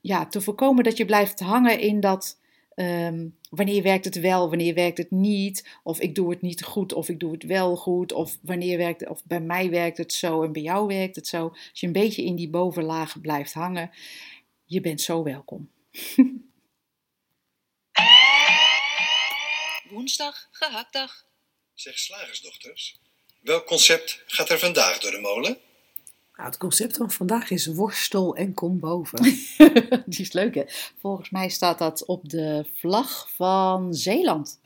ja, 0.00 0.26
te 0.26 0.40
voorkomen 0.40 0.84
dat 0.84 0.96
je 0.96 1.04
blijft 1.04 1.40
hangen 1.40 1.80
in 1.80 2.00
dat 2.00 2.38
ehm, 2.80 3.28
wanneer 3.50 3.82
werkt 3.82 4.04
het 4.04 4.20
wel, 4.20 4.48
wanneer 4.48 4.74
werkt 4.74 4.98
het 4.98 5.10
niet, 5.10 5.68
of 5.82 6.00
ik 6.00 6.14
doe 6.14 6.30
het 6.30 6.40
niet 6.40 6.62
goed 6.62 6.92
of 6.92 7.08
ik 7.08 7.20
doe 7.20 7.32
het 7.32 7.42
wel 7.42 7.76
goed, 7.76 8.12
of 8.12 8.38
wanneer 8.42 8.78
werkt 8.78 9.08
of 9.08 9.24
bij 9.24 9.40
mij 9.40 9.70
werkt 9.70 9.98
het 9.98 10.12
zo 10.12 10.42
en 10.42 10.52
bij 10.52 10.62
jou 10.62 10.86
werkt 10.86 11.16
het 11.16 11.26
zo. 11.26 11.48
Als 11.48 11.80
je 11.80 11.86
een 11.86 11.92
beetje 11.92 12.24
in 12.24 12.36
die 12.36 12.48
bovenlagen 12.48 13.20
blijft 13.20 13.52
hangen, 13.52 13.90
je 14.64 14.80
bent 14.80 15.00
zo 15.00 15.22
welkom. 15.22 15.70
Woensdag, 19.90 20.48
gehaktdag. 20.50 21.26
Zeg 21.74 21.98
slagersdochters, 21.98 22.98
Welk 23.40 23.66
concept 23.66 24.22
gaat 24.26 24.50
er 24.50 24.58
vandaag 24.58 24.98
door 24.98 25.10
de 25.10 25.20
molen? 25.20 25.58
Nou, 26.40 26.52
het 26.52 26.60
concept 26.60 26.96
van 26.96 27.10
vandaag 27.10 27.50
is 27.50 27.66
worstel 27.66 28.36
en 28.36 28.54
kom 28.54 28.78
boven. 28.78 29.22
Die 30.06 30.20
is 30.20 30.32
leuk, 30.32 30.54
hè? 30.54 30.64
Volgens 30.98 31.30
mij 31.30 31.48
staat 31.48 31.78
dat 31.78 32.04
op 32.04 32.28
de 32.28 32.66
vlag 32.74 33.30
van 33.34 33.94
Zeeland. 33.94 34.60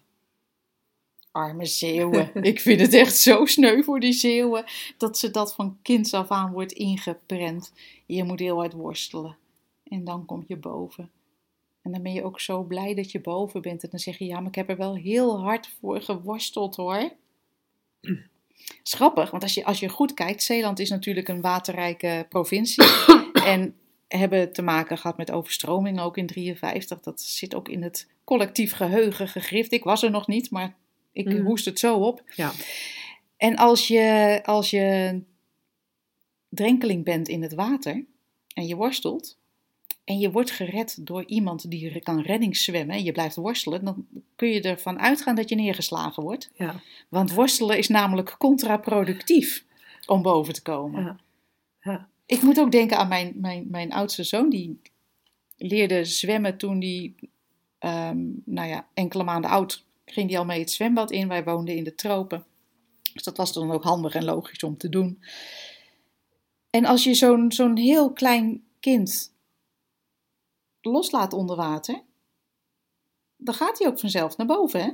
Arme 1.31 1.67
Zeeuwen. 1.67 2.31
Ik 2.53 2.61
vind 2.61 2.81
het 2.81 2.93
echt 2.93 3.17
zo 3.17 3.45
sneu 3.45 3.83
voor 3.83 4.01
die 4.01 4.13
Zeeuwen 4.13 4.65
dat 4.99 5.19
ze 5.19 5.31
dat 5.31 5.55
van 5.55 5.79
kinds 5.83 6.15
af 6.15 6.29
aan 6.29 6.53
wordt 6.53 6.73
ingeprent. 6.73 7.73
Je 8.07 8.25
moet 8.25 8.41
heel 8.41 8.57
hard 8.57 8.73
worstelen. 8.73 9.37
En 9.85 10.05
dan 10.05 10.25
kom 10.25 10.45
je 10.47 10.57
boven. 10.57 11.11
En 11.83 11.93
dan 11.93 12.03
ben 12.03 12.13
je 12.13 12.25
ook 12.25 12.41
zo 12.41 12.63
blij 12.63 12.95
dat 12.95 13.11
je 13.11 13.21
boven 13.21 13.63
bent. 13.63 13.83
En 13.83 13.91
dan 13.91 14.01
zeg 14.01 14.19
je, 14.19 14.25
ja, 14.25 14.39
maar 14.41 14.49
ik 14.49 14.55
heb 14.55 14.69
er 14.69 14.77
wel 14.77 14.97
heel 14.97 15.41
hard 15.41 15.71
voor 15.81 16.01
geworsteld 16.01 16.77
hoor. 16.77 17.13
Is 18.83 18.93
grappig, 18.93 19.31
want 19.31 19.43
als 19.43 19.55
je, 19.55 19.65
als 19.65 19.81
je 19.81 19.89
goed 19.89 20.15
kijkt, 20.15 20.43
Zeeland 20.43 20.79
is 20.79 20.91
natuurlijk 20.91 21.29
een 21.29 21.41
waterrijke 21.41 22.27
provincie. 22.29 22.85
en 23.33 23.75
hebben 24.09 24.53
te 24.53 24.63
maken 24.63 24.99
gehad 24.99 25.17
met 25.17 25.31
overstroming 25.31 26.01
ook 26.01 26.17
in 26.17 26.27
53. 26.27 27.01
Dat 27.01 27.21
zit 27.21 27.55
ook 27.55 27.69
in 27.69 27.83
het 27.83 28.11
collectief 28.25 28.73
geheugen 28.73 29.29
gegrift. 29.29 29.73
Ik 29.73 29.85
was 29.85 30.03
er 30.03 30.11
nog 30.11 30.27
niet, 30.27 30.51
maar 30.51 30.75
ik 31.13 31.25
Mhm. 31.29 31.43
hoest 31.45 31.65
het 31.65 31.79
zo 31.79 31.97
op. 31.97 32.23
Ja. 32.35 32.53
En 33.37 33.57
als 33.57 33.89
je, 33.89 34.41
als 34.45 34.71
je 34.71 35.21
drenkeling 36.49 37.05
bent 37.05 37.29
in 37.29 37.43
het 37.43 37.55
water 37.55 38.05
en 38.55 38.67
je 38.67 38.77
worstelt 38.77 39.39
en 40.05 40.19
je 40.19 40.31
wordt 40.31 40.51
gered 40.51 41.07
door 41.07 41.25
iemand 41.27 41.71
die 41.71 42.01
kan 42.01 42.21
reddingszwemmen 42.21 42.97
en 42.97 43.05
je 43.05 43.13
blijft 43.13 43.37
worstelen, 43.37 43.85
dan 43.85 44.07
kun 44.37 44.49
je 44.49 44.61
ervan 44.61 44.99
uitgaan 44.99 45.35
dat 45.35 45.49
je 45.49 45.55
neergeslagen 45.55 46.23
wordt. 46.23 46.51
Ja. 46.55 46.81
Want 47.09 47.33
worstelen 47.33 47.79
is 47.79 47.89
namelijk 47.89 48.35
contraproductief 48.39 49.65
om 50.07 50.23
boven 50.23 50.55
te 50.55 50.63
komen. 50.63 51.03
Ja. 51.03 51.17
Ja. 51.83 52.09
Ik 52.27 52.43
moet 52.43 52.61
ook 52.61 52.73
denken 52.73 52.99
aan 52.99 53.09
mijn, 53.09 53.33
mijn, 53.37 53.67
mijn 53.71 53.93
oudste 53.93 54.25
zoon, 54.25 54.51
die 54.51 54.81
leerde 55.57 56.05
zwemmen 56.05 56.57
toen 56.57 56.81
hij, 56.81 57.15
ehm, 57.79 58.19
nou 58.45 58.69
ja, 58.69 58.87
enkele 58.95 59.25
maanden 59.25 59.51
oud, 59.51 59.85
ging 60.05 60.31
hij 60.31 60.39
al 60.39 60.45
mee 60.45 60.61
het 60.61 60.71
zwembad 60.71 61.11
in. 61.11 61.29
Wij 61.29 61.45
woonden 61.45 61.77
in 61.77 61.85
de 61.85 61.95
tropen. 61.95 62.45
Dus 63.13 63.23
dat 63.23 63.37
was 63.37 63.53
dan 63.53 63.71
ook 63.71 63.85
handig 63.85 64.15
en 64.15 64.25
logisch 64.25 64.63
om 64.63 64.77
te 64.77 64.89
doen. 64.89 65.23
En 66.71 66.85
als 66.85 67.05
je 67.05 67.15
zo'n 67.15 67.53
zo'n 67.53 67.77
heel 67.77 68.13
klein 68.13 68.63
kind 68.81 69.34
loslaat 70.85 71.33
onder 71.33 71.57
water, 71.57 72.03
dan 73.37 73.55
gaat 73.55 73.79
hij 73.79 73.89
ook 73.89 73.99
vanzelf 73.99 74.37
naar 74.37 74.47
boven, 74.47 74.81
hè? 74.83 74.91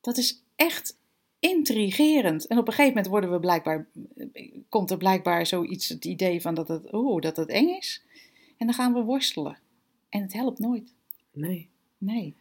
Dat 0.00 0.16
is 0.16 0.42
echt 0.56 0.98
intrigerend. 1.38 2.46
En 2.46 2.58
op 2.58 2.66
een 2.66 2.72
gegeven 2.72 2.94
moment 2.94 3.12
worden 3.12 3.30
we 3.30 3.40
blijkbaar, 3.40 3.88
komt 4.68 4.90
er 4.90 4.96
blijkbaar 4.96 5.46
zoiets, 5.46 5.88
het 5.88 6.04
idee 6.04 6.40
van 6.40 6.54
dat 6.54 6.68
het, 6.68 6.90
oh, 6.90 7.20
dat 7.20 7.36
het 7.36 7.48
eng 7.48 7.68
is. 7.68 8.02
En 8.56 8.66
dan 8.66 8.74
gaan 8.74 8.92
we 8.92 9.02
worstelen. 9.02 9.58
En 10.08 10.22
het 10.22 10.32
helpt 10.32 10.58
nooit. 10.58 10.94
Nee. 11.32 11.68
Nee. 11.98 12.34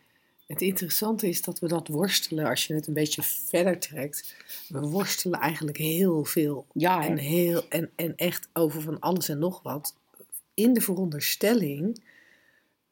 Het 0.48 0.62
interessante 0.62 1.30
is 1.30 1.42
dat 1.42 1.60
we 1.60 1.68
dat 1.68 1.88
worstelen, 1.88 2.46
als 2.46 2.68
je 2.68 2.74
het 2.74 2.88
een 2.88 2.94
beetje 2.94 3.24
verder 3.24 3.80
trekt, 3.80 4.36
we 4.70 4.80
worstelen 4.80 5.40
eigenlijk 5.40 5.78
heel 5.78 6.24
veel. 6.24 6.66
Ja, 6.74 7.02
hè? 7.02 7.08
En, 7.08 7.18
heel, 7.18 7.68
en, 7.70 7.92
en 7.96 8.16
echt 8.16 8.50
over 8.54 8.82
van 8.82 9.00
alles 9.00 9.30
en 9.30 9.40
nog 9.40 9.62
wat. 9.62 9.96
In 10.58 10.74
de 10.74 10.82
veronderstelling 10.82 12.04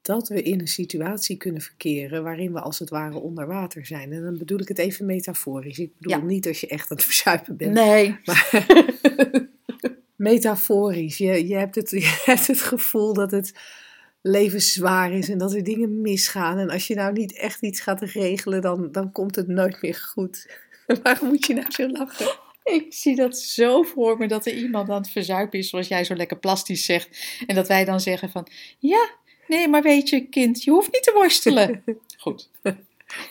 dat 0.01 0.28
we 0.28 0.41
in 0.41 0.60
een 0.60 0.67
situatie 0.67 1.38
kunnen 1.38 1.62
verkeren 1.62 2.23
waarin 2.23 2.54
we 2.54 2.60
als 2.60 2.80
het 2.80 2.89
ware 2.89 3.19
onder 3.19 3.47
water 3.47 3.86
zijn. 3.86 4.12
En 4.12 4.23
dan 4.23 4.38
bedoel 4.38 4.60
ik 4.60 4.67
het 4.67 4.78
even 4.78 5.06
metaforisch. 5.06 5.80
Ik 5.80 5.97
bedoel 5.97 6.17
Ja. 6.19 6.25
niet 6.25 6.47
als 6.47 6.60
je 6.62 6.67
echt 6.67 6.91
aan 6.91 6.97
het 6.97 7.06
verzuipen 7.06 7.58
bent. 7.58 7.73
Nee. 7.73 8.17
Maar 8.25 8.65
metaforisch. 10.15 11.17
Je, 11.17 11.47
je, 11.47 11.56
hebt 11.56 11.75
het, 11.75 11.89
je 12.06 12.21
hebt 12.25 12.47
het 12.47 12.62
gevoel 12.62 13.13
dat 13.13 13.32
het 13.32 13.54
leven 14.21 14.62
zwaar 14.62 15.12
is 15.12 15.30
en 15.30 15.38
dat 15.38 15.54
er 15.54 15.63
dingen 15.63 16.01
misgaan. 16.01 16.58
En 16.58 16.69
als 16.69 16.88
je 16.88 16.95
nou 16.95 17.13
niet 17.13 17.34
echt 17.38 17.62
iets 17.62 17.80
gaat 17.80 18.01
regelen, 18.01 18.62
dan, 18.62 18.91
dan 18.91 19.12
komt 19.12 19.36
het 19.36 19.47
nooit 19.47 19.82
meer 19.82 19.95
goed. 19.95 20.58
Waarom 21.04 21.28
moet 21.28 21.45
je 21.45 21.54
nou 21.54 21.71
zo 21.71 21.89
lachen? 21.89 22.43
Ik 22.65 22.93
zie 22.93 23.15
dat 23.15 23.38
zo 23.39 23.84
voor 23.84 24.17
me 24.17 24.28
dat 24.28 24.45
er 24.45 24.54
iemand 24.54 24.89
aan 24.89 25.01
het 25.01 25.10
verzuipen 25.10 25.60
is, 25.60 25.69
zoals 25.69 25.88
jij 25.88 26.04
zo 26.04 26.15
lekker 26.15 26.38
plastisch 26.38 26.86
zegt. 26.86 27.19
En 27.47 27.56
dat 27.56 27.67
wij 27.67 27.86
dan 27.86 27.99
zeggen 27.99 28.30
van, 28.30 28.47
ja, 28.80 29.10
nee, 29.47 29.67
maar 29.67 29.82
weet 29.82 30.10
je, 30.10 30.25
kind, 30.28 30.63
je 30.63 30.71
hoeft 30.71 30.91
niet 30.91 31.04
te 31.04 31.12
worstelen. 31.13 31.84
Goed. 32.17 32.49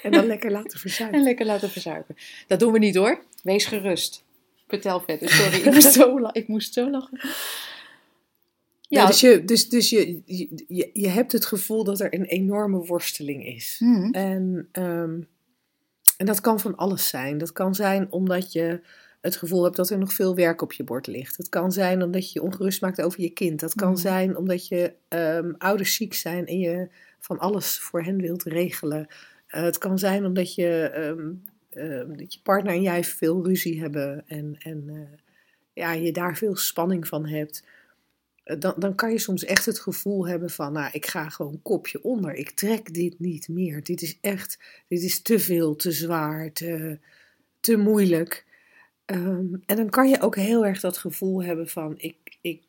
En 0.03 0.11
dan 0.13 0.27
lekker 0.27 0.51
laten 0.51 0.79
verzuipen. 0.79 1.19
En 1.19 1.25
lekker 1.25 1.47
laten 1.47 1.71
verzuipen. 1.71 2.17
Dat 2.47 2.59
doen 2.61 2.73
we 2.73 2.79
niet 2.79 2.95
hoor. 2.95 3.25
Wees 3.43 3.65
gerust. 3.65 4.25
Vertel 4.69 5.01
verder. 5.01 5.29
Sorry, 5.31 5.57
ik 5.57 5.65
moest 5.73 5.93
zo, 5.93 6.29
ik 6.33 6.49
moest 6.49 6.73
zo 6.73 6.91
lachen. 6.91 7.21
Ja, 8.89 9.07
dus 9.07 9.21
je, 9.21 9.45
dus, 9.45 9.69
dus 9.69 9.91
je, 9.91 10.23
je, 10.25 10.49
je- 10.69 10.91
je 10.93 11.09
hebt 11.09 11.33
het 11.33 11.47
gevoel 11.47 11.85
dat 11.85 12.01
er 12.01 12.15
een 12.15 12.25
enorme 12.25 12.79
worsteling 12.79 13.47
is. 13.47 13.77
Mhm. 13.79 14.13
En, 14.13 14.69
ehm, 14.73 15.21
en 16.17 16.27
dat 16.27 16.41
kan 16.41 16.61
van 16.61 16.77
alles 16.77 17.09
zijn. 17.09 17.39
Dat 17.39 17.53
kan 17.53 17.75
zijn 17.75 18.13
omdat 18.13 18.53
je 18.53 18.81
het 19.25 19.37
gevoel 19.37 19.65
hebt 19.65 19.77
dat 19.77 19.91
er 19.91 19.99
nog 19.99 20.13
veel 20.13 20.35
werk 20.35 20.63
op 20.63 20.73
je 20.73 20.85
bord 20.85 21.07
ligt. 21.07 21.37
Het 21.37 21.49
kan 21.49 21.73
zijn 21.73 22.03
omdat 22.03 22.33
je 22.33 22.39
je 22.41 22.47
ongerust 22.47 22.81
maakt 22.81 23.01
over 23.03 23.21
je 23.21 23.31
kind. 23.31 23.61
Dat 23.61 23.75
kan 23.75 23.91
Mhm. 23.91 24.01
zijn 24.01 24.37
omdat 24.37 24.69
je 24.69 24.93
ehm, 25.09 25.53
ouders 25.59 25.95
ziek 25.95 26.15
zijn 26.15 26.47
en 26.47 26.59
je 26.59 26.89
van 27.21 27.39
alles 27.39 27.79
voor 27.79 28.03
hen 28.03 28.21
wilt 28.21 28.43
regelen. 28.43 29.07
Eh, 29.47 29.63
het 29.63 29.79
kan 29.79 29.99
zijn 29.99 30.25
omdat 30.25 30.55
je, 30.55 30.69
ehm, 30.95 31.33
ehm, 31.71 32.17
dat 32.17 32.35
je 32.35 32.41
partner 32.43 32.73
en 32.75 32.83
jij 32.83 33.05
veel 33.05 33.45
ruzie 33.47 33.81
hebben 33.81 34.25
en, 34.27 34.57
en 34.59 34.85
eh, 34.89 35.19
ja, 35.73 35.93
je 35.93 36.13
daar 36.13 36.37
veel 36.37 36.57
spanning 36.57 37.07
van 37.09 37.27
hebt. 37.27 37.65
Eh, 38.45 38.61
Dan, 38.61 38.75
dan 38.79 38.95
kan 38.95 39.11
je 39.13 39.19
soms 39.19 39.45
echt 39.45 39.67
het 39.67 39.81
gevoel 39.81 40.27
hebben 40.29 40.51
van, 40.51 40.73
nou, 40.73 40.89
ik 40.93 41.07
ga 41.07 41.29
gewoon 41.29 41.63
kopje 41.63 42.03
onder. 42.03 42.35
Ik 42.35 42.51
trek 42.51 42.95
dit 42.95 43.19
niet 43.19 43.49
meer. 43.49 43.83
Dit 43.83 44.03
is 44.03 44.19
echt, 44.21 44.59
dit 44.89 45.03
is 45.03 45.23
te 45.23 45.39
veel, 45.39 45.77
te 45.77 45.93
zwaar, 45.93 46.53
te, 46.53 46.99
te 47.61 47.77
moeilijk. 47.77 48.45
Ehm, 49.05 49.55
en 49.67 49.77
dan 49.77 49.91
kan 49.91 50.09
je 50.09 50.21
ook 50.21 50.37
heel 50.37 50.67
erg 50.67 50.81
dat 50.81 50.99
gevoel 50.99 51.43
hebben 51.43 51.69
van, 51.69 51.95
ik, 51.97 52.39
ik, 52.41 52.63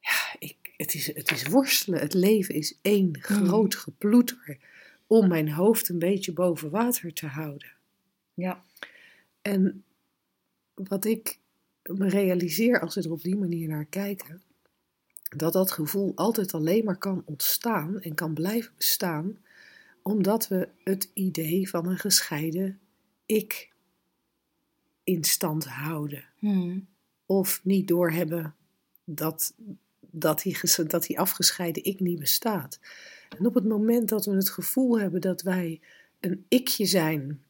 ja, 0.00 0.36
ik, 0.38 0.56
het, 0.76 0.94
is, 0.94 1.06
het 1.06 1.30
is 1.30 1.46
worstelen. 1.46 2.00
Het 2.00 2.14
leven 2.14 2.54
is 2.54 2.78
één 2.82 3.20
groot 3.20 3.74
geploeter 3.74 4.58
om 5.06 5.28
mijn 5.28 5.50
hoofd 5.50 5.88
een 5.88 5.98
beetje 5.98 6.32
boven 6.32 6.70
water 6.70 7.12
te 7.12 7.26
houden. 7.26 7.68
ja. 8.34 8.64
En 9.42 9.84
wat 10.74 11.04
ik 11.04 11.38
me 11.82 12.08
realiseer 12.08 12.80
als 12.80 12.94
we 12.94 13.02
er 13.02 13.10
op 13.10 13.22
die 13.22 13.36
manier 13.36 13.68
naar 13.68 13.84
kijken, 13.84 14.42
dat 15.36 15.52
dat 15.52 15.70
gevoel 15.70 16.12
altijd 16.14 16.54
alleen 16.54 16.84
maar 16.84 16.98
kan 16.98 17.22
ontstaan 17.24 18.00
en 18.00 18.14
kan 18.14 18.34
blijven 18.34 18.72
bestaan, 18.76 19.38
omdat 20.02 20.48
we 20.48 20.68
het 20.84 21.10
idee 21.12 21.68
van 21.68 21.86
een 21.86 21.98
gescheiden 21.98 22.78
ik 23.26 23.72
in 25.06 25.24
stand 25.24 25.64
houden. 25.64 26.24
Mhm. 26.38 26.78
Of 27.26 27.60
niet 27.62 27.88
doorhebben 27.88 28.54
dat, 29.04 29.54
dat, 30.00 30.42
die, 30.42 30.58
dat 30.86 31.06
die 31.06 31.18
afgescheiden 31.20 31.84
ik 31.84 32.00
niet 32.00 32.18
bestaat. 32.18 32.78
En 33.38 33.46
op 33.46 33.54
het 33.54 33.64
moment 33.64 34.08
dat 34.08 34.24
we 34.24 34.34
het 34.34 34.50
gevoel 34.50 34.98
hebben 35.00 35.20
dat 35.20 35.42
wij 35.42 35.80
een 36.20 36.44
ikje 36.48 36.86
zijn 36.86 37.42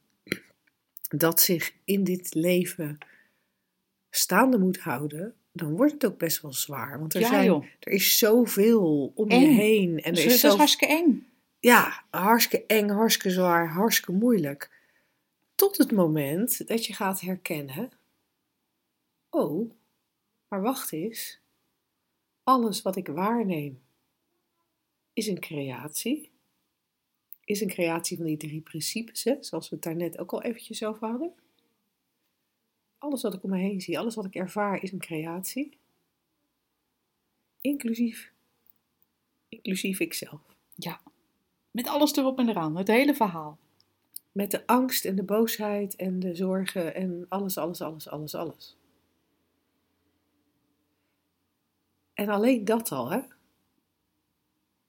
dat 1.08 1.40
zich 1.40 1.72
in 1.84 2.04
dit 2.04 2.34
leven 2.34 2.98
staande 4.10 4.58
moet 4.58 4.78
houden, 4.78 5.34
dan 5.52 5.76
wordt 5.76 5.92
het 5.92 6.06
ook 6.06 6.18
best 6.18 6.42
wel 6.42 6.52
zwaar. 6.52 6.98
Want 6.98 7.14
er, 7.14 7.20
Ja, 7.20 7.28
zijn, 7.28 7.44
joh. 7.44 7.64
er 7.80 7.92
is 7.92 8.18
zoveel 8.18 9.12
om 9.14 9.30
je 9.30 9.46
heen. 9.46 10.02
En 10.02 10.14
Dus 10.14 10.20
er 10.22 10.26
is 10.28 10.34
is 10.34 10.40
zo, 10.40 10.56
hartstikke 10.56 10.94
eng. 10.94 11.26
ja, 11.58 12.04
hartstikke 12.10 12.66
eng, 12.66 12.88
hartstikke 12.88 13.30
zwaar, 13.30 13.68
hartstikke 13.68 14.12
moeilijk. 14.12 14.70
Tot 15.56 15.76
het 15.76 15.92
moment 15.92 16.68
dat 16.68 16.86
je 16.86 16.94
gaat 16.94 17.20
herkennen: 17.20 17.90
oh, 19.30 19.70
maar 20.48 20.62
wacht 20.62 20.92
eens. 20.92 21.40
Alles 22.42 22.82
wat 22.82 22.96
ik 22.96 23.06
waarneem 23.06 23.82
is 25.12 25.26
een 25.26 25.40
creatie. 25.40 26.30
Is 27.44 27.60
een 27.60 27.68
creatie 27.68 28.16
van 28.16 28.26
die 28.26 28.36
drie 28.36 28.60
principes, 28.60 29.24
hè, 29.24 29.36
zoals 29.40 29.68
we 29.68 29.74
het 29.74 29.84
daar 29.84 29.96
net 29.96 30.18
ook 30.18 30.32
al 30.32 30.42
eventjes 30.42 30.84
over 30.84 31.08
hadden. 31.08 31.34
Alles 32.98 33.22
wat 33.22 33.34
ik 33.34 33.42
om 33.42 33.50
me 33.50 33.58
heen 33.58 33.80
zie, 33.80 33.98
alles 33.98 34.14
wat 34.14 34.24
ik 34.24 34.34
ervaar, 34.34 34.82
is 34.82 34.92
een 34.92 34.98
creatie. 34.98 35.78
Inclusief, 37.60 38.32
inclusief 39.48 40.00
ikzelf. 40.00 40.40
Ja. 40.74 41.00
Met 41.70 41.88
alles 41.88 42.16
erop 42.16 42.38
en 42.38 42.48
eraan. 42.48 42.76
Het 42.76 42.88
hele 42.88 43.14
verhaal. 43.14 43.58
Met 44.36 44.50
de 44.50 44.66
angst 44.66 45.04
en 45.04 45.16
de 45.16 45.22
boosheid 45.22 45.96
en 45.96 46.20
de 46.20 46.34
zorgen 46.34 46.94
en 46.94 47.26
alles, 47.28 47.58
alles, 47.58 47.80
alles, 47.80 48.08
alles, 48.08 48.34
alles. 48.34 48.76
En 52.14 52.28
alleen 52.28 52.64
dat 52.64 52.92
al, 52.92 53.10
hè? 53.10 53.18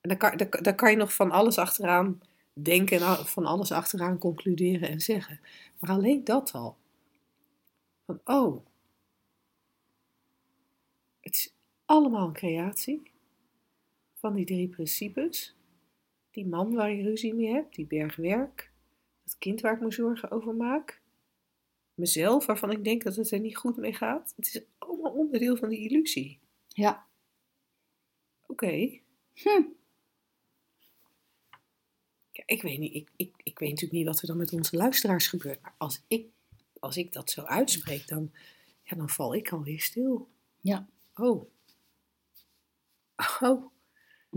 En 0.02 0.10
dan 0.10 0.18
kan, 0.18 0.48
dan 0.62 0.76
kan 0.76 0.92
je 0.92 0.98
nog 0.98 1.14
van 1.14 1.32
alles 1.32 1.58
achteraan 1.58 2.22
denken 2.54 3.00
en 3.00 3.26
van 3.26 3.46
alles 3.46 3.72
achteraan 3.72 4.18
concluderen 4.18 4.90
en 4.90 5.02
zeggen. 5.02 5.40
Maar 5.80 5.90
alleen 5.90 6.24
dat 6.24 6.52
al. 6.52 6.78
Van, 8.06 8.20
oh, 8.26 8.66
het 11.20 11.34
is 11.34 11.54
allemaal 11.86 12.28
een 12.28 12.34
creatie 12.34 13.12
van 14.14 14.34
die 14.34 14.46
drie 14.46 14.68
principes. 14.68 15.56
Die 16.32 16.48
man 16.48 16.74
waar 16.74 16.92
je 16.92 17.04
ruzie 17.04 17.34
mee 17.34 17.54
hebt, 17.54 17.76
die 17.76 17.86
berg 17.86 18.16
dat 19.28 19.38
kind 19.38 19.62
waar 19.62 19.74
ik 19.74 19.82
me 19.82 19.92
zorgen 19.92 20.32
over 20.32 20.56
maak, 20.56 21.02
mezelf 21.94 22.46
waarvan 22.46 22.72
ik 22.72 22.84
denk 22.84 23.04
dat 23.04 23.16
het 23.16 23.32
er 23.32 23.40
niet 23.40 23.58
goed 23.58 23.78
mee 23.78 23.94
gaat. 23.94 24.34
Het 24.36 24.46
is 24.46 24.62
allemaal 24.78 25.12
onderdeel 25.12 25.58
van 25.58 25.70
die 25.70 25.90
illusie. 25.90 26.40
Ja. 26.68 27.06
Oké. 28.46 29.00
Hm. 29.34 29.64
Ja, 32.32 32.44
ik 32.46 32.62
weet 32.62 32.80
niet, 32.80 32.94
ik, 32.94 33.10
ik, 33.16 33.34
ik 33.44 33.60
weet 33.60 33.70
natuurlijk 33.70 33.98
niet 33.98 34.06
wat 34.08 34.22
er 34.22 34.28
dan 34.28 34.38
met 34.38 34.54
onze 34.54 34.76
luisteraars 34.76 35.28
gebeurt. 35.28 35.62
Maar 35.62 35.74
als 35.78 36.02
ik, 36.08 36.28
als 36.80 36.98
ik 36.98 37.14
dat 37.14 37.30
zo 37.30 37.42
uitspreek, 37.42 38.08
dan, 38.08 38.32
ja, 38.84 38.96
dan 38.96 39.10
val 39.10 39.36
ik 39.36 39.52
alweer 39.52 39.82
stil. 39.82 40.28
Ja. 40.62 40.88
Oh. 41.16 41.50
Oh. 43.40 43.66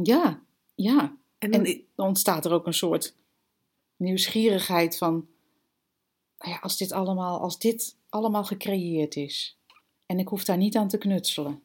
Ja. 0.02 0.42
Ja. 0.74 1.16
En 1.38 1.50
dan, 1.50 1.64
En 1.64 1.84
dan 1.94 2.06
ontstaat 2.06 2.44
er 2.44 2.52
ook 2.52 2.66
een 2.66 2.74
soort 2.74 3.18
nieuwsgierigheid 4.00 4.98
van, 4.98 5.28
nou 6.38 6.50
ja, 6.52 6.58
als 6.58 6.76
dit 6.76 6.92
allemaal, 6.92 7.40
als 7.40 7.58
dit 7.58 7.96
allemaal 8.08 8.44
gecreëerd 8.44 9.16
is 9.16 9.58
en 10.06 10.18
ik 10.18 10.28
hoef 10.28 10.44
daar 10.44 10.56
niet 10.56 10.76
aan 10.76 10.88
te 10.88 10.98
knutselen, 10.98 11.62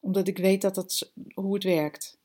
omdat 0.00 0.28
ik 0.28 0.38
weet 0.38 0.62
dat 0.62 0.76
het, 0.76 1.12
hoe 1.34 1.54
het 1.54 1.64
werkt. 1.64 2.18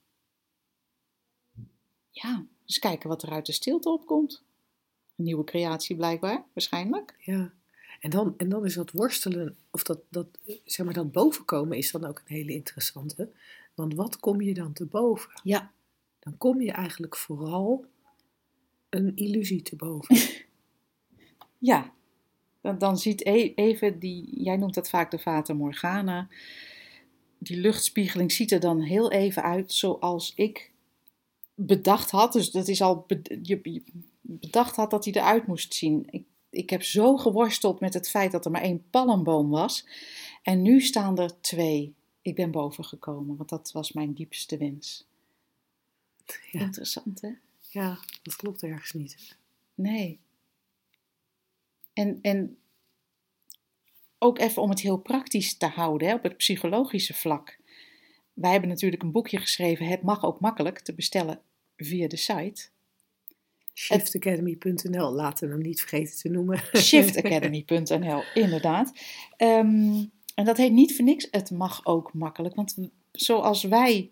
Ja, 2.10 2.46
eens 2.66 2.80
kijken 2.80 3.10
wat 3.10 3.24
er 3.24 3.32
uit 3.32 3.46
de 3.46 3.52
stilte 3.52 3.90
opkomt. 3.90 4.44
Een 5.16 5.24
nieuwe 5.24 5.44
creatie 5.44 5.96
blijkbaar, 5.96 6.46
waarschijnlijk. 6.54 7.16
ja. 7.20 7.54
En 8.00 8.10
dan, 8.10 8.34
en 8.38 8.50
dan 8.50 8.66
is 8.66 8.74
dat 8.74 8.92
worstelen, 8.92 9.58
of 9.72 9.84
dat, 9.84 10.00
dat, 10.10 10.28
zeg 10.66 10.86
maar, 10.86 10.94
dat 10.94 11.12
bovenkomen 11.12 11.78
is 11.78 11.92
dan 11.92 12.06
ook 12.06 12.18
een 12.20 12.36
hele 12.36 12.54
interessante. 12.54 13.30
Want 13.74 13.94
wat 13.94 14.20
kom 14.20 14.42
je 14.42 14.54
dan 14.54 14.74
te 14.74 14.86
boven? 14.86 15.32
Ja. 15.44 15.72
Dan 16.20 16.38
kom 16.38 16.62
je 16.62 16.72
eigenlijk 16.72 17.18
vooral 17.18 17.86
een 18.94 19.16
illusie 19.16 19.62
te 19.62 19.76
boven. 19.76 20.16
Ja, 21.58 21.94
dan, 22.62 22.78
dan 22.78 22.98
ziet 22.98 23.26
e- 23.26 23.54
even 23.56 24.00
die, 24.00 24.44
jij 24.44 24.58
noemt 24.58 24.74
dat 24.74 24.90
vaak 24.90 25.12
de 25.12 25.20
Fata 25.20 25.54
Morgana, 25.54 26.28
die 27.38 27.58
luchtspiegeling 27.58 28.32
ziet 28.32 28.52
er 28.52 28.60
dan 28.60 28.82
heel 28.82 29.12
even 29.12 29.44
uit 29.44 29.74
zoals 29.74 30.34
ik 30.36 30.72
bedacht 31.56 32.12
had. 32.12 32.34
Dus 32.34 32.52
dat 32.52 32.68
is 32.68 32.82
al, 32.82 33.06
je, 33.42 33.82
bedacht 34.22 34.76
had 34.76 34.90
dat 34.90 35.06
hij 35.06 35.14
eruit 35.14 35.48
moest 35.48 35.74
zien. 35.74 36.08
Ik, 36.10 36.26
ik 36.50 36.70
heb 36.70 36.84
zo 36.84 37.18
geworsteld 37.18 37.80
met 37.80 37.94
het 37.94 38.10
feit 38.10 38.32
dat 38.32 38.46
er 38.46 38.52
maar 38.52 38.62
één 38.62 38.84
palmboom 38.90 39.50
was. 39.50 39.88
En 40.42 40.62
nu 40.62 40.82
staan 40.82 41.18
er 41.18 41.42
twee. 41.42 41.94
Ik 42.22 42.36
ben 42.36 42.52
boven 42.52 42.86
gekomen, 42.86 43.36
want 43.38 43.50
dat 43.50 43.72
was 43.72 43.92
mijn 43.92 44.14
diepste 44.14 44.58
wens. 44.58 45.08
Ja. 46.52 46.60
Interessant, 46.60 47.22
hè? 47.22 47.30
Ja, 47.74 48.00
dat 48.22 48.36
klopt 48.36 48.64
ergens 48.64 48.92
niet. 48.92 49.38
Nee. 49.76 50.20
En, 51.94 52.20
en 52.22 52.58
ook 54.18 54.40
even 54.40 54.62
om 54.62 54.70
het 54.70 54.80
heel 54.80 54.98
praktisch 54.98 55.58
te 55.58 55.66
houden, 55.66 56.08
hè, 56.08 56.14
op 56.14 56.24
het 56.24 56.38
psychologische 56.38 57.14
vlak. 57.14 57.58
Wij 58.34 58.52
hebben 58.52 58.70
natuurlijk 58.70 59.04
een 59.04 59.12
boekje 59.12 59.38
geschreven, 59.38 59.86
Het 59.86 60.02
mag 60.02 60.24
ook 60.24 60.40
makkelijk, 60.40 60.80
te 60.80 60.94
bestellen 60.94 61.42
via 61.78 62.08
de 62.08 62.18
site. 62.18 62.70
Shiftacademy.nl, 63.74 65.12
laten 65.12 65.48
we 65.48 65.54
hem 65.54 65.64
niet 65.64 65.80
vergeten 65.80 66.18
te 66.18 66.30
noemen. 66.30 66.60
shiftacademy.nl, 66.78 68.24
inderdaad. 68.34 68.94
Ehm, 69.38 70.06
en 70.36 70.46
dat 70.46 70.58
heet 70.58 70.72
niet 70.72 70.96
voor 70.96 71.06
niks, 71.06 71.28
het 71.32 71.52
mag 71.52 71.86
ook 71.86 72.14
makkelijk. 72.14 72.56
Want 72.56 72.78
zoals 73.12 73.64
wij 73.64 74.12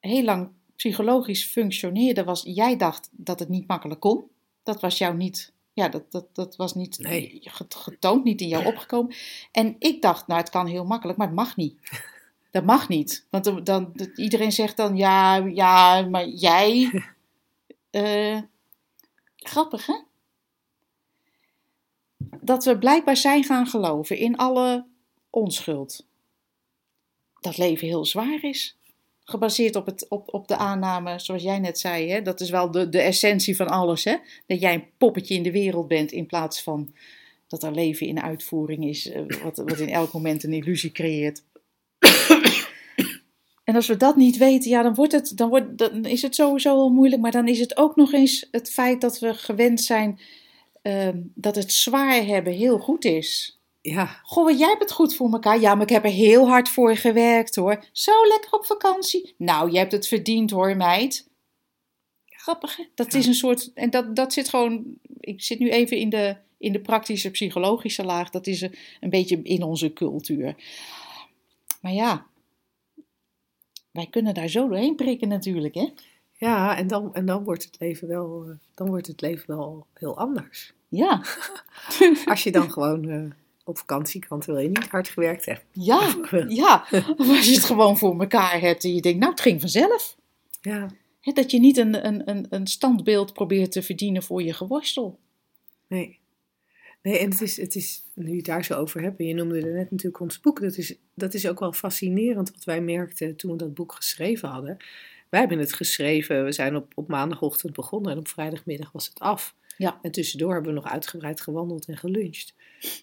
heel 0.00 0.24
lang 0.24 0.50
psychologisch 0.76 1.44
functioneerden, 1.44 2.24
was 2.24 2.42
jij 2.46 2.76
dacht 2.76 3.08
dat 3.12 3.38
het 3.38 3.48
niet 3.48 3.66
makkelijk 3.66 4.00
kon. 4.00 4.24
Dat 4.62 4.80
was 4.80 4.98
jou 4.98 5.16
niet, 5.16 5.52
ja, 5.72 5.88
dat, 5.88 6.12
dat, 6.12 6.34
dat 6.34 6.56
was 6.56 6.74
niet 6.74 6.98
Nee. 6.98 7.40
getoond, 7.44 8.24
niet 8.24 8.40
in 8.40 8.48
jou 8.48 8.66
opgekomen. 8.66 9.14
En 9.52 9.76
ik 9.78 10.02
dacht, 10.02 10.26
nou, 10.26 10.40
het 10.40 10.50
kan 10.50 10.66
heel 10.66 10.84
makkelijk, 10.84 11.18
maar 11.18 11.26
het 11.26 11.36
mag 11.36 11.56
niet. 11.56 11.78
Dat 12.50 12.64
mag 12.64 12.88
niet. 12.88 13.26
Want 13.30 13.44
dan, 13.44 13.64
dan, 13.64 13.92
iedereen 14.14 14.52
zegt 14.52 14.76
dan, 14.76 14.96
ja, 14.96 15.36
ja, 15.36 16.02
maar 16.02 16.28
jij. 16.28 16.90
eh, 17.90 18.38
grappig, 19.36 19.86
hè? 19.86 20.00
Dat 22.40 22.64
we 22.64 22.78
blijkbaar 22.78 23.16
zijn 23.16 23.44
gaan 23.44 23.66
geloven 23.66 24.16
in 24.16 24.36
alle 24.36 24.86
onschuld. 25.30 26.06
Dat 27.40 27.56
leven 27.56 27.86
heel 27.86 28.04
zwaar 28.04 28.42
is. 28.42 28.76
Gebaseerd 29.24 29.76
op, 29.76 29.86
het, 29.86 30.08
op, 30.08 30.34
op 30.34 30.48
de 30.48 30.56
aanname, 30.56 31.18
zoals 31.18 31.42
jij 31.42 31.58
net 31.58 31.78
zei, 31.78 32.10
hè? 32.10 32.22
dat 32.22 32.40
is 32.40 32.50
wel 32.50 32.70
de, 32.70 32.88
de 32.88 33.00
essentie 33.00 33.56
van 33.56 33.68
alles. 33.68 34.04
Hè? 34.04 34.16
Dat 34.46 34.60
jij 34.60 34.74
een 34.74 34.86
poppetje 34.98 35.34
in 35.34 35.42
de 35.42 35.52
wereld 35.52 35.88
bent 35.88 36.12
in 36.12 36.26
plaats 36.26 36.62
van 36.62 36.94
dat 37.48 37.62
er 37.62 37.72
leven 37.72 38.06
in 38.06 38.22
uitvoering 38.22 38.84
is, 38.84 39.10
eh, 39.10 39.22
wat, 39.42 39.56
wat 39.56 39.78
in 39.78 39.88
elk 39.88 40.12
moment 40.12 40.44
een 40.44 40.52
illusie 40.52 40.92
creëert. 40.92 41.42
En 43.64 43.74
als 43.74 43.86
we 43.86 43.96
dat 43.96 44.16
niet 44.16 44.36
weten, 44.36 44.70
ja, 44.70 44.82
dan, 44.82 44.94
wordt 44.94 45.12
het, 45.12 45.32
dan, 45.36 45.48
wordt, 45.48 45.78
dan 45.78 46.04
is 46.04 46.22
het 46.22 46.34
sowieso 46.34 46.74
al 46.74 46.90
moeilijk. 46.90 47.22
Maar 47.22 47.30
dan 47.30 47.48
is 47.48 47.60
het 47.60 47.76
ook 47.76 47.96
nog 47.96 48.12
eens 48.12 48.48
het 48.50 48.70
feit 48.70 49.00
dat 49.00 49.18
we 49.18 49.34
gewend 49.34 49.80
zijn 49.80 50.20
ehm, 50.82 51.20
dat 51.34 51.54
het 51.54 51.72
zwaar 51.72 52.24
hebben 52.24 52.52
heel 52.52 52.78
goed 52.78 53.04
is. 53.04 53.58
Ja, 53.92 54.20
Goh, 54.22 54.58
jij 54.58 54.68
hebt 54.68 54.80
het 54.80 54.92
goed 54.92 55.14
voor 55.14 55.32
elkaar. 55.32 55.60
Ja, 55.60 55.74
maar 55.74 55.82
ik 55.82 55.88
heb 55.88 56.04
er 56.04 56.10
heel 56.10 56.48
hard 56.48 56.68
voor 56.68 56.96
gewerkt 56.96 57.54
hoor. 57.54 57.84
Zo 57.92 58.12
lekker 58.28 58.52
op 58.52 58.66
vakantie. 58.66 59.34
Nou, 59.38 59.70
je 59.70 59.78
hebt 59.78 59.92
het 59.92 60.06
verdiend 60.08 60.50
hoor, 60.50 60.76
meid. 60.76 61.28
Grappig, 62.26 62.76
hè? 62.76 62.84
Dat 62.94 63.12
Ja. 63.12 63.18
is 63.18 63.26
een 63.26 63.34
soort. 63.34 63.72
En 63.74 63.90
dat, 63.90 64.16
dat 64.16 64.32
zit 64.32 64.48
gewoon. 64.48 64.84
Ik 65.20 65.42
zit 65.42 65.58
nu 65.58 65.70
even 65.70 65.96
in 65.96 66.08
de, 66.08 66.36
in 66.58 66.72
de 66.72 66.80
praktische 66.80 67.30
psychologische 67.30 68.04
laag. 68.04 68.30
Dat 68.30 68.46
is 68.46 68.60
een, 68.60 68.74
een 69.00 69.10
beetje 69.10 69.42
in 69.42 69.62
onze 69.62 69.92
cultuur. 69.92 70.54
Maar 71.80 71.92
ja, 71.92 72.26
wij 73.90 74.06
kunnen 74.10 74.34
daar 74.34 74.48
zo 74.48 74.68
doorheen 74.68 74.96
prikken 74.96 75.28
natuurlijk, 75.28 75.74
hè? 75.74 75.88
ja 76.32 76.76
en, 76.76 76.86
dan, 76.86 77.14
en 77.14 77.26
dan, 77.26 77.44
wordt 77.44 77.64
het 77.64 77.76
leven 77.78 78.08
wel, 78.08 78.44
eh, 78.48 78.54
dan 78.74 78.86
wordt 78.88 79.06
het 79.06 79.20
leven 79.20 79.56
wel 79.56 79.86
heel 79.94 80.16
anders. 80.18 80.72
Ja, 80.88 81.24
Als 82.24 82.42
je 82.42 82.52
dan 82.52 82.70
gewoon 82.70 83.08
eh, 83.08 83.24
op 83.64 83.78
vakantie 83.78 84.26
kan 84.26 84.40
terwijl 84.40 84.64
je 84.64 84.70
niet 84.70 84.88
hard 84.88 85.08
gewerkt 85.08 85.44
hebt. 85.44 85.64
ja, 85.70 86.14
ja. 86.48 86.86
Of 87.16 87.28
als 87.28 87.46
je 87.46 87.54
het 87.54 87.64
gewoon 87.64 87.98
voor 87.98 88.20
elkaar 88.20 88.60
hebt 88.60 88.84
en 88.84 88.94
je 88.94 89.00
denkt, 89.00 89.18
nou, 89.18 89.30
het 89.30 89.40
ging 89.40 89.60
vanzelf. 89.60 90.16
Ja, 91.20 91.32
dat 91.32 91.50
je 91.50 91.58
niet 91.58 91.76
een, 91.76 92.06
een, 92.06 92.28
een, 92.30 92.46
een 92.50 92.66
standbeeld 92.66 93.32
probeert 93.32 93.72
te 93.72 93.82
verdienen 93.82 94.22
voor 94.22 94.42
je 94.42 94.52
geworstel. 94.52 95.18
nee. 95.86 96.22
Nee, 97.04 97.18
en 97.18 97.30
het 97.30 97.40
is, 97.40 97.56
het 97.56 97.74
is, 97.74 98.02
nu 98.14 98.30
je 98.30 98.36
het 98.36 98.44
daar 98.44 98.64
zo 98.64 98.74
over 98.74 99.02
hebt, 99.02 99.18
en 99.18 99.26
je 99.26 99.34
noemde 99.34 99.60
er 99.60 99.74
net 99.74 99.90
natuurlijk 99.90 100.20
ons 100.20 100.40
boek, 100.40 100.60
dat 100.60 100.76
is, 100.76 100.94
dat 101.14 101.34
is 101.34 101.48
ook 101.48 101.60
wel 101.60 101.72
fascinerend 101.72 102.50
wat 102.50 102.64
wij 102.64 102.80
merkten 102.80 103.36
toen 103.36 103.50
we 103.50 103.56
dat 103.56 103.74
boek 103.74 103.92
geschreven 103.92 104.48
hadden. 104.48 104.76
Wij 105.28 105.40
hebben 105.40 105.58
het 105.58 105.72
geschreven, 105.72 106.44
we 106.44 106.52
zijn 106.52 106.76
op, 106.76 106.92
op 106.94 107.08
maandagochtend 107.08 107.72
begonnen 107.72 108.12
en 108.12 108.18
op 108.18 108.28
vrijdagmiddag 108.28 108.92
was 108.92 109.06
het 109.06 109.18
af. 109.18 109.54
Ja. 109.76 109.98
En 110.02 110.10
tussendoor 110.10 110.52
hebben 110.52 110.74
we 110.74 110.80
nog 110.80 110.90
uitgebreid 110.90 111.40
gewandeld 111.40 111.86
en 111.86 111.96
geluncht. 111.96 112.54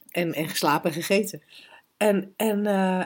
En, 0.09 0.33
en 0.33 0.47
geslapen 0.47 0.89
en 0.89 0.95
gegeten. 0.95 1.41
En, 1.97 2.33
en, 2.35 2.65
eh, 2.65 3.05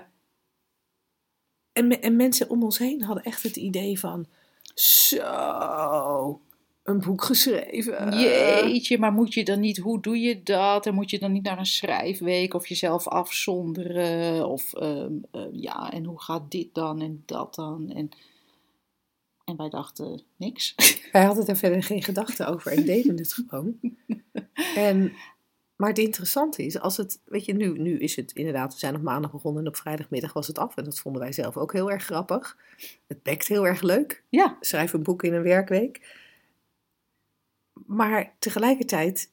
en, 1.74 1.88
me- 1.88 2.00
en 2.00 2.16
mensen 2.16 2.50
om 2.50 2.64
ons 2.64 2.78
heen 2.78 3.02
hadden 3.02 3.24
echt 3.24 3.44
het 3.44 3.56
idee 3.56 4.00
van, 4.00 4.26
zo, 4.74 6.42
een 6.84 7.00
boek 7.00 7.24
geschreven. 7.24 8.20
Jeetje, 8.20 8.98
maar 8.98 9.12
moet 9.12 9.34
je 9.34 9.44
dan 9.44 9.60
niet, 9.60 9.78
hoe 9.78 10.02
doe 10.02 10.20
je 10.20 10.44
dat? 10.44 10.86
En 10.86 10.94
moet 10.94 11.10
je 11.10 11.20
dan 11.20 11.32
niet 11.32 11.44
naar 11.44 11.58
een 11.58 11.66
schrijfweek 11.66 12.54
of 12.54 12.68
jezelf 12.68 13.08
afzonderen? 13.08 14.48
Of 14.50 14.74
ehm, 14.74 15.14
eh, 15.32 15.42
ja, 15.52 15.92
en 15.92 16.04
hoe 16.04 16.22
gaat 16.22 16.52
dit 16.52 16.74
dan 16.74 17.02
en 17.02 17.24
dat 17.26 17.56
dan? 17.56 17.92
En, 17.92 18.10
en 19.46 19.56
wij 19.56 19.70
dachten, 19.70 20.22
niks. 20.36 20.76
Wij 21.12 21.24
hadden 21.24 21.46
daar 21.46 21.58
verder 21.58 21.84
geen 21.84 22.04
gedachten 22.04 22.48
over 22.48 22.72
en 22.72 22.86
deden 22.86 23.18
het 23.18 23.34
gewoon. 23.34 23.80
En, 24.76 25.14
maar 25.76 25.90
het 25.90 25.98
interessante 25.98 26.66
is, 26.66 26.80
als 26.80 26.98
het, 26.98 27.22
weet 27.26 27.46
je, 27.46 27.54
nu, 27.54 27.80
nu 27.80 28.00
is 28.00 28.16
het 28.16 28.32
inderdaad, 28.32 28.74
we 28.74 28.80
zijn 28.80 28.96
op 28.96 29.02
maandag 29.02 29.32
begonnen 29.32 29.62
en 29.62 29.68
op 29.68 29.76
vrijdagmiddag 29.76 30.34
was 30.34 30.48
het 30.48 30.58
af. 30.58 30.78
En 30.78 30.84
dat 30.84 31.00
vonden 31.00 31.22
wij 31.22 31.32
zelf 31.32 31.58
ook 31.58 31.74
heel 31.74 31.92
erg 31.92 32.04
grappig. 32.04 32.58
Het 33.08 33.24
bekt 33.24 33.48
heel 33.48 33.68
erg 33.68 33.82
leuk. 33.82 34.24
Ja, 34.30 34.58
Schrijf 34.60 34.94
een 34.94 35.04
boek 35.04 35.24
in 35.24 35.34
een 35.34 35.44
werkweek. 35.44 36.20
Maar 37.86 38.36
tegelijkertijd 38.40 39.32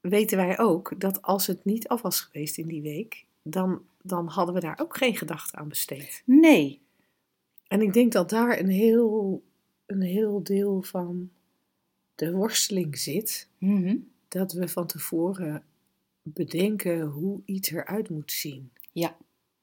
weten 0.00 0.36
wij 0.36 0.58
ook 0.58 1.00
dat 1.00 1.22
als 1.22 1.46
het 1.46 1.64
niet 1.64 1.88
af 1.88 2.02
was 2.02 2.20
geweest 2.20 2.58
in 2.58 2.66
die 2.66 2.82
week, 2.82 3.24
dan, 3.42 3.82
dan 4.02 4.28
hadden 4.28 4.54
we 4.54 4.60
daar 4.60 4.78
ook 4.80 4.96
geen 4.96 5.16
gedachte 5.16 5.56
aan 5.56 5.68
besteed. 5.68 6.22
nee. 6.24 6.85
En 7.68 7.80
ik 7.82 7.92
denk 7.92 8.12
dat 8.12 8.30
daar 8.30 8.58
een 8.58 8.68
heel, 8.68 9.42
een 9.86 10.00
heel 10.02 10.42
deel 10.42 10.82
van 10.82 11.30
de 12.14 12.32
worsteling 12.32 12.98
zit. 12.98 13.48
Mhm. 13.58 13.96
Dat 14.28 14.52
we 14.52 14.68
van 14.68 14.86
tevoren 14.86 15.64
bedenken 16.22 17.00
hoe 17.00 17.40
iets 17.44 17.70
eruit 17.70 18.10
moet 18.10 18.32
zien. 18.32 18.70
Ja. 18.92 19.16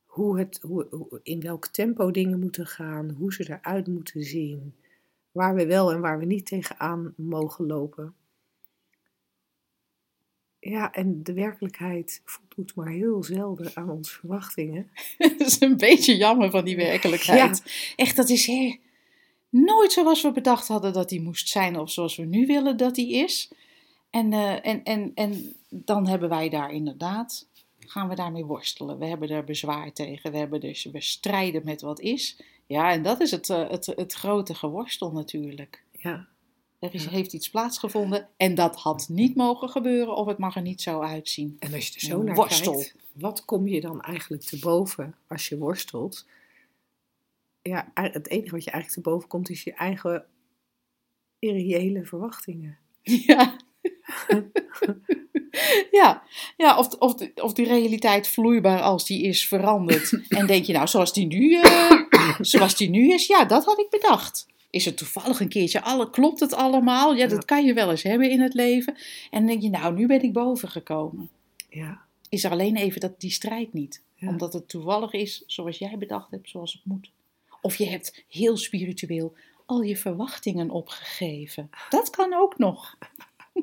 Hoe 0.05 0.39
het, 0.39 0.59
hoe, 0.61 0.87
hoe- 0.89 1.19
in 1.23 1.41
welk 1.41 1.67
tempo 1.67 2.11
dingen 2.11 2.39
moeten 2.39 2.67
gaan, 2.67 3.09
hoe 3.09 3.33
ze 3.33 3.49
eruit 3.49 3.87
moeten 3.87 4.23
zien. 4.23 4.73
Waar 5.31 5.55
we 5.55 5.65
wel 5.65 5.91
en 5.91 5.99
waar 5.99 6.19
we 6.19 6.25
niet 6.25 6.45
tegenaan 6.45 7.13
mogen 7.17 7.65
lopen. 7.65 8.13
Ja, 10.63 10.91
en 10.91 11.23
de 11.23 11.33
werkelijkheid 11.33 12.21
voldoet 12.25 12.75
maar 12.75 12.89
heel 12.89 13.23
zelden 13.23 13.71
aan 13.73 13.89
onze 13.89 14.11
verwachtingen. 14.11 14.91
dat 15.17 15.39
is 15.39 15.61
een 15.61 15.77
beetje 15.77 16.15
jammer 16.15 16.49
van 16.49 16.65
die 16.65 16.75
werkelijkheid. 16.75 17.63
Echt, 17.95 18.15
dat 18.15 18.29
is 18.29 18.45
hè, 18.45 18.79
nooit 19.49 19.91
zoals 19.91 20.21
we 20.21 20.31
bedacht 20.31 20.67
hadden 20.67 20.93
dat 20.93 21.09
die 21.09 21.21
moest 21.21 21.49
zijn, 21.49 21.79
of 21.79 21.91
zoals 21.91 22.15
we 22.15 22.25
nu 22.25 22.45
willen 22.45 22.77
dat 22.77 22.95
die 22.95 23.13
is. 23.13 23.51
En, 24.09 24.33
eh, 24.33 24.65
en, 24.65 24.83
en, 24.83 25.11
en 25.15 25.55
dan 25.69 26.07
hebben 26.07 26.29
wij 26.29 26.49
daar 26.49 26.71
inderdaad, 26.71 27.47
gaan 27.79 28.09
we 28.09 28.15
daarmee 28.15 28.45
worstelen. 28.45 28.99
We 28.99 29.05
hebben 29.05 29.29
er 29.29 29.43
bezwaar 29.43 29.93
tegen, 29.93 30.31
we, 30.31 30.37
hebben 30.37 30.59
dus, 30.59 30.83
we 30.83 31.01
strijden 31.01 31.61
met 31.65 31.81
wat 31.81 31.99
is. 31.99 32.41
Ja, 32.65 32.91
en 32.91 33.03
dat 33.03 33.19
is 33.19 33.31
het, 33.31 33.49
eh, 33.49 33.69
het, 33.69 33.85
het 33.85 34.13
grote 34.13 34.55
geworstel 34.55 35.11
natuurlijk. 35.11 35.83
Ja, 35.91 36.27
Er 36.83 36.93
is, 36.93 37.05
heeft 37.05 37.33
iets 37.33 37.49
plaatsgevonden 37.49 38.29
en 38.37 38.55
dat 38.55 38.75
had 38.75 39.07
niet 39.09 39.35
mogen 39.35 39.69
gebeuren 39.69 40.15
of 40.15 40.27
het 40.27 40.37
mag 40.37 40.55
er 40.55 40.61
niet 40.61 40.81
zo 40.81 41.01
uitzien. 41.01 41.55
en 41.59 41.73
als 41.73 41.87
je 41.87 41.93
er 41.93 41.99
zo 41.99 42.21
naar 42.21 42.35
worstel. 42.35 42.73
kijkt, 42.73 42.95
wat 43.11 43.45
kom 43.45 43.67
je 43.67 43.81
dan 43.81 44.01
eigenlijk 44.01 44.43
te 44.43 44.59
boven 44.59 45.15
als 45.27 45.49
je 45.49 45.57
worstelt? 45.57 46.25
Ja, 47.61 47.91
het 47.93 48.29
enige 48.29 48.51
wat 48.51 48.63
je 48.63 48.71
eigenlijk 48.71 49.03
te 49.03 49.09
boven 49.11 49.29
komt 49.29 49.49
is 49.49 49.63
je 49.63 49.73
eigen 49.73 50.25
irreële 51.39 52.05
verwachtingen. 52.05 52.77
Ja. 53.01 53.55
ja, 55.91 56.23
ja 56.57 56.77
of, 56.77 56.93
of, 56.93 57.15
of 57.35 57.53
die 57.53 57.65
realiteit 57.65 58.27
vloeibaar 58.27 58.81
als 58.81 59.05
die 59.05 59.23
is 59.23 59.47
veranderd. 59.47 60.11
En 60.27 60.47
denk 60.47 60.65
je 60.65 60.73
nou, 60.73 60.87
zoals 60.87 61.13
die 61.13 61.27
nu, 61.27 61.59
eh, 61.59 62.39
zoals 62.39 62.75
die 62.75 62.89
nu 62.89 63.13
is, 63.13 63.27
ja, 63.27 63.45
dat 63.45 63.65
had 63.65 63.79
ik 63.79 63.89
bedacht. 63.89 64.51
Is 64.73 64.85
het 64.85 64.97
toevallig 64.97 65.39
een 65.39 65.47
keertje, 65.49 65.81
alle, 65.81 66.09
klopt 66.09 66.39
het 66.39 66.53
allemaal? 66.53 67.13
Ja, 67.15 67.27
dat 67.27 67.39
Ja. 67.39 67.45
kan 67.45 67.65
je 67.65 67.73
wel 67.73 67.89
eens 67.89 68.03
hebben 68.03 68.29
in 68.29 68.41
het 68.41 68.53
leven. 68.53 68.93
En 69.29 69.39
dan 69.39 69.45
denk 69.45 69.61
je, 69.61 69.69
nou, 69.69 69.93
nu 69.95 70.07
ben 70.07 70.23
ik 70.23 70.33
boven 70.33 70.69
gekomen. 70.69 71.29
Ja, 71.69 72.01
Is 72.29 72.43
er 72.43 72.51
alleen 72.51 72.75
even 72.75 73.01
dat, 73.01 73.19
die 73.19 73.31
strijd 73.31 73.73
niet. 73.73 74.01
Ja. 74.15 74.27
Omdat 74.27 74.53
het 74.53 74.69
toevallig 74.69 75.11
is 75.11 75.43
zoals 75.47 75.77
jij 75.77 75.97
bedacht 75.97 76.31
hebt, 76.31 76.49
zoals 76.49 76.73
het 76.73 76.81
moet. 76.85 77.11
Of 77.61 77.75
je 77.75 77.85
hebt 77.85 78.23
heel 78.29 78.57
spiritueel 78.57 79.33
al 79.65 79.81
je 79.81 79.97
verwachtingen 79.97 80.69
opgegeven. 80.69 81.69
Dat 81.89 82.09
kan 82.09 82.33
ook 82.33 82.57
nog. 82.57 82.97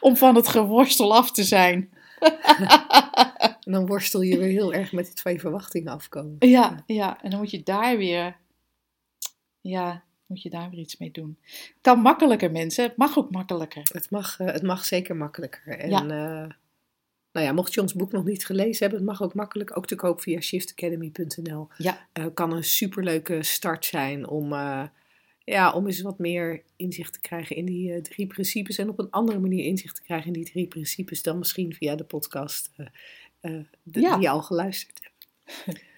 Om 0.00 0.16
van 0.16 0.34
het 0.34 0.48
geworstel 0.48 1.14
af 1.14 1.32
te 1.32 1.44
zijn. 1.44 1.90
en 3.60 3.64
dan 3.72 3.86
worstel 3.86 4.20
je 4.20 4.38
weer 4.38 4.48
heel 4.48 4.72
erg 4.72 4.92
met 4.92 5.04
die 5.04 5.14
twee 5.14 5.40
verwachtingen 5.40 5.92
afkomen. 5.92 6.36
Ja, 6.38 6.82
ja, 6.86 7.22
en 7.22 7.30
dan 7.30 7.38
moet 7.38 7.50
je 7.50 7.62
daar 7.62 7.96
weer. 7.96 8.36
Ja, 9.60 10.02
moet 10.26 10.42
je 10.42 10.50
daar 10.50 10.70
weer 10.70 10.78
iets 10.80 10.96
mee 10.98 11.10
doen. 11.10 11.38
Kan 11.80 11.98
makkelijker, 12.00 12.50
mensen. 12.50 12.84
Het 12.84 12.96
mag 12.96 13.18
ook 13.18 13.30
makkelijker. 13.30 13.82
Het 13.92 14.10
mag, 14.10 14.40
eh, 14.40 14.46
het 14.46 14.62
mag 14.62 14.84
zeker 14.84 15.16
makkelijker. 15.16 15.68
En 15.78 15.90
Ja. 15.90 16.00
eh, 16.02 16.50
nou 17.32 17.46
ja, 17.46 17.52
mocht 17.52 17.74
je 17.74 17.80
ons 17.80 17.94
boek 17.94 18.12
nog 18.12 18.24
niet 18.24 18.46
gelezen 18.46 18.78
hebben, 18.80 18.98
het 18.98 19.08
mag 19.08 19.22
ook 19.22 19.34
makkelijk 19.34 19.76
ook 19.76 19.86
te 19.86 19.94
koop 19.94 20.20
via 20.20 20.40
shiftacademy.nl. 20.40 21.68
Ja. 21.76 22.06
Eh, 22.12 22.26
kan 22.34 22.52
een 22.52 22.64
superleuke 22.64 23.42
start 23.42 23.84
zijn 23.84 24.28
om, 24.28 24.52
ja, 25.44 25.72
om 25.72 25.86
eens 25.86 26.00
wat 26.00 26.18
meer 26.18 26.62
inzicht 26.76 27.12
te 27.12 27.20
krijgen 27.20 27.56
in 27.56 27.64
die 27.64 28.00
drie 28.00 28.26
principes. 28.26 28.78
En 28.78 28.88
op 28.88 28.98
een 28.98 29.10
andere 29.10 29.38
manier 29.38 29.64
inzicht 29.64 29.94
te 29.96 30.02
krijgen 30.02 30.26
in 30.26 30.32
die 30.32 30.44
drie 30.50 30.66
principes 30.66 31.22
dan 31.22 31.38
misschien 31.38 31.74
via 31.74 31.94
de 31.94 32.04
podcast 32.04 32.70
de- 33.40 33.64
Ja. 34.00 34.12
die 34.14 34.20
je 34.22 34.28
al 34.28 34.42
geluisterd 34.42 35.00
hebt. 35.02 35.18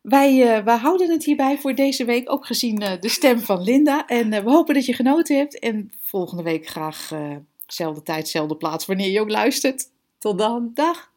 Wij, 0.00 0.56
eh, 0.56 0.64
wij 0.64 0.76
houden 0.76 1.10
het 1.10 1.24
hierbij 1.24 1.58
voor 1.58 1.74
deze 1.74 2.04
week, 2.04 2.30
ook 2.30 2.46
gezien 2.46 2.78
eh, 2.78 3.00
de 3.00 3.08
stem 3.08 3.40
van 3.40 3.62
Linda. 3.62 4.06
En 4.06 4.32
eh, 4.32 4.42
we 4.42 4.50
hopen 4.50 4.74
dat 4.74 4.86
je 4.86 4.92
genoten 4.92 5.36
hebt. 5.36 5.58
En 5.58 5.92
volgende 6.02 6.42
week 6.42 6.66
graag 6.66 7.12
eh, 7.12 7.36
zelfde 7.66 8.02
tijd, 8.02 8.28
zelfde 8.28 8.56
plaats, 8.56 8.86
wanneer 8.86 9.10
je 9.10 9.20
ook 9.20 9.30
luistert. 9.30 9.90
Tot 10.18 10.38
dan. 10.38 10.70
Dag! 10.74 11.09